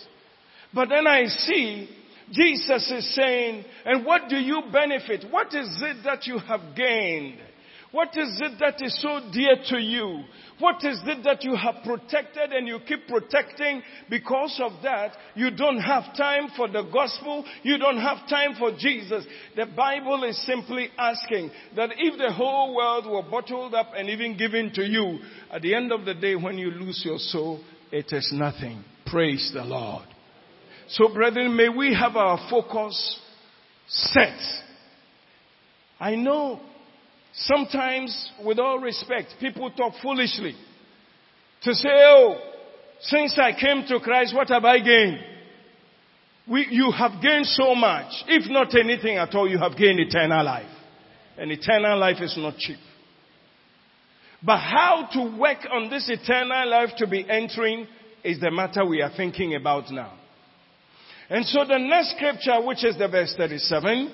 But 0.74 0.88
then 0.88 1.06
I 1.06 1.26
see 1.26 1.88
Jesus 2.30 2.90
is 2.90 3.14
saying, 3.14 3.64
and 3.84 4.04
what 4.04 4.28
do 4.28 4.36
you 4.36 4.62
benefit? 4.72 5.24
What 5.30 5.48
is 5.48 5.68
it 5.82 6.04
that 6.04 6.26
you 6.26 6.38
have 6.38 6.76
gained? 6.76 7.38
What 7.94 8.16
is 8.16 8.40
it 8.42 8.58
that 8.58 8.82
is 8.82 9.00
so 9.00 9.20
dear 9.32 9.54
to 9.68 9.78
you? 9.78 10.24
What 10.58 10.82
is 10.82 11.00
it 11.06 11.22
that 11.22 11.44
you 11.44 11.54
have 11.54 11.76
protected 11.84 12.52
and 12.52 12.66
you 12.66 12.80
keep 12.88 13.06
protecting? 13.06 13.84
Because 14.10 14.60
of 14.60 14.82
that, 14.82 15.12
you 15.36 15.52
don't 15.52 15.78
have 15.78 16.16
time 16.16 16.48
for 16.56 16.66
the 16.66 16.82
gospel. 16.92 17.44
You 17.62 17.78
don't 17.78 18.00
have 18.00 18.28
time 18.28 18.56
for 18.58 18.72
Jesus. 18.76 19.24
The 19.54 19.66
Bible 19.66 20.24
is 20.24 20.44
simply 20.44 20.88
asking 20.98 21.52
that 21.76 21.90
if 21.96 22.18
the 22.18 22.32
whole 22.32 22.74
world 22.74 23.06
were 23.06 23.30
bottled 23.30 23.74
up 23.74 23.92
and 23.96 24.08
even 24.08 24.36
given 24.36 24.72
to 24.74 24.82
you, 24.82 25.20
at 25.52 25.62
the 25.62 25.76
end 25.76 25.92
of 25.92 26.04
the 26.04 26.14
day, 26.14 26.34
when 26.34 26.58
you 26.58 26.72
lose 26.72 27.00
your 27.04 27.18
soul, 27.18 27.62
it 27.92 28.06
is 28.10 28.28
nothing. 28.34 28.82
Praise 29.06 29.52
the 29.54 29.62
Lord. 29.62 30.08
So 30.88 31.14
brethren, 31.14 31.56
may 31.56 31.68
we 31.68 31.94
have 31.94 32.16
our 32.16 32.40
focus 32.50 33.20
set. 33.86 34.40
I 36.00 36.16
know 36.16 36.60
sometimes 37.36 38.30
with 38.44 38.58
all 38.58 38.78
respect, 38.78 39.34
people 39.40 39.70
talk 39.70 39.94
foolishly 40.02 40.54
to 41.62 41.74
say, 41.74 41.88
oh, 41.90 42.38
since 43.00 43.38
I 43.38 43.52
came 43.58 43.84
to 43.88 44.00
Christ, 44.00 44.34
what 44.34 44.48
have 44.48 44.64
I 44.64 44.78
gained? 44.78 45.18
We, 46.48 46.66
you 46.70 46.92
have 46.92 47.22
gained 47.22 47.46
so 47.46 47.74
much. 47.74 48.12
If 48.28 48.50
not 48.50 48.74
anything 48.78 49.16
at 49.16 49.34
all, 49.34 49.48
you 49.48 49.58
have 49.58 49.76
gained 49.76 49.98
eternal 49.98 50.44
life. 50.44 50.70
And 51.38 51.50
eternal 51.50 51.98
life 51.98 52.20
is 52.20 52.34
not 52.38 52.56
cheap. 52.58 52.78
But 54.42 54.58
how 54.58 55.08
to 55.12 55.38
work 55.38 55.66
on 55.72 55.88
this 55.88 56.08
eternal 56.08 56.68
life 56.68 56.90
to 56.98 57.06
be 57.06 57.28
entering 57.28 57.86
is 58.22 58.40
the 58.40 58.50
matter 58.50 58.84
we 58.84 59.00
are 59.00 59.10
thinking 59.16 59.54
about 59.54 59.90
now. 59.90 60.12
And 61.30 61.46
so 61.46 61.64
the 61.64 61.78
next 61.78 62.16
scripture, 62.16 62.64
which 62.64 62.84
is 62.84 62.98
the 62.98 63.08
verse 63.08 63.34
37, 63.36 64.12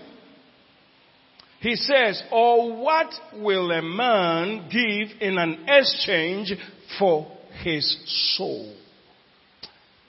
he 1.60 1.76
says, 1.76 2.22
Or 2.32 2.82
what 2.82 3.08
will 3.34 3.70
a 3.70 3.82
man 3.82 4.68
give 4.70 5.20
in 5.20 5.36
an 5.36 5.66
exchange 5.68 6.54
for 6.98 7.30
his 7.62 8.34
soul? 8.36 8.74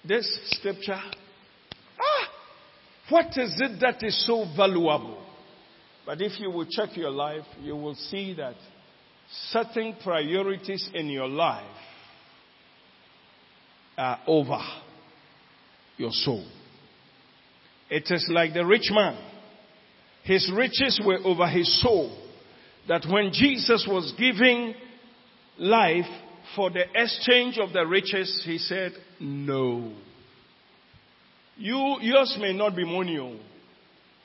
This 0.04 0.40
scripture, 0.52 1.00
ah, 2.00 2.30
what 3.10 3.38
is 3.38 3.60
it 3.60 3.80
that 3.82 4.02
is 4.02 4.26
so 4.26 4.46
valuable? 4.56 5.24
But 6.06 6.22
if 6.22 6.40
you 6.40 6.50
will 6.50 6.66
check 6.66 6.96
your 6.96 7.12
life, 7.12 7.46
you 7.62 7.76
will 7.76 7.96
see 7.96 8.34
that 8.36 8.56
certain 9.50 9.96
priorities 10.02 10.90
in 10.94 11.08
your 11.08 11.28
life 11.28 11.66
are 13.98 14.20
over 14.26 14.60
your 15.98 16.12
soul. 16.12 16.48
It 17.90 18.10
is 18.10 18.28
like 18.32 18.54
the 18.54 18.66
rich 18.66 18.90
man. 18.90 19.31
His 20.24 20.52
riches 20.56 21.00
were 21.06 21.20
over 21.24 21.48
his 21.48 21.82
soul. 21.82 22.18
That 22.88 23.06
when 23.10 23.32
Jesus 23.32 23.88
was 23.90 24.14
giving 24.18 24.74
life 25.58 26.06
for 26.56 26.70
the 26.70 26.84
exchange 26.96 27.58
of 27.58 27.74
the 27.74 27.86
riches, 27.86 28.44
he 28.46 28.58
said, 28.58 28.92
no. 29.20 29.94
You, 31.58 31.98
yours 32.02 32.38
may 32.40 32.54
not 32.54 32.76
be 32.76 32.86
money. 32.86 33.20
Oh. 33.20 33.38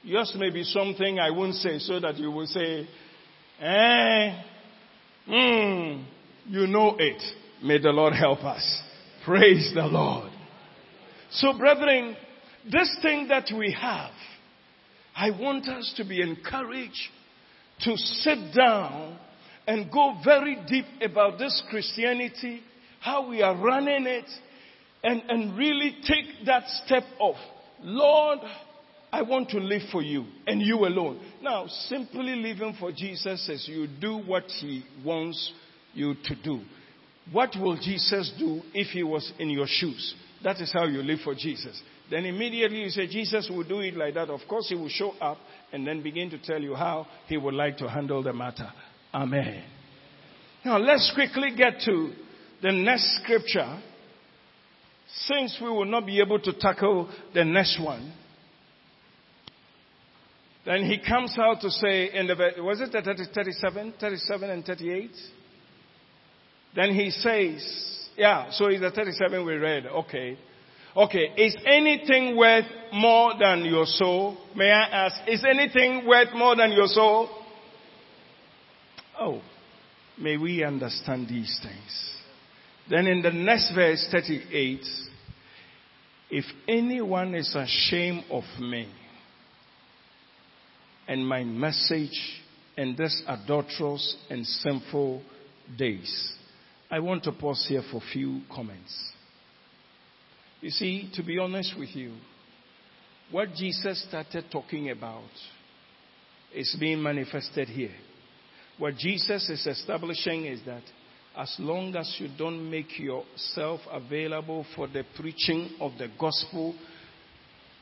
Yours 0.03 0.35
may 0.39 0.51
be 0.51 0.65
something 0.65 1.19
I 1.19 1.31
won't 1.31 1.55
say 1.55 1.79
so 1.79 2.01
that 2.01 2.17
you 2.17 2.31
will 2.31 2.47
say, 2.47 2.89
eh, 3.61 4.43
hmm, 5.27 6.03
you 6.49 6.67
know 6.67 6.97
it. 6.99 7.23
May 7.63 7.79
the 7.79 7.91
Lord 7.91 8.15
help 8.15 8.45
us. 8.45 8.83
Praise 9.25 9.73
the 9.75 9.87
Lord. 9.87 10.31
So 11.31 11.59
brethren, 11.59 12.17
this 12.71 12.97
thing 13.03 13.29
that 13.29 13.51
we 13.57 13.77
have, 13.79 14.13
I 15.17 15.31
want 15.31 15.67
us 15.67 15.95
to 15.97 16.05
be 16.05 16.21
encouraged 16.21 17.09
to 17.81 17.97
sit 17.97 18.55
down 18.55 19.19
and 19.67 19.91
go 19.91 20.17
very 20.25 20.59
deep 20.69 20.85
about 21.03 21.39
this 21.39 21.63
Christianity, 21.71 22.61
how 23.01 23.29
we 23.29 23.43
are 23.43 23.57
running 23.57 24.07
it, 24.07 24.27
and, 25.03 25.23
and 25.29 25.57
really 25.57 25.97
take 26.03 26.47
that 26.47 26.65
step 26.85 27.05
of, 27.19 27.35
Lord, 27.81 28.41
I 29.11 29.23
want 29.23 29.49
to 29.51 29.59
live 29.59 29.83
for 29.91 30.03
you 30.03 30.27
and 30.47 30.61
you 30.61 30.85
alone. 30.85 31.21
Now, 31.41 31.67
simply 31.67 32.37
living 32.37 32.77
for 32.79 32.93
Jesus 32.93 33.49
is 33.49 33.67
you 33.69 33.87
do 33.87 34.19
what 34.19 34.45
he 34.61 34.85
wants 35.05 35.53
you 35.95 36.15
to 36.25 36.35
do. 36.43 36.61
What 37.33 37.57
will 37.59 37.77
Jesus 37.77 38.33
do 38.39 38.61
if 38.75 38.89
he 38.89 39.03
was 39.03 39.33
in 39.39 39.49
your 39.51 39.67
shoes? 39.67 40.15
That 40.45 40.61
is 40.61 40.73
how 40.73 40.85
you 40.85 41.03
live 41.03 41.21
for 41.25 41.35
Jesus. 41.35 41.81
Then 42.11 42.25
immediately 42.25 42.83
you 42.83 42.91
say, 42.91 43.07
Jesus 43.09 43.51
will 43.51 43.65
do 43.65 43.81
it 43.81 43.97
like 43.97 44.15
that. 44.15 44.31
Of 44.31 44.41
course, 44.49 44.69
he 44.69 44.77
will 44.77 44.89
show 44.89 45.13
up 45.21 45.39
and 45.73 45.87
then 45.87 46.03
begin 46.03 46.31
to 46.31 46.39
tell 46.39 46.61
you 46.61 46.75
how 46.75 47.07
he 47.27 47.37
would 47.37 47.55
like 47.55 47.79
to 47.79 47.89
handle 47.89 48.23
the 48.23 48.33
matter. 48.33 48.71
Amen. 49.13 49.65
Now, 50.65 50.79
let's 50.79 51.11
quickly 51.15 51.55
get 51.57 51.81
to 51.85 52.13
the 52.63 52.73
next 52.73 53.21
scripture. 53.23 53.81
Since 55.09 55.59
we 55.61 55.69
will 55.69 55.85
not 55.85 56.07
be 56.07 56.21
able 56.21 56.39
to 56.41 56.53
tackle 56.53 57.09
the 57.35 57.45
next 57.45 57.81
one, 57.83 58.13
then 60.65 60.85
he 60.85 60.99
comes 60.99 61.37
out 61.39 61.61
to 61.61 61.71
say 61.71 62.11
in 62.13 62.27
the, 62.27 62.35
was 62.59 62.81
it 62.81 62.91
37, 62.91 63.95
37 64.01 64.51
and 64.51 64.65
38? 64.65 65.11
Then 66.75 66.93
he 66.93 67.11
says, 67.11 68.09
yeah, 68.17 68.51
so 68.51 68.67
it's 68.67 68.81
the 68.81 68.91
37 68.91 69.47
we 69.47 69.55
read, 69.55 69.87
okay. 69.87 70.37
Okay, 70.97 71.31
is 71.37 71.55
anything 71.67 72.39
worth 72.39 72.65
more 72.91 73.35
than 73.39 73.67
your 73.67 73.85
soul? 73.85 74.39
May 74.55 74.71
I 74.71 74.85
ask, 74.85 75.29
is 75.29 75.45
anything 75.45 76.07
worth 76.07 76.33
more 76.35 76.57
than 76.57 76.73
your 76.73 76.87
soul? 76.87 77.29
Oh, 79.21 79.43
may 80.19 80.39
we 80.39 80.65
understand 80.65 81.29
these 81.29 81.61
things. 81.63 82.17
Then 82.89 83.07
in 83.07 83.21
the 83.21 83.31
next 83.31 83.75
verse 83.75 84.09
38, 84.11 84.81
if 86.31 86.45
anyone 86.67 87.35
is 87.35 87.55
ashamed 87.55 88.25
of 88.31 88.45
me 88.59 88.89
and 91.07 91.29
my 91.29 91.45
message 91.45 92.43
in 92.79 92.97
this 92.97 93.23
adulterous 93.29 94.17
and 94.31 94.47
sinful 94.47 95.23
days, 95.77 96.33
I 96.91 97.01
want 97.01 97.25
to 97.25 97.33
pause 97.33 97.67
here 97.69 97.83
for 97.91 97.99
a 97.99 98.13
few 98.13 98.41
comments. 98.51 99.13
You 100.61 100.71
see, 100.71 101.11
to 101.15 101.23
be 101.23 101.39
honest 101.39 101.75
with 101.79 101.95
you, 101.95 102.15
what 103.31 103.55
Jesus 103.55 104.05
started 104.09 104.47
talking 104.51 104.91
about 104.91 105.25
is 106.55 106.75
being 106.79 107.03
manifested 107.03 107.69
here. 107.69 107.95
What 108.79 108.97
Jesus 108.97 109.49
is 109.51 109.67
establishing 109.67 110.47
is 110.47 110.61
that 110.67 110.83
as 111.37 111.55
long 111.59 111.95
as 111.97 112.17
you 112.19 112.29
don't 112.39 112.71
make 112.71 112.99
yourself 112.99 113.81
available 113.91 114.65
for 114.75 114.87
the 114.87 115.05
preaching 115.21 115.71
of 115.81 115.93
the 115.99 116.09
gospel 116.19 116.75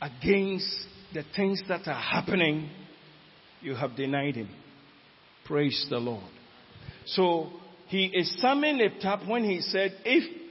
against 0.00 0.86
the 1.12 1.22
things 1.36 1.62
that 1.68 1.86
are 1.86 2.00
happening, 2.00 2.68
you 3.60 3.74
have 3.74 3.94
denied 3.94 4.34
him. 4.34 4.48
Praise 5.44 5.86
the 5.88 5.98
Lord. 5.98 6.24
So 7.06 7.50
he 7.86 8.06
is 8.06 8.40
summing 8.40 8.80
it 8.80 9.04
up 9.04 9.26
when 9.28 9.44
he 9.44 9.60
said, 9.60 9.94
if 10.04 10.43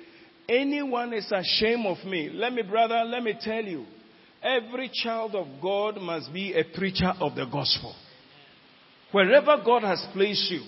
anyone 0.49 1.13
is 1.13 1.31
ashamed 1.31 1.85
of 1.85 2.05
me, 2.05 2.29
let 2.33 2.53
me, 2.53 2.61
brother, 2.61 3.03
let 3.05 3.23
me 3.23 3.35
tell 3.39 3.63
you, 3.63 3.85
every 4.41 4.89
child 4.93 5.35
of 5.35 5.47
God 5.61 5.97
must 6.01 6.33
be 6.33 6.53
a 6.53 6.63
preacher 6.75 7.11
of 7.19 7.35
the 7.35 7.45
gospel. 7.45 7.95
Wherever 9.11 9.57
God 9.63 9.83
has 9.83 10.03
placed 10.13 10.51
you, 10.51 10.61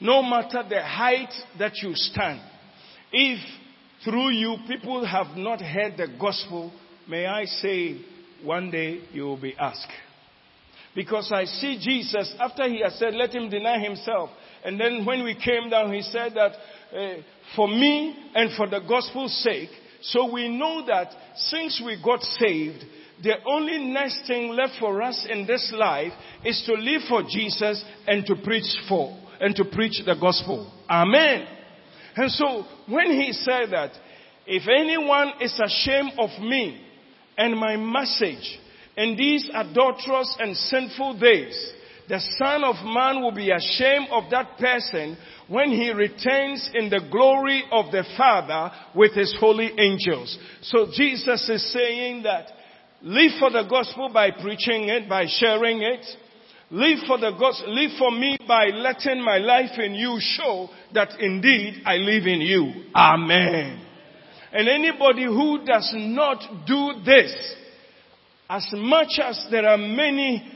no 0.00 0.22
matter 0.22 0.62
the 0.68 0.82
height 0.82 1.32
that 1.58 1.72
you 1.82 1.92
stand, 1.94 2.40
if 3.12 3.38
through 4.04 4.30
you 4.30 4.56
people 4.66 5.06
have 5.06 5.36
not 5.36 5.60
heard 5.60 5.96
the 5.96 6.08
gospel, 6.18 6.72
may 7.08 7.26
I 7.26 7.44
say 7.44 8.00
one 8.42 8.70
day 8.70 9.02
you 9.12 9.24
will 9.24 9.40
be 9.40 9.54
asked. 9.58 9.92
Because 10.94 11.30
I 11.32 11.44
see 11.44 11.78
Jesus, 11.80 12.34
after 12.38 12.68
he 12.68 12.82
has 12.82 12.98
said, 12.98 13.14
let 13.14 13.34
him 13.34 13.48
deny 13.48 13.78
himself. 13.78 14.30
And 14.64 14.78
then 14.78 15.06
when 15.06 15.24
we 15.24 15.34
came 15.34 15.70
down, 15.70 15.92
he 15.92 16.02
said 16.02 16.32
that 16.34 16.52
uh, 16.94 17.22
for 17.56 17.68
me 17.68 18.16
and 18.34 18.56
for 18.56 18.66
the 18.68 18.80
gospel's 18.80 19.34
sake. 19.42 19.70
So 20.02 20.32
we 20.32 20.48
know 20.48 20.84
that 20.86 21.08
since 21.36 21.80
we 21.84 22.00
got 22.02 22.22
saved, 22.22 22.84
the 23.22 23.34
only 23.46 23.78
next 23.84 24.26
thing 24.26 24.50
left 24.50 24.74
for 24.80 25.00
us 25.00 25.26
in 25.30 25.46
this 25.46 25.72
life 25.76 26.12
is 26.44 26.62
to 26.66 26.74
live 26.74 27.02
for 27.08 27.22
Jesus 27.22 27.84
and 28.06 28.26
to 28.26 28.34
preach 28.42 28.76
for, 28.88 29.16
and 29.40 29.54
to 29.56 29.64
preach 29.64 30.02
the 30.04 30.16
gospel. 30.20 30.72
Amen. 30.90 31.46
And 32.16 32.30
so 32.30 32.64
when 32.88 33.12
he 33.12 33.32
said 33.32 33.70
that, 33.70 33.92
if 34.46 34.68
anyone 34.68 35.34
is 35.40 35.58
ashamed 35.64 36.12
of 36.18 36.30
me 36.42 36.84
and 37.38 37.56
my 37.56 37.76
message 37.76 38.58
in 38.96 39.16
these 39.16 39.48
adulterous 39.54 40.36
and 40.40 40.56
sinful 40.56 41.18
days, 41.20 41.72
the 42.08 42.20
Son 42.38 42.64
of 42.64 42.76
Man 42.84 43.22
will 43.22 43.32
be 43.32 43.50
ashamed 43.50 44.08
of 44.10 44.24
that 44.30 44.58
person 44.58 45.16
when 45.48 45.70
he 45.70 45.90
returns 45.92 46.70
in 46.74 46.90
the 46.90 47.00
glory 47.10 47.64
of 47.70 47.92
the 47.92 48.04
Father 48.16 48.72
with 48.94 49.14
his 49.14 49.34
holy 49.38 49.70
angels. 49.78 50.36
So 50.62 50.88
Jesus 50.92 51.48
is 51.48 51.72
saying 51.72 52.24
that 52.24 52.46
live 53.02 53.32
for 53.38 53.50
the 53.50 53.64
gospel 53.68 54.10
by 54.12 54.30
preaching 54.30 54.88
it, 54.88 55.08
by 55.08 55.26
sharing 55.28 55.82
it. 55.82 56.04
Live 56.70 57.00
for 57.06 57.18
the 57.18 57.32
gospel, 57.38 57.74
live 57.74 57.90
for 57.98 58.10
me 58.10 58.38
by 58.48 58.68
letting 58.68 59.22
my 59.22 59.36
life 59.36 59.78
in 59.78 59.94
you 59.94 60.16
show 60.18 60.70
that 60.94 61.20
indeed 61.20 61.82
I 61.84 61.96
live 61.96 62.26
in 62.26 62.40
you. 62.40 62.84
Amen. 62.94 63.84
And 64.52 64.68
anybody 64.68 65.24
who 65.24 65.64
does 65.66 65.92
not 65.94 66.66
do 66.66 67.02
this, 67.04 67.54
as 68.48 68.66
much 68.72 69.18
as 69.22 69.46
there 69.50 69.66
are 69.66 69.78
many 69.78 70.51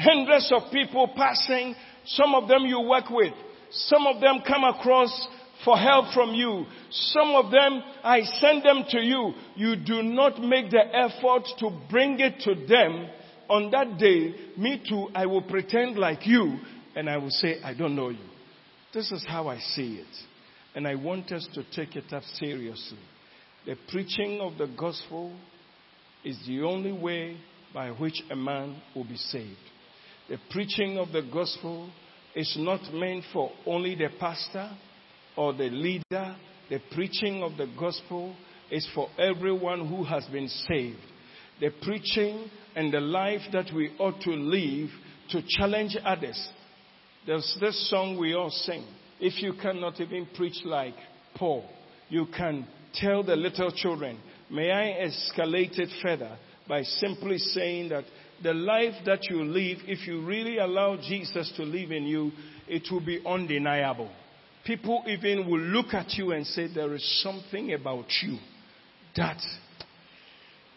hundreds 0.00 0.50
of 0.52 0.72
people 0.72 1.08
passing. 1.16 1.74
Some 2.06 2.34
of 2.34 2.48
them 2.48 2.64
you 2.64 2.80
work 2.80 3.10
with. 3.10 3.32
Some 3.70 4.06
of 4.06 4.20
them 4.20 4.40
come 4.46 4.64
across 4.64 5.28
for 5.64 5.76
help 5.76 6.12
from 6.14 6.34
you. 6.34 6.66
Some 6.90 7.34
of 7.34 7.50
them, 7.50 7.82
I 8.02 8.22
send 8.40 8.64
them 8.64 8.84
to 8.88 8.98
you. 8.98 9.32
You 9.56 9.76
do 9.76 10.02
not 10.02 10.40
make 10.40 10.70
the 10.70 10.82
effort 10.92 11.44
to 11.58 11.70
bring 11.90 12.18
it 12.18 12.40
to 12.40 12.66
them. 12.66 13.08
On 13.48 13.70
that 13.72 13.98
day, 13.98 14.34
me 14.56 14.82
too, 14.88 15.08
I 15.14 15.26
will 15.26 15.42
pretend 15.42 15.98
like 15.98 16.26
you 16.26 16.58
and 16.94 17.10
I 17.10 17.16
will 17.16 17.30
say, 17.30 17.60
I 17.62 17.74
don't 17.74 17.96
know 17.96 18.10
you. 18.10 18.18
This 18.92 19.10
is 19.12 19.24
how 19.28 19.48
I 19.48 19.58
see 19.58 19.96
it. 19.96 20.16
And 20.74 20.86
I 20.86 20.94
want 20.94 21.32
us 21.32 21.46
to 21.54 21.64
take 21.74 21.96
it 21.96 22.12
up 22.12 22.22
seriously. 22.34 22.98
The 23.66 23.76
preaching 23.90 24.40
of 24.40 24.56
the 24.56 24.66
gospel 24.66 25.34
is 26.24 26.38
the 26.46 26.62
only 26.62 26.92
way 26.92 27.36
by 27.74 27.90
which 27.90 28.22
a 28.30 28.36
man 28.36 28.80
will 28.94 29.04
be 29.04 29.16
saved. 29.16 29.56
The 30.30 30.38
preaching 30.48 30.96
of 30.96 31.10
the 31.10 31.22
gospel 31.22 31.90
is 32.36 32.54
not 32.56 32.94
meant 32.94 33.24
for 33.32 33.50
only 33.66 33.96
the 33.96 34.10
pastor 34.20 34.70
or 35.36 35.52
the 35.52 35.68
leader. 35.70 36.36
The 36.70 36.78
preaching 36.94 37.42
of 37.42 37.56
the 37.56 37.66
gospel 37.76 38.36
is 38.70 38.88
for 38.94 39.08
everyone 39.18 39.88
who 39.88 40.04
has 40.04 40.24
been 40.26 40.46
saved. 40.46 41.00
The 41.58 41.70
preaching 41.82 42.48
and 42.76 42.94
the 42.94 43.00
life 43.00 43.40
that 43.52 43.72
we 43.74 43.90
ought 43.98 44.20
to 44.20 44.30
live 44.30 44.90
to 45.30 45.42
challenge 45.48 45.96
others. 46.04 46.48
There's 47.26 47.58
this 47.60 47.90
song 47.90 48.16
we 48.16 48.32
all 48.34 48.50
sing. 48.50 48.84
If 49.18 49.42
you 49.42 49.54
cannot 49.60 50.00
even 50.00 50.28
preach 50.36 50.64
like 50.64 50.94
Paul, 51.34 51.68
you 52.08 52.26
can 52.36 52.68
tell 52.94 53.24
the 53.24 53.34
little 53.34 53.72
children, 53.72 54.16
may 54.48 54.70
I 54.70 55.08
escalate 55.08 55.76
it 55.80 55.90
further 56.00 56.38
by 56.68 56.84
simply 56.84 57.38
saying 57.38 57.88
that 57.88 58.04
the 58.42 58.54
life 58.54 58.94
that 59.06 59.28
you 59.28 59.44
live, 59.44 59.78
if 59.86 60.06
you 60.06 60.24
really 60.24 60.58
allow 60.58 60.96
Jesus 60.96 61.52
to 61.56 61.62
live 61.62 61.90
in 61.92 62.04
you, 62.04 62.32
it 62.68 62.84
will 62.90 63.04
be 63.04 63.22
undeniable. 63.26 64.10
People 64.64 65.04
even 65.06 65.50
will 65.50 65.60
look 65.60 65.94
at 65.94 66.12
you 66.14 66.32
and 66.32 66.46
say, 66.46 66.68
There 66.72 66.94
is 66.94 67.22
something 67.22 67.72
about 67.72 68.06
you 68.22 68.38
that, 69.16 69.40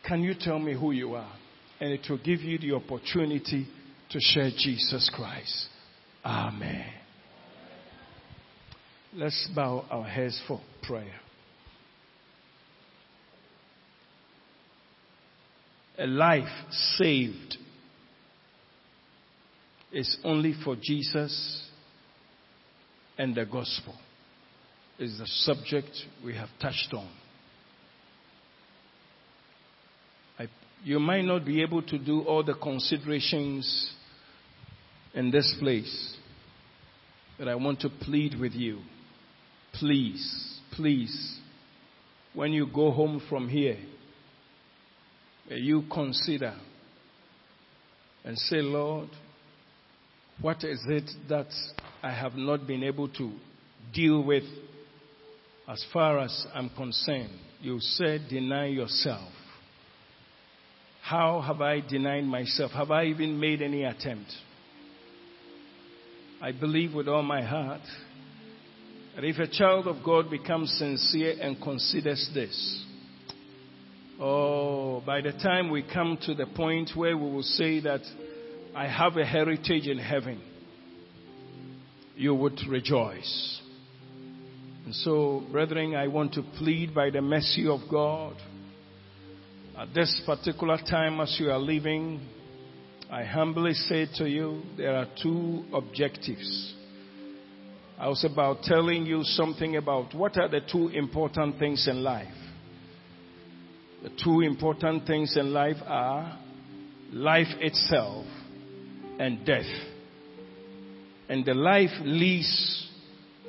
can 0.08 0.22
you 0.22 0.34
tell 0.40 0.60
me 0.60 0.74
who 0.74 0.92
you 0.92 1.16
are? 1.16 1.32
And 1.80 1.92
it 1.92 2.06
will 2.10 2.18
give 2.18 2.42
you 2.42 2.58
the 2.58 2.76
opportunity 2.76 3.68
to 4.10 4.20
share 4.20 4.50
Jesus 4.52 5.12
Christ. 5.14 5.68
Amen. 6.24 6.86
Let's 9.14 9.50
bow 9.56 9.86
our 9.92 10.06
heads 10.06 10.42
for 10.48 10.62
prayer. 10.82 11.23
A 15.98 16.08
life 16.08 16.50
saved 16.98 17.58
is 19.92 20.18
only 20.24 20.56
for 20.64 20.76
Jesus 20.76 21.64
and 23.18 23.36
the 23.36 23.46
gospel, 23.46 23.94
is 24.98 25.20
the 25.20 25.28
subject 25.28 25.92
we 26.26 26.36
have 26.36 26.50
touched 26.60 26.94
on. 26.94 27.10
I, 30.40 30.48
you 30.84 31.00
might 31.00 31.26
not 31.26 31.46
be 31.46 31.62
able 31.62 31.84
to 31.84 32.00
do 32.00 32.22
all 32.22 32.44
the 32.44 32.56
considerations 32.56 33.94
in 35.14 35.30
this 35.30 35.56
place, 35.60 36.18
but 37.38 37.48
I 37.48 37.54
want 37.54 37.82
to 37.82 37.90
plead 37.90 38.40
with 38.40 38.54
you. 38.54 38.80
Please, 39.74 40.60
please, 40.72 41.40
when 42.34 42.52
you 42.52 42.66
go 42.66 42.90
home 42.90 43.22
from 43.30 43.48
here, 43.48 43.78
may 45.50 45.58
you 45.58 45.84
consider 45.92 46.56
and 48.24 48.38
say, 48.38 48.62
Lord, 48.62 49.10
what 50.42 50.64
is 50.64 50.82
it 50.88 51.10
that 51.30 51.48
I 52.02 52.12
have 52.12 52.36
not 52.36 52.66
been 52.66 52.84
able 52.84 53.08
to 53.10 53.32
deal 53.94 54.24
with 54.24 54.44
as 55.68 55.86
far 55.94 56.20
as 56.20 56.46
I'm 56.54 56.70
concerned? 56.70 57.40
You 57.62 57.80
said 57.80 58.28
deny 58.30 58.68
yourself. 58.68 59.30
How 61.02 61.42
have 61.42 61.62
I 61.62 61.82
denied 61.82 62.24
myself? 62.24 62.72
Have 62.72 62.92
I 62.92 63.06
even 63.06 63.40
made 63.40 63.62
any 63.62 63.84
attempt? 63.84 64.32
I 66.42 66.52
believe 66.52 66.94
with 66.94 67.08
all 67.08 67.24
my 67.24 67.42
heart 67.42 67.82
that 69.16 69.24
if 69.24 69.38
a 69.38 69.48
child 69.48 69.88
of 69.88 70.04
God 70.04 70.30
becomes 70.30 70.72
sincere 70.78 71.36
and 71.40 71.62
considers 71.62 72.30
this, 72.34 72.86
oh, 74.24 75.04
by 75.06 75.20
the 75.20 75.34
time 75.34 75.70
we 75.70 75.84
come 75.84 76.18
to 76.26 76.34
the 76.34 76.46
point 76.46 76.92
where 76.96 77.18
we 77.18 77.30
will 77.30 77.44
say 77.44 77.82
that 77.82 78.02
I 78.74 78.88
have 78.88 79.18
a 79.18 79.26
heritage 79.26 79.86
in 79.86 80.00
heaven, 80.00 80.42
you 82.16 82.34
would 82.34 82.60
rejoice. 82.70 83.62
And 84.86 84.96
so, 84.96 85.44
brethren, 85.52 85.96
I 85.96 86.08
want 86.08 86.34
to 86.34 86.44
plead 86.58 86.96
by 86.96 87.10
the 87.10 87.22
mercy 87.22 87.68
of 87.68 87.82
God. 87.92 88.36
At 89.78 89.94
this 89.94 90.22
particular 90.26 90.78
time, 90.78 91.20
as 91.20 91.36
you 91.40 91.52
are 91.52 91.60
leaving, 91.60 92.22
I 93.12 93.24
humbly 93.24 93.74
say 93.74 94.08
to 94.18 94.30
you, 94.30 94.62
there 94.78 94.96
are 94.96 95.08
two 95.22 95.66
objectives. 95.74 96.76
I 98.00 98.08
was 98.08 98.24
about 98.24 98.64
telling 98.64 99.06
you 99.06 99.24
something 99.24 99.76
about 99.76 100.14
what 100.14 100.38
are 100.38 100.48
the 100.48 100.62
two 100.62 100.90
important 100.90 101.60
things 101.60 101.88
in 101.88 102.04
life. 102.04 102.43
The 104.04 104.12
two 104.22 104.42
important 104.42 105.08
things 105.08 105.38
in 105.38 105.54
life 105.54 105.78
are 105.88 106.38
life 107.14 107.48
itself 107.62 108.26
and 109.18 109.46
death. 109.46 109.66
And 111.30 111.46
the 111.46 111.54
life 111.54 111.92
leads 112.02 112.90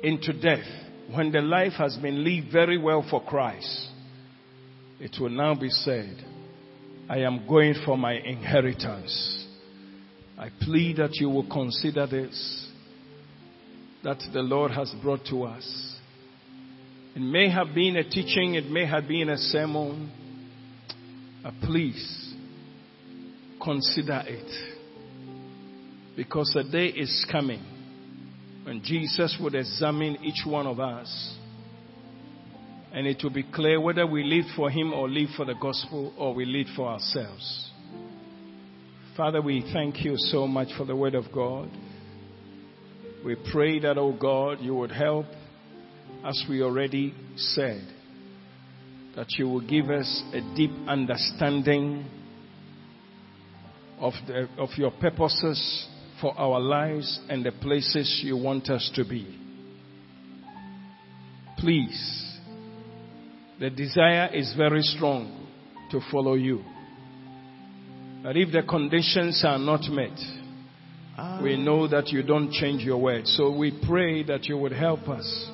into 0.01 0.31
death. 0.31 0.65
When 1.13 1.31
the 1.33 1.41
life 1.41 1.73
has 1.73 1.97
been 1.97 2.23
lived 2.23 2.53
very 2.53 2.77
well 2.77 3.05
for 3.09 3.21
Christ, 3.21 3.89
it 4.99 5.17
will 5.19 5.29
now 5.29 5.55
be 5.55 5.69
said, 5.69 6.23
I 7.09 7.19
am 7.19 7.45
going 7.47 7.75
for 7.85 7.97
my 7.97 8.13
inheritance. 8.13 9.45
I 10.37 10.49
plead 10.61 10.97
that 10.97 11.15
you 11.15 11.29
will 11.29 11.49
consider 11.49 12.07
this, 12.07 12.69
that 14.03 14.19
the 14.33 14.41
Lord 14.41 14.71
has 14.71 14.93
brought 15.03 15.25
to 15.25 15.43
us. 15.43 15.97
It 17.13 17.21
may 17.21 17.49
have 17.49 17.75
been 17.75 17.97
a 17.97 18.03
teaching, 18.09 18.55
it 18.55 18.69
may 18.69 18.85
have 18.85 19.07
been 19.07 19.29
a 19.29 19.37
sermon. 19.37 20.11
Please 21.61 22.33
consider 23.63 24.23
it. 24.25 24.75
Because 26.15 26.55
a 26.55 26.63
day 26.63 26.87
is 26.87 27.25
coming 27.31 27.63
when 28.63 28.81
Jesus 28.83 29.37
would 29.41 29.53
examine 29.53 30.17
each 30.23 30.45
one 30.45 30.65
of 30.65 30.79
us. 30.79 31.35
And 32.93 33.05
it 33.05 33.21
will 33.21 33.31
be 33.31 33.43
clear 33.43 33.79
whether 33.81 34.07
we 34.07 34.23
live 34.23 34.45
for 34.55 34.69
Him 34.69 34.93
or 34.93 35.09
live 35.09 35.29
for 35.35 35.45
the 35.45 35.55
gospel 35.61 36.13
or 36.17 36.33
we 36.33 36.45
live 36.45 36.67
for 36.75 36.87
ourselves. 36.87 37.71
Father, 39.17 39.41
we 39.41 39.69
thank 39.73 40.03
you 40.03 40.15
so 40.17 40.47
much 40.47 40.69
for 40.77 40.85
the 40.85 40.95
word 40.95 41.15
of 41.15 41.25
God. 41.33 41.69
We 43.25 43.35
pray 43.51 43.79
that, 43.79 43.97
oh 43.97 44.13
God, 44.13 44.59
you 44.61 44.75
would 44.75 44.91
help, 44.91 45.25
as 46.23 46.43
we 46.49 46.61
already 46.61 47.13
said, 47.35 47.81
that 49.15 49.27
you 49.37 49.47
will 49.47 49.61
give 49.61 49.89
us 49.89 50.23
a 50.33 50.41
deep 50.55 50.71
understanding 50.87 52.05
of, 53.99 54.13
the, 54.27 54.47
of 54.57 54.69
your 54.77 54.91
purposes 54.91 55.87
for 56.19 56.37
our 56.37 56.59
lives 56.59 57.19
and 57.29 57.45
the 57.45 57.51
places 57.51 58.21
you 58.23 58.35
want 58.35 58.69
us 58.69 58.91
to 58.95 59.05
be. 59.05 59.39
Please, 61.57 62.39
the 63.59 63.69
desire 63.69 64.29
is 64.33 64.53
very 64.57 64.81
strong 64.81 65.47
to 65.91 66.01
follow 66.11 66.33
you. 66.33 66.63
But 68.21 68.35
if 68.35 68.51
the 68.51 68.63
conditions 68.63 69.43
are 69.47 69.59
not 69.59 69.89
met, 69.89 70.17
we 71.41 71.53
ah. 71.53 71.57
know 71.57 71.87
that 71.87 72.09
you 72.09 72.21
don't 72.23 72.51
change 72.51 72.81
your 72.81 72.97
word. 72.97 73.27
So 73.27 73.55
we 73.55 73.81
pray 73.87 74.23
that 74.23 74.45
you 74.45 74.57
would 74.57 74.73
help 74.73 75.07
us 75.07 75.49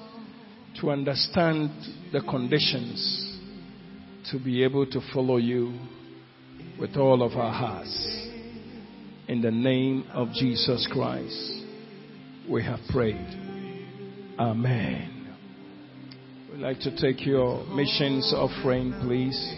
to 0.79 0.89
understand 0.89 1.69
the 2.11 2.21
conditions 2.21 3.30
to 4.29 4.39
be 4.39 4.63
able 4.63 4.85
to 4.85 5.01
follow 5.13 5.37
you 5.37 5.79
with 6.79 6.95
all 6.95 7.23
of 7.23 7.33
our 7.33 7.53
hearts. 7.53 8.27
In 9.27 9.41
the 9.41 9.51
name 9.51 10.05
of 10.13 10.31
Jesus 10.33 10.87
Christ, 10.91 11.63
we 12.49 12.63
have 12.63 12.79
prayed. 12.89 13.15
Amen. 14.37 15.35
We'd 16.51 16.59
like 16.59 16.79
to 16.81 16.95
take 16.97 17.25
your 17.25 17.65
missions 17.67 18.33
offering, 18.35 18.93
please. 19.01 19.55